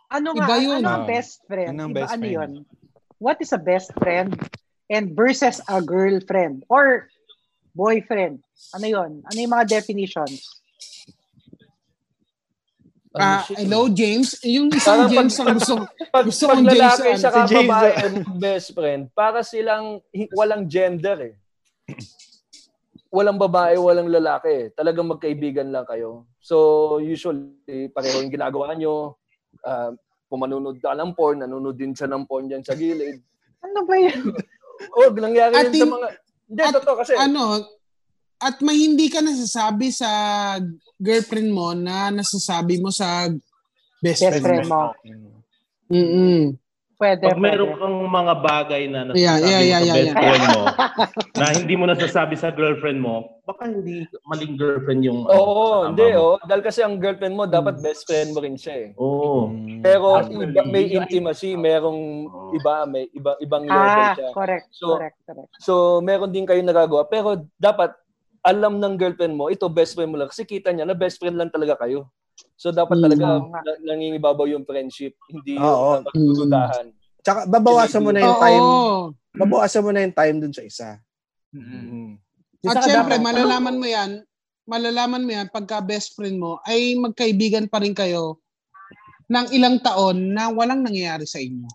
[0.09, 0.79] Ano Iba nga, yun.
[0.79, 1.11] ano ang Ah.
[1.11, 1.71] best friend?
[1.71, 2.35] Ano ang Iba, best ano friend?
[2.35, 2.51] yun?
[3.19, 4.31] What is a best friend
[4.89, 7.11] and versus a girlfriend or
[7.75, 8.41] boyfriend?
[8.73, 9.11] Ano yun?
[9.23, 10.43] Ano yung mga definitions?
[13.19, 13.57] Ah, siya?
[13.67, 15.75] hello James, yung isang Parang James pag- ang gusto.
[16.15, 19.39] Pag, Gusto pag kong James, lalaki ano, sa si James, babae and best friend, para
[19.45, 19.87] silang
[20.33, 21.35] walang gender eh.
[23.09, 24.69] Walang babae, walang lalaki.
[24.77, 26.29] Talagang magkaibigan lang kayo.
[26.41, 29.17] So, usually, pareho yung ginagawa nyo.
[29.65, 29.97] Uh,
[30.29, 33.17] kung manunod ka ng porn, nanonood din siya ng porn dyan sa gilid.
[33.65, 34.29] Ano ba yun?
[34.93, 36.09] Oh, nangyari yun sa mga...
[36.49, 37.13] Hindi, at totoo kasi.
[37.17, 37.65] Ano,
[38.39, 40.11] at may hindi ka nasasabi sa
[40.97, 43.27] girlfriend mo na nasasabi mo sa
[43.99, 44.95] best, Best friend, friend mo.
[44.95, 45.39] mo.
[45.89, 46.55] Mm-mm.
[46.95, 47.79] Pwede, Pag meron pwede.
[47.79, 50.19] kang mga bagay na nasasabi Yeah, yeah, yeah, mo sa yeah, best yeah.
[50.19, 50.63] friend mo,
[51.39, 53.15] na hindi mo nasasabi sa girlfriend mo,
[53.45, 55.23] baka hindi maling girlfriend yung...
[55.25, 56.19] Oo, kasama hindi mo.
[56.19, 56.37] oh.
[56.43, 58.89] Dahil kasi ang girlfriend mo, dapat best friend mo rin siya eh.
[58.99, 59.47] Oo.
[59.79, 62.03] Pero Actually, iba, may intimacy, merong
[62.53, 64.29] iba, may iba, ibang level Ah, siya.
[64.33, 65.51] correct, So, correct, correct.
[65.57, 67.07] So, meron din kayo nagagawa.
[67.07, 67.95] Pero dapat,
[68.41, 70.29] alam ng girlfriend mo, ito best friend mo lang.
[70.29, 72.09] Kasi kita niya na best friend lang talaga kayo.
[72.55, 73.05] So, dapat Mm.
[73.05, 75.19] talaga Oo na, nangingibabaw yung friendship.
[75.27, 75.99] Hindi Oo.
[75.99, 76.87] yung pagdudahan.
[77.19, 78.43] Tsaka babawasan mo na yung Oo.
[78.43, 78.67] time.
[79.35, 80.91] Babawasan mo na yung time dun sa isa.
[82.61, 84.11] At Saka syempre, dapat- malalaman mo yan,
[84.65, 88.39] malalaman mo yan pagka best friend mo ay magkaibigan pa rin kayo
[89.27, 91.69] ng ilang taon na walang nangyayari sa inyo.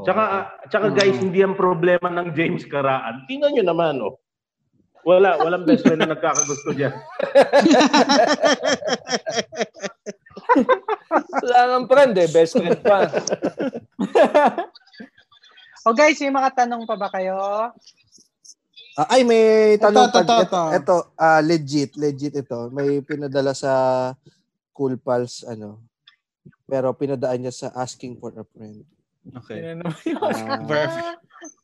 [0.00, 3.28] Tsaka, ah, tsaka guys, hindi ang problema ng James Karaan.
[3.28, 4.16] Tingnan nyo naman, oh.
[5.06, 6.92] Wala, walang best friend na nagkakagusto dyan.
[11.42, 12.28] Wala nang friend eh.
[12.28, 12.98] Best friend pa.
[15.86, 17.32] O guys, may mga tanong pa ba kayo?
[18.92, 20.20] Ah, ay, may tanong Ito, pa.
[20.20, 20.62] ito, Ito, ito.
[20.76, 22.68] ito, ah, legit, legit ito.
[22.68, 23.72] May pinadala sa
[24.76, 25.80] Cool Pals, ano.
[26.68, 28.84] Pero pinadaan niya sa asking for a friend.
[29.32, 29.80] Okay.
[29.80, 29.80] Yun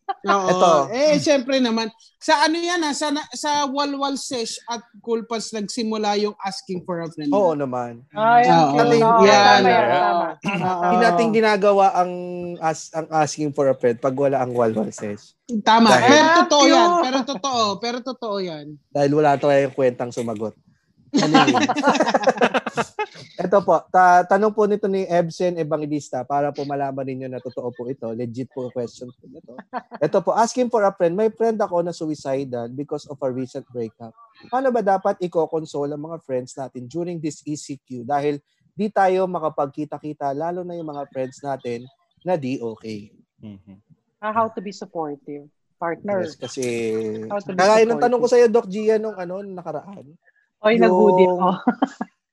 [0.04, 0.36] Ah.
[0.36, 0.48] Oo.
[0.50, 0.70] Ito.
[0.90, 1.88] Eh, syempre naman.
[2.18, 2.92] Sa ano yan ha?
[2.92, 7.28] Sa, sa Walwal Sesh at Cool Pals nagsimula yung asking for a friend.
[7.28, 8.04] oo naman.
[8.10, 9.00] Ay, ang cute.
[9.00, 9.60] Oo, Yan.
[9.60, 9.92] tama yan, Oo.
[9.94, 10.26] tama.
[10.44, 10.80] Oo.
[10.82, 12.12] Hindi natin ginagawa ang
[12.58, 15.36] as, ang asking for a friend pag wala ang walwal sesh.
[15.60, 15.88] Tama.
[15.90, 16.88] Dahil- Pero totoo yan.
[17.00, 17.62] Pero totoo.
[17.78, 18.66] Pero totoo yan.
[18.90, 20.56] Dahil wala tayong kwentang sumagot.
[21.14, 21.64] Anyway.
[23.34, 27.70] Ito po, ta- tanong po nito ni Ebsen Evangelista para po malaman ninyo na totoo
[27.70, 28.10] po ito.
[28.10, 29.54] Legit po question po ito.
[29.98, 31.14] Ito po, asking for a friend.
[31.14, 34.10] May friend ako na suicidal because of a recent breakup.
[34.46, 38.02] Paano ba dapat i-console ang mga friends natin during this ECQ?
[38.02, 41.86] Dahil di tayo makapagkita-kita, lalo na yung mga friends natin
[42.22, 43.14] na di okay.
[43.38, 43.78] Mhm.
[44.18, 45.46] Ah, how to be supportive.
[45.76, 46.24] Partner.
[46.24, 46.64] Yes, kasi
[47.28, 50.06] kagaya ng tanong ko sa iyo, Doc Gia, nung ano, nakaraan.
[50.64, 51.50] Oy, yung- nag-hoodie ako.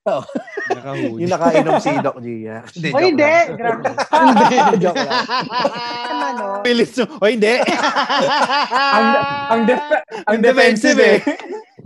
[0.02, 1.22] Nakahuli.
[1.22, 2.58] Yung nakainom si Doc Gia.
[2.66, 3.22] Oy, joke hindi.
[3.22, 3.54] lang.
[3.54, 3.90] Grabe.
[4.82, 5.22] joke lang.
[6.10, 6.46] Naman, no?
[6.66, 7.04] Pilis mo.
[7.22, 7.54] O hindi.
[8.74, 9.06] ang,
[9.46, 11.18] ang, def- ang defensive defensive eh.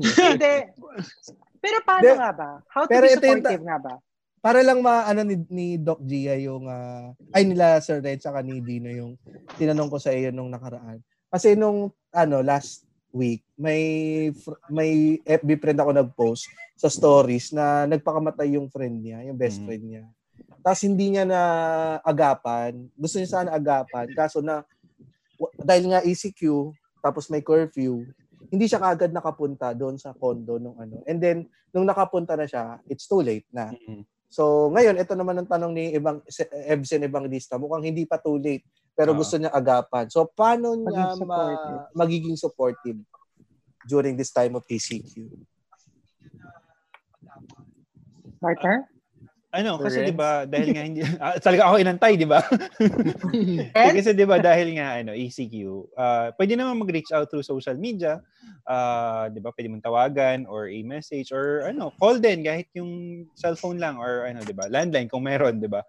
[0.01, 0.55] Hindi.
[1.61, 2.21] Pero paano Hindi.
[2.21, 2.51] nga ba?
[2.73, 3.95] How to Pero be supportive nga ba?
[4.41, 8.63] Para lang maano ni, ni Doc Gia yung ah, ay nila Sir Red saka ni
[8.63, 9.19] Dino yung
[9.59, 11.03] tinanong ko sa iyo nung nakaraan.
[11.27, 13.83] Kasi nung ano last week may
[14.69, 16.47] may FB friend ako nag-post
[16.77, 19.67] sa stories na nagpakamatay yung friend niya, yung best Mhm.
[19.67, 20.05] friend niya.
[20.61, 21.41] Tapos hindi niya na
[22.03, 22.91] agapan.
[22.99, 24.67] Gusto niya sana agapan kaso na
[25.63, 28.03] dahil nga ECQ tapos may curfew,
[28.51, 31.01] hindi siya kaagad nakapunta doon sa condo nung ano.
[31.07, 33.73] And then nung nakapunta na siya, it's too late na.
[33.73, 34.03] Mhm.
[34.27, 37.57] So, ngayon, ito naman ang tanong ni Ebang, se- Ebsen Evangelista.
[37.57, 39.19] Mukhang hindi pa too late, pero Oo.
[39.23, 40.11] gusto niya agapan.
[40.11, 41.81] So, paano niya Maging ma- supportive.
[41.95, 42.99] magiging supportive
[43.87, 45.31] during this time of ECQ?
[48.43, 48.91] Partner?
[49.57, 50.03] Ano, kasi.
[50.05, 52.45] 'di ba dahil nga hindi ah, talaga ako inantay, 'di ba?
[53.97, 55.55] Kasi 'di ba dahil nga ano, ECQ,
[55.97, 58.21] ah pwede naman mag-reach out through social media.
[58.69, 59.55] Ah, 'di ba?
[59.55, 64.45] Pwede mong tawagan or i-message or ano, call din kahit yung cellphone lang or ano,
[64.45, 64.69] 'di ba?
[64.69, 65.81] Landline kung meron, 'di ba?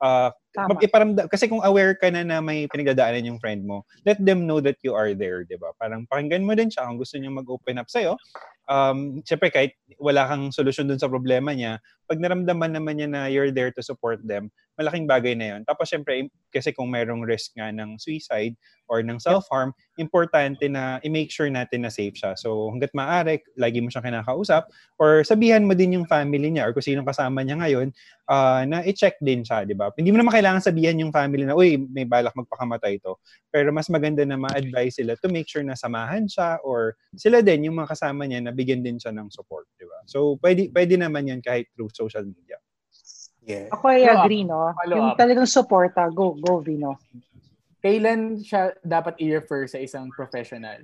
[0.00, 0.74] Ah, Tama.
[0.74, 4.48] mag iparamdam kasi kung aware ka na na may pinagdadaanan yung friend mo, let them
[4.48, 5.76] know that you are there, 'di ba?
[5.76, 8.16] Parang pakinggan mo din siya kung gusto niya mag-open up sa'yo.
[8.64, 13.20] Um, syempre kahit wala kang solusyon dun sa problema niya, pag naramdaman naman niya na
[13.28, 14.48] you're there to support them,
[14.80, 15.62] malaking bagay na 'yon.
[15.68, 18.56] Tapos syempre kasi kung merong risk nga ng suicide
[18.90, 19.70] or ng self-harm,
[20.02, 22.34] importante na i-make sure natin na safe siya.
[22.34, 24.66] So hangga't maaari, lagi mo siyang kinakausap
[24.98, 27.94] or sabihan mo din yung family niya or kung sino kasama niya ngayon
[28.26, 29.94] ah, na i-check din siya, di ba?
[29.94, 33.18] Hindi mo naman kailangan sabihan yung family na, uy, may balak magpakamatay ito.
[33.50, 37.66] Pero mas maganda na ma-advise sila to make sure na samahan siya or sila din,
[37.70, 39.98] yung mga kasama niya, na bigyan din siya ng support, di ba?
[40.06, 42.58] So, pwede, pwede naman yan kahit through social media.
[43.44, 43.72] Yeah.
[43.72, 44.24] Ako ay Follow up.
[44.24, 44.60] agree, no?
[44.76, 45.18] Follow Yung up.
[45.18, 47.00] talagang suporta, go, go, Vino.
[47.80, 50.76] Kailan siya dapat i-refer sa isang professional?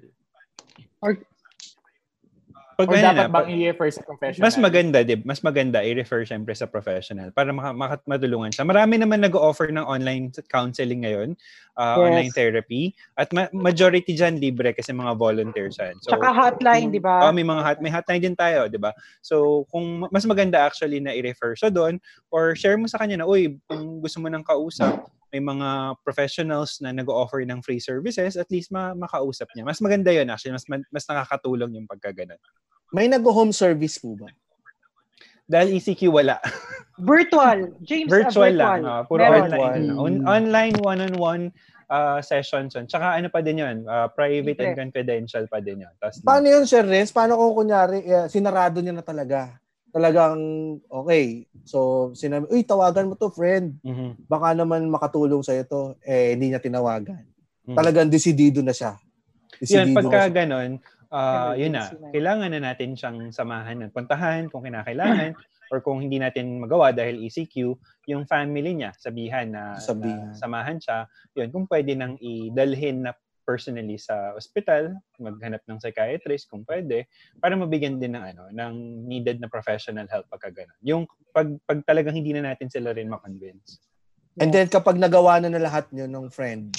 [2.76, 4.44] Pag Or dapat na, bang i-refer sa professional?
[4.44, 8.68] mas maganda, di, mas maganda i-refer syempre sa professional para maka- matulungan siya.
[8.68, 11.32] Marami naman nag-offer ng online counseling ngayon,
[11.72, 12.04] uh, Yes.
[12.04, 12.82] online therapy,
[13.16, 15.96] at ma- majority dyan libre kasi mga volunteers yan.
[16.04, 17.24] So, Tsaka hotline, di ba?
[17.24, 18.92] Oh, may mga hot, may hotline din tayo, 'di ba?
[19.24, 21.96] So, kung mas maganda actually na i-refer siya doon
[22.28, 25.00] or share mo sa kanya na, uy, kung gusto mo ng kausap,
[25.36, 29.68] may mga professionals na nag-offer ng free services, at least ma- makausap niya.
[29.68, 32.40] Mas maganda 'yon actually, mas mas nakakatulong yung pagkaganon.
[32.88, 34.32] May nag-home service po ba?
[35.44, 36.40] Dahil ECQ wala.
[36.96, 37.76] Virtual.
[37.84, 38.80] James, ah, virtual lang.
[38.82, 39.52] ah, puro Meron.
[39.52, 39.84] online.
[39.84, 40.00] Virtual.
[40.00, 41.42] On- online one-on-one
[41.92, 42.88] ah, sessions yun.
[42.88, 44.80] Tsaka ano pa din yun, ah, private and Libre.
[44.80, 45.92] confidential pa din yun.
[46.00, 47.12] Tas, Paano yun, Sir Renz?
[47.12, 49.60] Paano kung kunyari, eh, sinarado niya na talaga?
[49.96, 50.36] Talagang,
[50.92, 51.48] okay.
[51.64, 53.80] So, sinabi, uy, tawagan mo to, friend.
[53.80, 54.28] Mhm.
[54.28, 55.82] Baka naman makatulong sa'yo to.
[56.04, 57.24] Eh, hindi niya tinawagan.
[57.64, 57.72] Mhm.
[57.72, 59.00] Talagang desidido na siya.
[59.64, 60.36] Yan, Desidido pagka na siya.
[60.36, 60.70] ganon,
[61.08, 65.32] ah, yun na, kailangan na natin siyang samahan at puntahan kung kinakailangan
[65.72, 67.72] or kung hindi natin magawa dahil ECQ,
[68.12, 70.30] yung family niya, sabihan na, Sabihan.
[70.30, 73.16] na samahan siya, yun, kung pwede nang idalhin na
[73.46, 77.06] personally sa ospital, maghanap ng psychiatrist kung pwede,
[77.38, 80.80] para mabigyan din ng ano, ng needed na professional help pagka ganon.
[80.82, 83.78] Yung pag, pag talagang hindi na natin sila rin makonvince.
[84.36, 86.76] And then, kapag nagawa na na lahat niyo ng friend,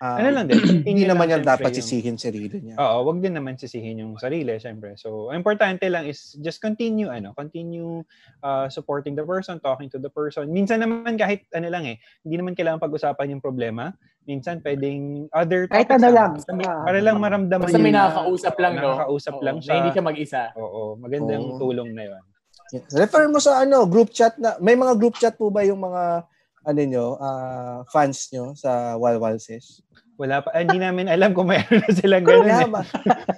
[0.00, 0.56] ah, Ano lang din,
[0.88, 2.74] hindi naman lang yan dapat yung- sisihin sarili niya.
[2.74, 4.96] Oo, wag din naman sisihin yung sarili, syempre.
[4.96, 8.00] So, ang importante lang is just continue, ano, continue
[8.40, 10.48] uh, supporting the person, talking to the person.
[10.48, 13.92] Minsan naman kahit ano lang eh, hindi naman kailangan pag-usapan yung problema.
[14.22, 16.30] Minsan pwedeng other Kahit ano lang.
[16.50, 16.80] May- Ah.
[16.82, 18.94] Para lang maramdaman Basta may nakakausap lang, no?
[18.94, 19.74] Nakakausap Oo, lang siya.
[19.76, 20.42] hindi siya mag-isa.
[20.54, 21.58] Oo, magandang Oo.
[21.58, 22.22] tulong na yun.
[22.70, 22.84] Yeah.
[22.94, 26.22] Refer mo sa ano, group chat na, may mga group chat po ba yung mga,
[26.66, 29.80] ano nyo, ah, fans nyo sa Walwalses?
[30.20, 32.44] Wala pa, ah, hindi namin alam kung mayroon na silang ganun.
[32.44, 32.68] Yan, eh.
[32.68, 32.82] ba?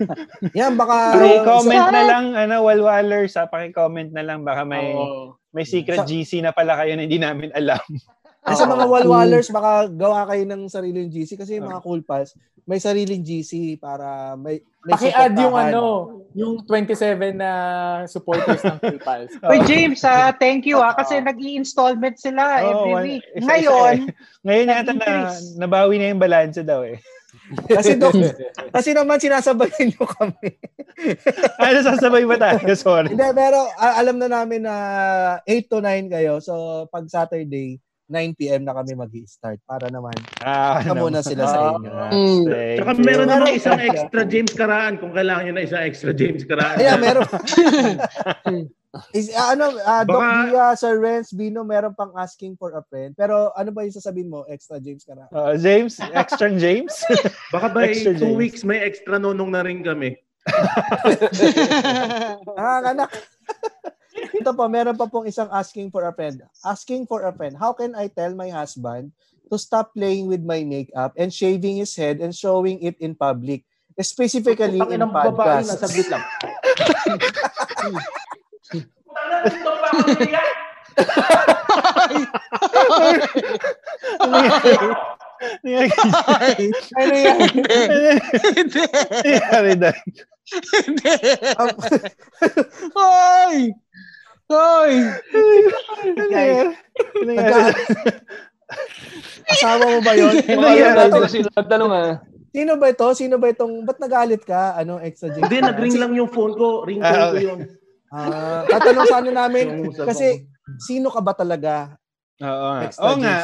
[0.58, 1.14] Yan, baka...
[1.14, 3.46] Paki-comment na lang, ano, walwalers, ha?
[3.46, 5.38] Paki-comment na lang, baka may, Oo.
[5.54, 7.78] may secret Sa- GC na pala kayo na hindi namin alam.
[8.42, 12.34] Ay, sa mga walwalers, baka gawa kayo ng sariling GC kasi yung mga cool pals,
[12.66, 15.82] may sariling GC para may may Paki-add yung ano,
[16.34, 17.50] yung 27 na
[18.10, 19.30] supporters ng PayPal.
[19.50, 23.24] Uy, James, ah, thank you ah, kasi nag-i-installment sila Oo, every week.
[23.38, 24.14] isa-isa Ngayon, eh.
[24.42, 25.42] Ngayon yata na, nag-increase.
[25.54, 26.98] nabawi na yung balanse daw eh.
[27.78, 28.12] Kasi Doc,
[28.76, 30.56] kasi naman sinasabayan nyo kami.
[31.60, 32.64] Ano sasabay ba tayo?
[32.76, 33.12] Sorry.
[33.12, 34.74] Hindi, pero a- alam na namin na
[35.44, 36.40] 8 to 9 kayo.
[36.40, 37.76] So, pag Saturday,
[38.12, 38.68] 9 p.m.
[38.68, 40.12] na kami mag start para naman
[40.44, 41.88] Ah, ano muna sila sa inyo.
[41.88, 42.42] Mm.
[42.44, 43.04] Thank Tsaka you.
[43.08, 44.20] meron namang isang extra.
[44.28, 46.76] James Karaan kung kailangan nyo na isang extra James Karaan.
[46.76, 47.24] Kaya meron.
[49.16, 50.20] Is, ah, ano, ah, Doc
[50.52, 53.16] Dia, Sir Renz, Bino, meron pang asking for a friend.
[53.16, 54.44] Pero ano ba yung sasabihin mo?
[54.44, 55.32] Extra James ka na.
[55.32, 56.92] Ah, James, extra James.
[57.56, 58.36] Baka by Extra two James.
[58.36, 60.12] weeks may extra nonong na rin kami.
[62.58, 63.08] Ah, anak.
[64.30, 66.42] Ito po, meron pa pong isang asking for a friend.
[66.62, 67.58] Asking for a friend.
[67.58, 69.10] How can I tell my husband
[69.50, 73.66] to stop playing with my makeup and shaving his head and showing it in public?
[73.98, 75.84] Specifically Putang in inang babae na podcast.
[75.84, 76.24] saglit lang.
[86.96, 87.38] Ano yan?
[88.56, 88.82] Hindi.
[89.76, 89.90] Na.
[90.86, 91.14] Hindi.
[92.96, 93.74] Hoy!
[94.52, 94.92] Hoy!
[96.12, 96.76] Nangyari.
[97.24, 97.72] Nagka-
[99.48, 100.32] Asawa mo ba yun?
[100.44, 100.92] Nangyari.
[100.92, 102.10] Alam natin sila nagtanong ah.
[102.52, 103.06] Sino ba ito?
[103.16, 104.76] Sino ba itong, ba't nagalit ka?
[104.76, 105.48] Ano, extra James?
[105.48, 106.84] Hindi, nag-ring lang yung phone ko.
[106.84, 107.58] Ring phone Ah, ko yun.
[108.12, 110.44] Ah, tatanong sana namin, kasi
[110.78, 111.96] sino ka ba talaga?
[112.44, 112.82] Oo nga.
[112.84, 113.36] Extra Oo nga.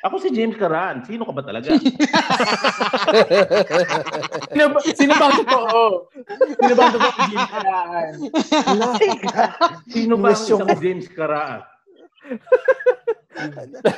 [0.00, 0.08] James.
[0.08, 1.04] Ako si James Karaan.
[1.04, 1.76] Sino ka ba talaga?
[4.50, 6.08] Sino ba, sino ba ang totoo?
[6.56, 8.12] Sino ba ang totoo Jim Karaan?
[9.92, 10.80] Sino ba ang isang ko.
[10.80, 11.04] James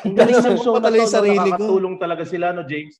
[0.02, 1.46] galing ng show na Pala yung sarili ko.
[1.46, 2.98] nakakatulong talaga sila, no, James?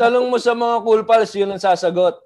[0.00, 2.16] Talong mo sa mga cool pals, yun ang sasagot.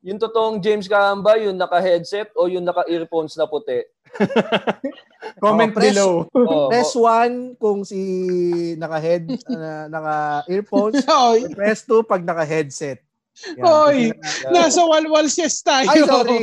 [0.00, 3.84] Yung totoong James Karamba, yung naka-headset o yung naka-earphones na puti?
[5.42, 6.12] Comment Oh, press- below.
[6.32, 8.00] Oh, Press 1 kung si
[8.76, 11.02] naka-head, uh, naka-earphones.
[11.10, 11.46] Hoy!
[11.52, 13.02] Press 2 pag naka-headset.
[13.60, 13.64] Yan.
[13.68, 13.98] Hoy!
[14.54, 15.84] Nasa walwal ses tayo.
[15.92, 16.40] Ay, sorry.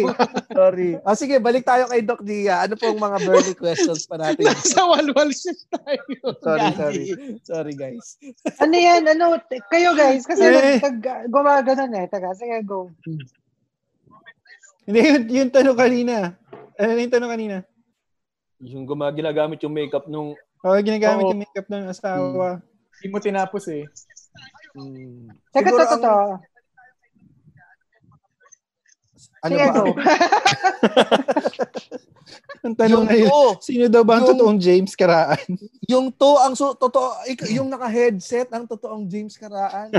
[0.53, 0.89] sorry.
[1.01, 2.61] Oh, sige, balik tayo kay Doc Dia.
[2.61, 4.45] Ano pong mga burning questions pa natin?
[4.45, 6.05] Nasa walwal ses tayo.
[6.37, 6.77] sorry, Gagi.
[6.77, 7.03] sorry.
[7.41, 8.21] Sorry, guys.
[8.61, 9.41] ano yan, ano,
[9.73, 10.53] kayo guys, kasi Eh.
[10.77, 10.97] nag, nag,
[11.33, 12.05] gumaganon eh.
[12.05, 12.93] Taga, sige, go.
[14.83, 16.35] Hindi, yun, yung tanong kanina.
[16.75, 17.57] Ano na yung tanong kanina?
[18.63, 21.31] yung guma- ginagamit yung makeup nung Oh, ginagamit Oo.
[21.35, 22.63] yung makeup ng asawa.
[22.95, 23.83] Hindi mo tinapos eh.
[24.71, 25.27] Hmm.
[25.51, 26.15] Teka, Siguro to, to, ang- to.
[29.43, 29.73] Ano Sige, ba?
[29.73, 29.83] go.
[32.63, 35.43] Ang tanong Yung ngayon, to, sino daw ba ang yung- totoong James Karaan?
[35.91, 37.11] yung to, ang so, totoo,
[37.51, 39.91] yung naka-headset, ang totoong James Karaan.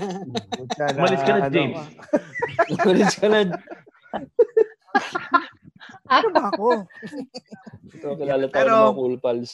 [1.00, 1.80] Umalis ka na, James.
[2.76, 3.40] Umalis ka na.
[6.06, 6.68] Ano ba ako?
[7.98, 9.52] So, kilala tayo Pero- ng mga cool pals.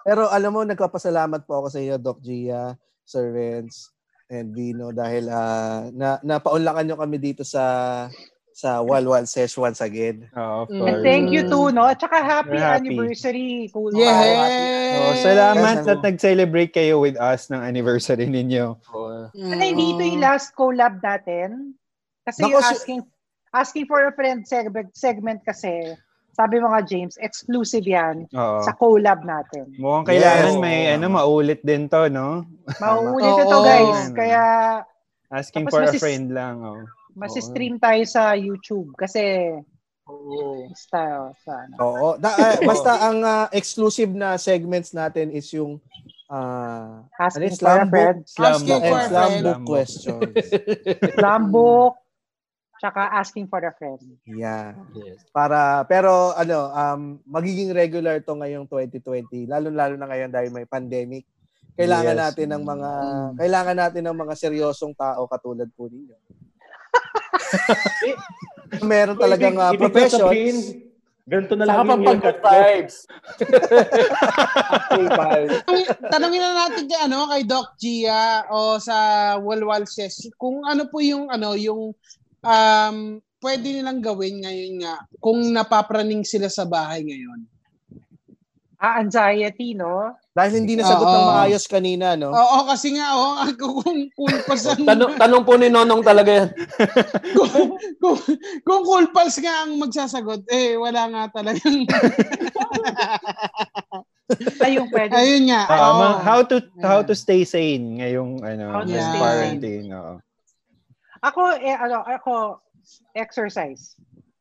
[0.00, 2.72] Pero alam mo, nagpapasalamat po ako sa iyo, Doc Gia,
[3.02, 3.92] Sir Renz,
[4.26, 8.06] and Vino dahil ah, na napaunlakan nyo kami dito sa
[8.50, 10.28] sa Walwal Sesh once again.
[10.32, 10.76] Oh, of Mm.
[10.78, 11.02] And course.
[11.02, 11.84] thank you too, no?
[11.84, 12.76] At saka happy, happy.
[12.86, 13.50] anniversary.
[13.68, 13.92] Cool.
[13.92, 14.52] Yes!
[14.94, 18.76] Oh, salamat Yes, at nag-celebrate kayo with us ng anniversary ninyo.
[18.86, 21.72] Oh, Ano, hindi ito yung last collab natin?
[22.22, 23.00] Kasi Nako, yung si- asking
[23.52, 25.94] asking for a friend segment, segment kasi,
[26.30, 28.62] sabi mo nga James, exclusive yan Oo.
[28.62, 29.66] sa collab natin.
[29.76, 30.62] Mukhang kailangan Yes.
[30.62, 32.46] may ano maulit din to, no?
[32.78, 33.42] Mauulit Oo.
[33.42, 34.00] ito guys.
[34.12, 34.42] Kaya
[35.28, 36.82] Asking Tapos for a masis- friend lang, oh.
[37.14, 39.46] masistream tayo sa YouTube kasi
[40.06, 40.66] Oo.
[40.66, 41.74] basta sa ano.
[41.78, 42.08] Oo.
[42.16, 45.78] Da, ah, basta ang ah, exclusive na segments natin is yung
[46.26, 48.82] uh, Asking Ano, for a slam friend, Asking book.
[48.82, 49.44] for and a slam friend.
[49.44, 50.32] book questions.
[51.14, 51.92] slam book,
[52.80, 54.00] tsaka asking for a friend.
[54.24, 54.72] Yeah.
[54.96, 55.20] yes.
[55.28, 61.28] Para pero ano, um magiging regular to ngayong 2020, lalo-lalo na ngayon dahil may pandemic.
[61.76, 62.22] Kailangan Yes.
[62.24, 62.90] natin ng mga
[63.36, 66.16] kailangan natin ng mga seryosong tao katulad po ninyo.
[68.90, 70.24] Meron talagang uh, ibig professions.
[70.24, 70.56] sabihin,
[71.30, 72.96] Ganito na lang yung pag haircut vibes.
[76.10, 78.96] Tanungin na natin kay ano kay Doc Gia o sa
[79.38, 81.94] Walwal Ses kung ano po yung ano yung
[82.40, 87.40] um pwede nilang gawin ngayon nga kung napapraning sila sa bahay ngayon.
[88.80, 90.16] Ah, anxiety, no?
[90.32, 91.28] Dahil hindi nasagot ng Oo.
[91.28, 92.32] maayos kanina, no?
[92.32, 96.30] Oo, kasi nga, oh, ako kung cool pals ang, Tanong, tanong po ni Nonong talaga
[96.32, 96.48] yan.
[97.36, 98.16] kung, kung,
[98.64, 101.84] kung cool pals nga ang magsasagot, eh, wala nga talagang,
[104.64, 105.12] Ayun, pwede.
[105.12, 105.62] ayun nga.
[105.68, 105.98] Oo.
[105.98, 109.90] ma- how to how to stay sane ngayong ano How stay quarantine.
[109.90, 110.14] oo.
[111.20, 112.60] Ako, eh, ano, ako,
[113.12, 113.92] exercise.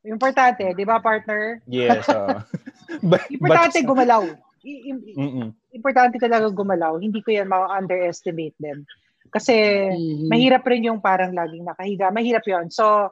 [0.08, 1.60] Importante, di ba, partner?
[1.68, 2.08] Yes.
[2.08, 2.40] oo.
[3.10, 4.24] But- Importante but- gumalaw.
[4.60, 5.56] I- i- Mm-mm.
[5.72, 7.00] importante talaga gumalaw.
[7.00, 8.84] Hindi ko yan ma-underestimate din.
[9.32, 9.56] Kasi
[9.88, 10.28] Mhm.
[10.28, 12.12] mahirap rin yung parang laging nakahiga.
[12.12, 13.08] Mahirap yon So,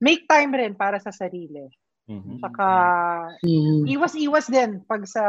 [0.00, 1.68] make time rin para sa sarili.
[2.08, 2.40] Mhm.
[2.40, 2.68] Saka,
[3.44, 3.92] Mhm.
[3.92, 5.24] iwas-iwas din pag sa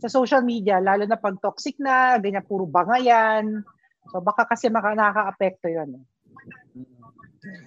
[0.00, 3.60] sa social media, lalo na pag toxic na, ganyan, puro bangayan.
[4.08, 6.00] So, baka kasi maka, nakaka-apekto yun.
[6.00, 6.04] eh.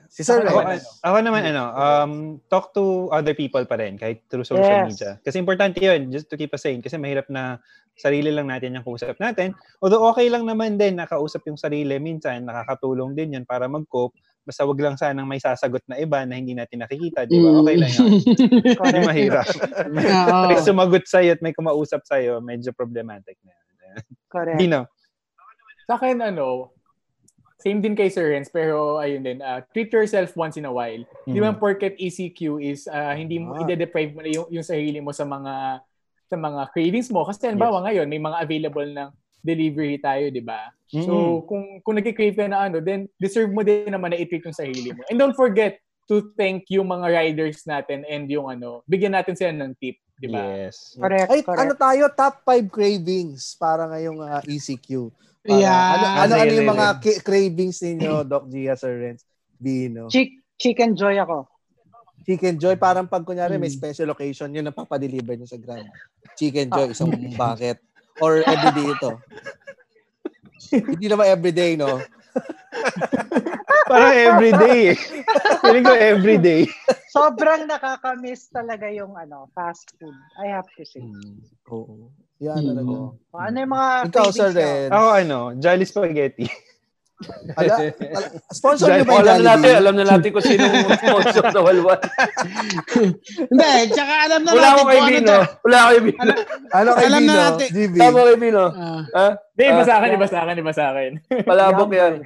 [0.05, 1.01] Si Sir Ako, Renz.
[1.01, 2.11] ako naman ano, um,
[2.45, 4.93] talk to other people pa rin kahit through social Yes.
[4.93, 5.11] media.
[5.25, 7.57] Kasi importante 'yun, just to keep us sane kasi mahirap na
[7.97, 9.57] sarili lang natin yung kausap natin.
[9.81, 14.13] Although okay lang naman din nakausap yung sarili minsan, nakakatulong din 'yan para mag-cope.
[14.45, 17.49] Basta wag lang sanang may sasagot na iba na hindi natin nakikita, di ba?
[17.65, 18.09] Okay lang 'yun.
[18.53, 19.07] Hindi Correct.
[19.09, 19.47] mahirap.
[19.89, 20.47] Oo.
[20.53, 23.97] may sumagot sa'yo at may kumausap sa'yo, medyo problematic na yan.
[24.29, 24.59] Correct.
[24.61, 24.85] Dino.
[25.89, 26.69] Sa akin, ano,
[27.63, 30.99] same din kay Sir Renz, pero ayun din, ah, treat yourself once in a while.
[31.23, 31.47] Di Mm.
[31.47, 33.63] ba porket ECQ is ah, hindi mo Ah.
[33.63, 35.79] ide-deprive mo na yung, yung sarili mo sa mga
[36.27, 39.09] sa mga cravings mo kasi halimbawa ngayon may mga available ng
[39.39, 40.71] delivery tayo, di ba?
[40.89, 41.05] Mm-mm.
[41.05, 41.13] So
[41.45, 44.91] kung kung nagki-crave ka na ano, then deserve mo din naman na i-treat yung sarili
[44.91, 45.03] mo.
[45.07, 49.55] And don't forget to thank yung mga riders natin and yung ano, bigyan natin sila
[49.55, 50.67] ng tip, di ba?
[50.67, 50.99] Yes.
[50.99, 51.29] Correct.
[51.29, 51.59] Ay, correct.
[51.59, 52.03] ano tayo?
[52.11, 55.11] Top 5 cravings para ngayong ah, ECQ.
[55.43, 55.83] Para, Yeah.
[55.91, 59.27] Ano, ano, ano yung mga ki- cravings ninyo, Doc Gia, Sir Renz?
[59.53, 60.07] Bino.
[60.07, 61.47] Chick, chicken joy ako.
[62.23, 63.75] Chicken Joy, parang pag kunyari may Mm.
[63.75, 65.83] special occasion, yun ang papadeliver nyo sa Grab.
[66.39, 67.83] Chicken Joy, isang bucket.
[68.23, 69.11] Or everyday ito.
[70.71, 71.99] Hindi naman everyday, no?
[73.85, 74.97] Parang everyday eh.
[75.59, 76.63] Feeling ko everyday.
[77.11, 80.15] Sobrang nakaka-miss talaga yung ano, fast food.
[80.39, 81.03] I have to say.
[81.67, 82.07] Oo.
[82.43, 82.67] Yan Mm.
[82.69, 82.93] talaga.
[83.31, 84.49] O, ano yung mga Ikaw, Sir?
[84.51, 84.89] Renz.
[84.89, 86.45] Ako ano, Jolly Spaghetti.
[87.55, 89.79] Ala, ala, sponsor nyo ba yung alam na natin, Jollibee?
[89.79, 90.63] alam na natin kung sino
[90.99, 91.99] sponsor sa Walwal.
[93.47, 95.31] Hindi, tsaka alam na Wala natin kay kung ano Bino.
[95.31, 96.23] ta- Wala ako kay Bino.
[96.73, 97.39] Ano kay Alam na Bino?
[97.39, 97.67] natin.
[97.71, 97.95] GB.
[97.95, 98.63] Tama kay Bino.
[98.67, 99.01] Ah.
[99.07, 99.27] Ha?
[99.39, 101.11] Hindi, iba Ah, sa akin, iba sa akin, iba sa akin.
[101.47, 102.13] Palabok yan.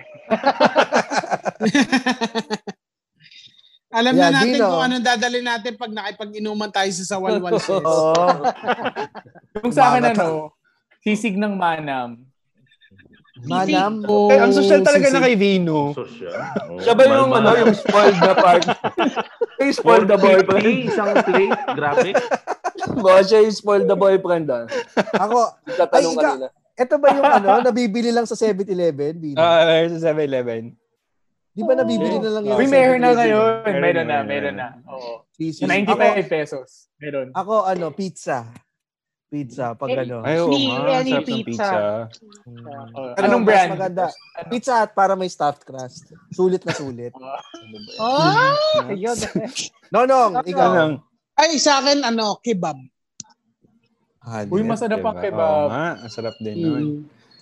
[3.90, 4.68] alam Yeah, na natin Dino.
[4.68, 7.72] kung anong dadali natin pag nakipag-inuman tayo sa Sawalwal Sis.
[7.80, 8.16] Oo.
[9.58, 10.52] Yung sa akin, ano,
[11.00, 12.20] sisig ng manam.
[13.40, 14.02] Manam.
[14.04, 15.16] Oh, Eh, ang social talaga sisig.
[15.16, 15.94] na kay Vino.
[15.94, 16.58] So siya.
[16.68, 18.66] Oh, Siya ba yung, ano, yung spoiled na part?
[19.62, 20.66] yung spoiled the boyfriend?
[20.84, 21.60] isang plate.
[21.72, 22.10] Grabe.
[22.98, 24.66] Baka siya yung spoiled the boyfriend, ah.
[25.16, 26.48] Ako, Tatanong Ay, ika- kanina.
[26.76, 29.14] ito ba yung ano, nabibili lang sa 7-Eleven?
[29.16, 29.38] Bino?
[29.38, 30.74] Ah, sa 7-Eleven.
[31.58, 32.54] Di ba nabibili na lang yun?
[32.54, 33.18] Uy, meron na 7-Eleven?
[33.18, 33.50] ngayon.
[33.66, 34.68] Meron Meron na, meron na.
[34.86, 35.26] Oo.
[35.34, 35.66] Sisig.
[35.66, 36.68] 95 pesos.
[36.96, 37.34] Meron.
[37.34, 38.46] Ako, ako, ano, pizza.
[39.28, 40.22] Pizza, pag Eh, ano.
[40.22, 40.94] Ay, oo nga.
[40.96, 41.44] any Sarap ng pizza.
[41.44, 41.68] pizza.
[42.48, 43.70] Ano, anong brand?
[43.74, 44.06] maganda?
[44.48, 46.14] Pizza Hut para may stuffed crust.
[46.30, 47.12] Sulit na sulit.
[47.98, 48.54] Oh,
[48.94, 49.18] yun.
[49.98, 50.70] Nonong, ikaw.
[50.72, 50.94] Anong?
[51.34, 52.78] Ay, sa akin, ano, kebab.
[54.48, 55.42] Uy, masarap ang kebab.
[55.42, 56.86] Oo nga, ang sarap din nun.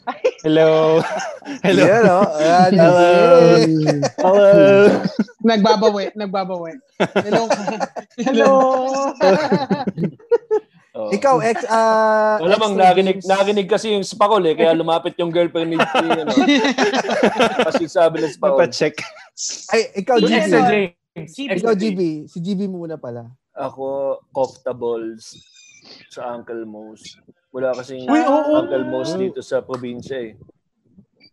[0.46, 1.02] Hello.
[1.66, 1.84] Hello.
[1.84, 1.86] Hello.
[1.86, 2.18] Hello.
[2.38, 2.98] Ayan, Hello.
[3.02, 3.66] eh.
[4.22, 4.52] Hello.
[5.46, 6.74] Nagbabawi, nagbabawi.
[7.22, 7.42] Hello.
[8.22, 8.52] Hello.
[10.96, 11.12] Oo.
[11.12, 13.28] Ikaw, ex, ah, Wala bang games.
[13.28, 16.32] narinig kasi yung spakol eh, kaya lumapit yung girlfriend ni ni, ano.
[17.68, 18.64] Kasi sabi ng spakol.
[18.64, 18.96] Papacheck.
[19.76, 20.32] Ay, ikaw, GB.
[20.40, 21.32] Extra James.
[21.36, 22.02] Ikaw, GB.
[22.32, 23.28] Si GB muna pala.
[23.60, 25.36] Ako, kofta balls
[26.08, 27.04] sa Uncle Mo's.
[27.56, 28.60] Wala kasing Uy, oo.
[28.60, 30.34] Uncle Mo's dito sa probinsya eh.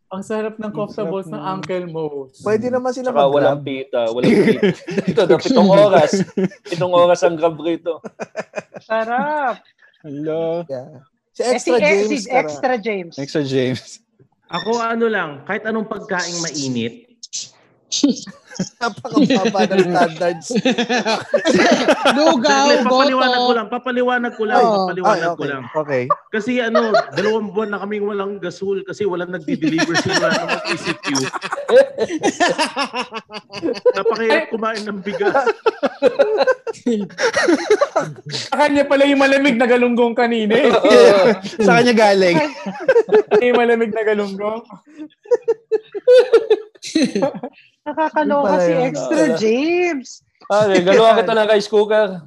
[0.07, 1.35] Ang sarap ng kofta balls ng.
[1.35, 2.37] Uncle Mo's.
[2.39, 3.65] Pwede naman sila Saka walang mag-grab.
[3.65, 4.63] pita, walang pita.
[5.09, 6.11] Dito, na pitong oras.
[6.63, 7.99] Pitong oras ang grab rito.
[8.79, 9.65] Sarap.
[10.01, 10.63] Hello.
[10.69, 11.01] Yeah.
[11.33, 12.09] Si Eh, Extra si, James.
[12.13, 12.29] si.
[12.29, 13.15] Extra James.
[13.17, 14.05] Extra James.
[14.47, 17.12] Ako ano lang, kahit anong pagkaing mainit,
[18.81, 20.49] Napakababa ng standards.
[22.17, 24.75] Lugaw, Saglit, papaliwanag ko lang, papaliwanag ko lang, Oo.
[24.85, 25.51] papaliwanag Ay, ko okay.
[25.51, 25.63] lang.
[25.73, 26.03] Okay.
[26.29, 31.07] Kasi ano, dalawang buwan na kaming walang gasol kasi walang nagdi-deliver simula ng ECQ.
[33.97, 35.49] Napakahirap kumain ng bigas.
[38.53, 40.73] Sa kanya pala yung malamig na galunggong kanina eh.
[41.67, 42.37] Sa kanya galing.
[43.41, 44.61] yung malamig na galunggong.
[47.83, 48.73] Nakakaloka si.
[48.73, 50.09] Extra James.
[50.47, 52.23] Ah, regaloan kita ng rice cooker.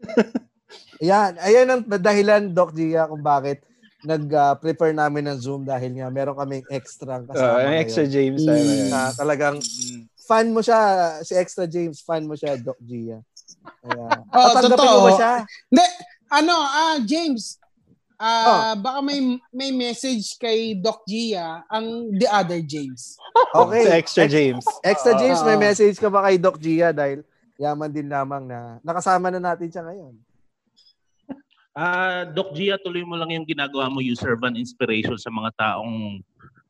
[1.02, 1.32] Ayan.
[1.38, 3.62] Ayan ang dahilan, Doc Gia, kung bakit
[4.00, 8.14] nag-prefer namin ng Zoom dahil nga meron kaming extra Uh, kasama ang extra ngayon.
[8.14, 8.88] James Mm.
[8.88, 9.56] na talagang
[10.22, 10.80] fan mo siya,
[11.20, 13.18] si Extra James, fan mo siya, Doc Gia.
[13.80, 15.32] Kaya, Oh, tatanggapin mo ba siya?
[15.66, 15.84] Hindi,
[16.30, 17.56] ano, ah, James,
[18.18, 18.82] ah, Oh.
[18.82, 19.18] baka may
[19.48, 23.14] may message kay Doc Gia ang the other James.
[23.54, 23.86] Okay.
[23.86, 24.64] Sa extra James.
[24.82, 27.22] Extra James, may message ka ba kay Doc Gia dahil
[27.58, 30.14] yaman din lamang na nakasama na natin siya ngayon.
[31.78, 35.54] Ah, Doc Gia, tuloy mo lang yung ginagawa mo, you serve an inspiration sa mga
[35.54, 36.18] taong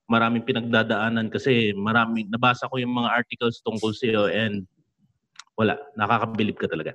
[0.05, 4.69] maraming pinagdadaanan kasi marami nabasa ko yung mga articles tungkol sa iyo and
[5.57, 6.93] wala, nakakabilib ka talaga.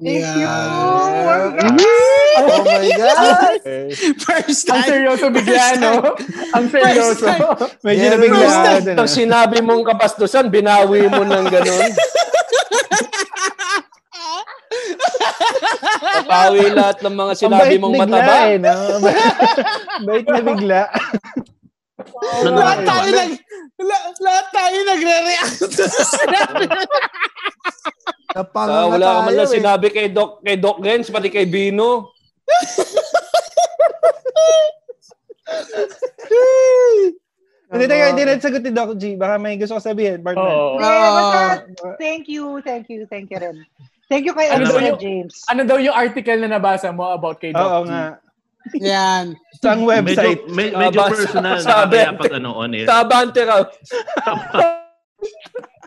[0.00, 0.48] Thank you.
[2.32, 3.60] Oh my God!
[4.18, 4.88] First Ang time.
[4.88, 5.92] seryoso bigla, no?
[6.52, 7.26] Ang seryoso.
[7.82, 11.90] Medyo Yeah, nabigla first dun, Pag sinabi mong kapastusan, binawi mo ng ganun.
[16.00, 18.36] Papawi lahat ng mga Ang sinabi bait mong bigla mataba.
[18.42, 18.74] eh, no?
[20.06, 20.80] bait na bigla.
[22.40, 23.32] Ano Lahat tayo nag
[23.80, 26.64] la- lahat tayo nagre-react sa sinabi.
[28.30, 29.52] Napanganga Ah, wala ka man tayo lang eh.
[29.52, 32.08] sinabi kay Doc, kay Doc Gens, pati kay Bino.
[37.70, 39.14] Hindi, teka, hindi na sagot ni Doc G.
[39.14, 40.74] Baka may gusto ko sabihin, partner.
[40.74, 41.64] Hindi, basta,
[41.96, 43.64] thank you, thank you, thank you rin.
[44.10, 45.44] Thank you kay Ano daw yung- James.
[45.46, 47.88] Ano daw yung article na nabasa mo about kay Doc Oo G?
[47.88, 48.18] nga.
[48.76, 49.24] Yan.
[49.56, 50.42] Sa ang website.
[50.42, 52.84] Medyo, me- medyo Ah, basta- personal sabi- kaya pag ano on air.
[52.84, 53.60] Sa Abante raw.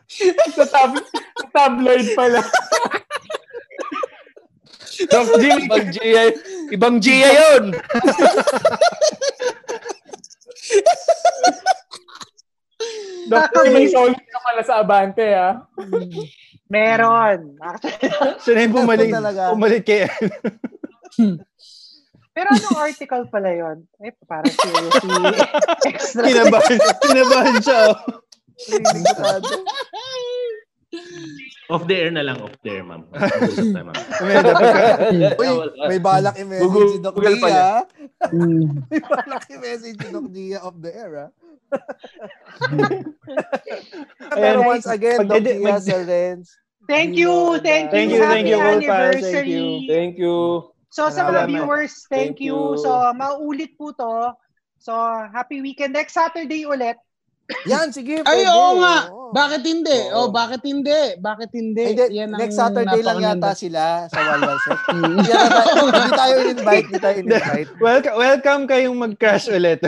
[0.58, 1.08] sa, tab-
[1.40, 2.42] sa tabloid pala.
[5.10, 6.24] Doc G, ibang GA.
[6.70, 7.64] Ibang GA yun.
[13.32, 15.66] Doc G, may solid ka pala sa Abante, ah.
[16.70, 17.58] Meron.
[18.44, 19.54] Siya na yung bumalik, talaga?
[19.54, 20.10] bumalik kay
[22.34, 23.86] Pero anong article pala yon?
[24.02, 25.38] Ay, parang seriously.
[25.86, 26.26] Extra.
[26.26, 27.94] Kinabahan, kinabahan siya.
[27.94, 28.23] oh.
[31.74, 33.02] Off the air na lang, off the air, ma'am.
[33.14, 33.42] Pagka-
[35.42, 35.50] Uy,
[35.90, 37.16] may balak i-message si Doc.
[37.18, 37.82] Gia.
[38.92, 41.30] May balak i-message si Doc Gia off the air, ah.
[44.38, 46.54] Pero Ayan, once again, Doc mag- Gia, Sir Renz.
[46.86, 47.96] Thank you, thank you.
[47.96, 49.50] Thank you, thank you, Happy anniversary.
[49.50, 49.88] you.
[49.90, 50.68] Thank you.
[50.94, 52.78] So sa mga viewers, thank, Thank you.
[52.78, 52.84] you.
[52.86, 54.36] So maulit po to.
[54.78, 54.94] So
[55.34, 55.96] happy weekend.
[55.98, 57.00] Next Saturday ulit.
[57.66, 58.22] Yan, sige.
[58.22, 58.98] Ay, oo nga.
[59.08, 59.22] Oo.
[59.34, 59.98] Bakit hindi?
[60.10, 60.18] Oo.
[60.20, 61.18] Oh, bakit hindi?
[61.18, 61.84] Bakit hindi?
[61.90, 64.78] Hindi, Yan ang next Saturday lang yata sila sa Walwal Set.
[64.94, 66.86] Hindi tayo- Hindi tayo in-invite.
[66.86, 67.70] Hindi tayo in-invite.
[67.80, 69.82] welcome, welcome kayong mag-crash ulit.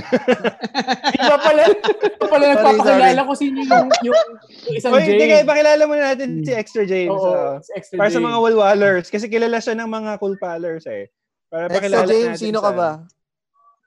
[1.16, 4.18] Iba pala, iba pala nagpapakilala ko sino yung, yung,
[4.66, 5.10] yung isang Uy, James.
[5.12, 7.12] hindi kayo, pakilala muna natin si Extra James.
[7.12, 7.54] Oo, oo.
[7.62, 8.28] si extra Para sa James.
[8.28, 9.08] mga walwalers.
[9.08, 11.14] Kasi kilala siya ng mga cool pallers eh.
[11.48, 12.90] Para Extra James, natin sino sa- ka ba?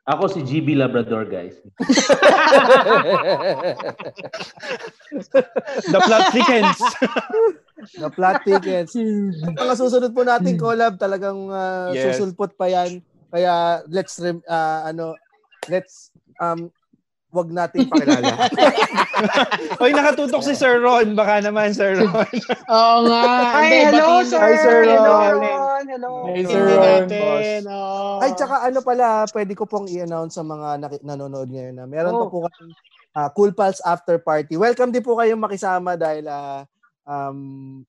[0.08, 1.60] Ako si GB Labrador, guys.
[5.84, 6.78] The plot thickens.
[8.00, 8.96] Na plot tickets.
[8.96, 12.16] Ang mga susunod po nating collab, talagang uh, Yes.
[12.16, 13.04] susulpot pa yan.
[13.28, 15.12] Kaya let's rem, ah, ano,
[15.68, 16.08] let's
[16.40, 16.72] um
[17.28, 18.48] wag nating pakilala.
[19.84, 21.12] Uy, nakatutok si Sir Ron.
[21.12, 22.24] Baka naman, Sir Ron.
[22.72, 23.22] Oo nga.
[23.52, 24.40] Hi, Hindi, hello sir.
[24.40, 25.86] Hi, Sir Hello Ron.
[25.88, 26.12] Hello.
[26.26, 27.60] Hey, Sir Hindi Ron, natin.
[27.64, 28.18] oo.
[28.18, 32.12] Ay, tsaka ano pala, pwede ko pong i-announce sa mga naki- nanonood ngayon na meron
[32.12, 32.20] Oh.
[32.20, 32.72] pa po kami
[33.12, 34.54] ah, Cool Pals After Party.
[34.54, 36.66] Welcome din po kayong makisama dahil ah,
[37.02, 37.38] um,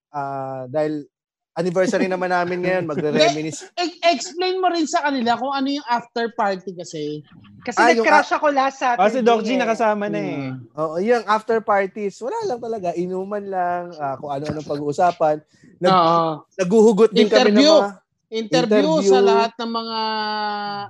[0.10, 1.06] ah, dahil
[1.53, 3.69] anniversary naman namin ngayon, magre-reminisce.
[3.73, 7.26] E- explain mo rin sa kanila kung ano yung after party kasi.
[7.59, 9.01] Kasi Ah, nag-crash ako last Saturday.
[9.01, 9.59] Oh, si Doc G eh.
[9.59, 10.43] nakasama na eh.
[10.76, 15.43] Oo, yung after parties, wala lang talaga, inuman lang, ah, kung ano-ano pag-uusapan.
[15.77, 16.30] Nag- Oo.
[16.55, 17.73] Naguhugot din kami ng Interview.
[17.73, 17.91] mga
[18.30, 19.09] Interview, Interview.
[19.09, 19.99] sa lahat ng mga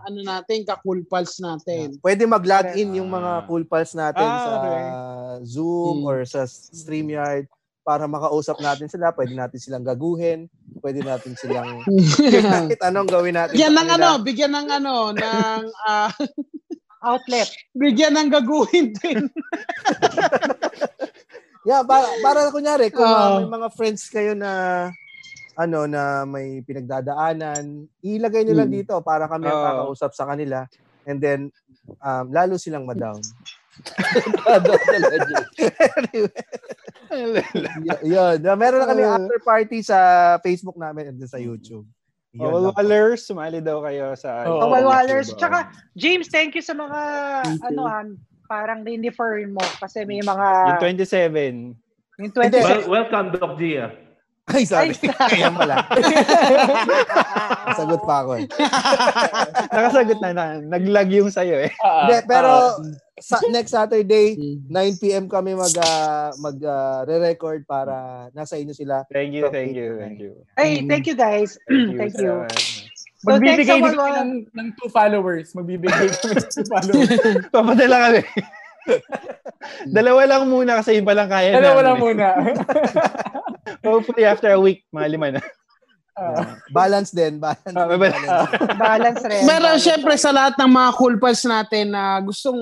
[0.04, 1.96] ano natin, ka-cool pals natin.
[1.98, 3.44] Pwede mag-log in yung mga Ah.
[3.48, 4.84] cool pals natin Ah, sa okay.
[5.48, 6.10] Zoom Hmm.
[6.12, 7.48] or sa StreamYard
[7.82, 9.12] para makausap natin sila.
[9.12, 10.46] Pwede natin silang gaguhin.
[10.80, 11.82] Pwede natin silang
[12.46, 13.56] kahit anong gawin natin.
[13.56, 16.12] bigyan ng ano, bigyan ng ano, ng ah,
[17.00, 17.48] Outlet.
[17.74, 19.32] bigyan ng gaguhin din.
[21.64, 24.52] Yeah, para, para kunyari, kung ah, may mga friends kayo na
[25.54, 28.78] ano na may pinagdadaanan, ilagay nyo lang Hmm.
[28.80, 30.64] dito para kami ang kakausap sa kanila.
[31.04, 31.52] And then,
[32.00, 33.20] um, lalo silang ma-down.
[36.12, 36.28] Y-
[38.16, 38.38] yun.
[38.42, 39.98] Meron na kami Uh, after party sa
[40.46, 41.86] Facebook namin and sa YouTube.
[42.34, 44.46] Yun Oh, walwalers, sumali daw kayo sa...
[44.46, 45.34] Oh, Walwalers.
[45.34, 45.58] YouTube, Tsaka,
[45.98, 47.00] James, thank you sa mga,
[47.66, 48.08] ano, han,
[48.46, 49.62] parang rin-refer mo.
[49.82, 51.74] Kasi may mga, Yung 27.
[52.22, 52.60] yung Hindi.
[52.62, 54.09] 20 Well, welcome, Doc Gia.
[54.50, 54.94] Ay, sorry.
[54.98, 55.86] Ay, Ayan pala.
[57.78, 58.46] Sagot pa ako eh.
[59.76, 61.72] Nakasagot na, na naglag yung sa'yo eh.
[61.80, 62.82] Ah, Hindi, pero ah,
[63.22, 64.34] sa, next Saturday,
[64.72, 65.26] 9 p.m.
[65.30, 69.06] kami mag, ah, mag ah, re-record para nasa inyo sila.
[69.14, 70.34] Thank you, thank you, thank you.
[70.58, 71.56] Ay, thank you guys.
[71.70, 72.46] Thank you.
[72.50, 72.58] salamat.
[73.20, 75.52] So, magbibigay thanks din kami ng, ng two followers.
[75.52, 77.12] Magbibigay kami ng two followers.
[77.52, 78.22] Papadala kami.
[79.92, 81.86] Dalawa lang muna kasi yun palang kaya Dalawa namin.
[81.86, 82.28] lang muna.
[83.84, 85.42] Hopefully after a week, mga lima na.
[86.20, 86.60] Ah.
[86.76, 87.40] Balance din.
[87.40, 87.72] Balance.
[87.72, 88.28] May balance.
[88.28, 88.78] balance.
[88.84, 89.44] Balance rin.
[89.48, 89.84] Pero Balance.
[89.88, 92.60] syempre sa lahat ng mga cool pals natin na gustong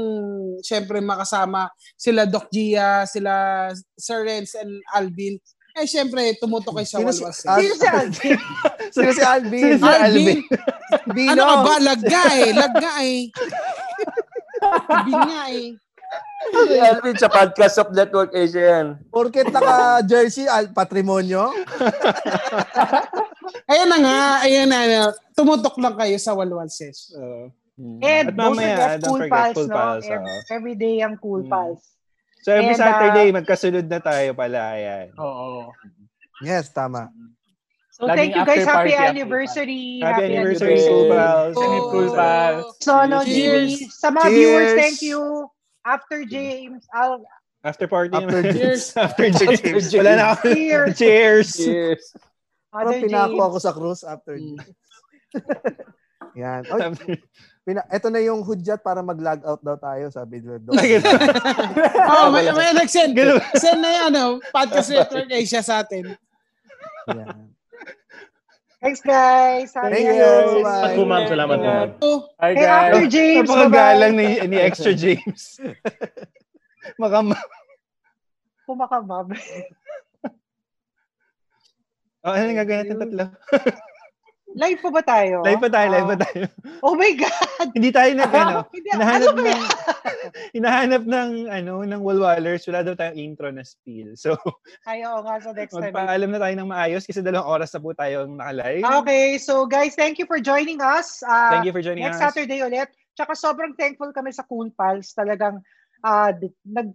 [0.62, 1.66] syempre makasama
[1.98, 3.34] sila Doc Gia, sila
[3.98, 5.42] Sir Renz and Alvin,
[5.74, 7.40] eh syempre tumutok kayo sa Sino si- Walwas.
[7.50, 8.38] Ah, Sino si Alvin?
[8.94, 9.62] Sino si Alvin?
[9.66, 10.40] Sino si Alvin?
[11.18, 11.30] Bino.
[11.34, 11.74] Ano ka ba?
[11.82, 12.50] Lagga eh.
[12.54, 13.22] Lagga eh.
[14.62, 15.68] Alvin nga eh.
[16.48, 18.88] Si Alvin sa podcast of Network Asia yan.
[19.10, 21.48] Porket naka-jersey, al- patrimonyo.
[23.72, 24.18] Ayan na nga.
[24.44, 24.80] Ayan na.
[24.86, 25.02] na.
[25.34, 27.12] Tumutok lang kayo sa Walwalses.
[27.14, 27.52] Uh,
[28.02, 29.76] And At mamaya, don't Cool forget Pals, Cool no?
[29.76, 31.52] Pals, Every, every day ang Cool Mm.
[31.52, 31.82] Pals.
[32.42, 34.60] so every And, Saturday, uh, magkasunod na tayo pala.
[34.74, 35.06] Ayan.
[35.14, 35.70] Oo.
[36.42, 37.12] Yes, tama.
[37.94, 38.66] So Laging thank you guys.
[38.66, 40.02] Happy anniversary.
[40.02, 40.86] Happy anniversary, anniversary.
[40.86, 41.54] Cool Pals.
[41.54, 42.66] Happy Cool Pals.
[42.80, 43.78] So, no, Cheers.
[43.78, 43.90] Jimmy.
[43.92, 44.34] Sa mga Cheers.
[44.34, 45.22] viewers, thank you.
[45.88, 47.24] After James, I'll
[47.64, 48.44] After party After.
[48.44, 48.92] Cheers.
[49.00, 49.60] After James.
[49.64, 49.88] James.
[49.96, 50.52] Wala na ako.
[50.52, 50.94] Cheers.
[51.00, 51.50] Cheers.
[51.64, 52.04] Yes.
[52.68, 53.48] Parang pinako James.
[53.48, 54.36] ako sa cruise after.
[54.36, 54.60] Mm.
[56.44, 56.62] Yan.
[56.70, 56.82] Oy,
[57.66, 60.78] pina, ito na yung hudyat para mag-log out daw tayo, sabi ni Doc.
[62.14, 63.18] Oh, may, may nag-send.
[63.58, 64.38] Send na yan, oh.
[64.54, 66.14] Podcast Network Asia sa atin.
[67.10, 67.57] Yan.
[68.88, 69.76] Thanks, guys.
[69.76, 70.64] Happy Thank you.
[70.64, 71.24] Salamat po, ma'am.
[71.28, 71.90] Salamat po, ma'am.
[72.40, 73.12] Hi, Hey, after guys.
[73.12, 75.60] James, Napakagalang ni, ni Extra James.
[77.04, 77.36] Makam...
[78.64, 79.28] Kumakamab.
[82.24, 83.26] Oh, ano yung gagawin natin tatlo?
[84.64, 85.48] Live po ba tayo?
[85.48, 86.24] Live pa tayo, live pa Ah.
[86.28, 86.44] tayo.
[86.84, 87.68] Oh my God!
[87.72, 89.64] Hindi tayo nag, ano, Hindi, hinahanap ano ba ng,
[90.58, 92.66] hinahanap ng, ano, ng walwalers.
[92.68, 94.14] Wala daw tayong intro na spiel.
[94.16, 94.36] So,
[94.86, 95.92] Ay, oo nga, so next time.
[95.92, 98.84] magpaalam na tayo ng maayos kasi dalawang oras na po tayong nakalive.
[98.84, 101.22] Okay, so guys, thank you for joining us.
[101.26, 102.32] Ah, Thank you for joining next us.
[102.32, 102.90] Saturday ulit.
[103.18, 105.12] Tsaka sobrang thankful kami sa Cool Pals.
[105.18, 105.66] Talagang,
[106.38, 106.94] d- nag,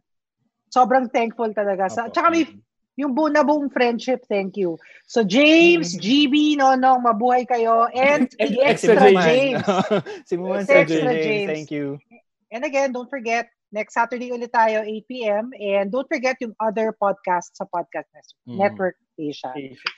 [0.70, 1.90] sobrang thankful talaga.
[1.90, 2.14] Sa, Opo.
[2.14, 2.46] tsaka may,
[2.94, 4.76] yung buo na buong friendship, thank you.
[5.08, 7.88] So James, GB, Nonong, mabuhay kayo.
[7.90, 9.64] And si Extra Extra James.
[10.28, 11.24] Si sa Extra James.
[11.24, 11.48] James.
[11.48, 11.98] Thank you.
[12.52, 15.50] And again, don't forget, next Saturday ulit tayo, 8 p.m.
[15.56, 18.12] And don't forget yung other podcast sa Podcast
[18.44, 18.60] Mm.
[18.60, 19.54] Network Asia.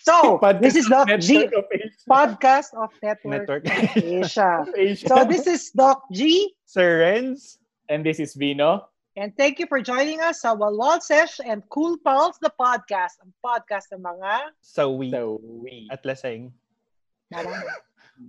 [0.06, 2.06] So, this is Doc G, of Asia.
[2.06, 3.96] Podcast of Network, Network.
[3.98, 4.62] Asia.
[4.78, 5.08] Asia.
[5.10, 6.54] So, this is Doc G.
[6.64, 7.58] Sir Renz.
[7.90, 8.88] And this is Vino.
[9.16, 13.22] And thank you for joining us sa Walwal Sesh and Cool Pals, the podcast.
[13.22, 14.54] Ang podcast ng mga...
[14.62, 15.10] Sawi.
[15.10, 15.86] So, we.
[15.90, 16.02] At.
[16.02, 17.70] Marami.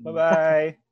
[0.06, 0.85] Bye-bye.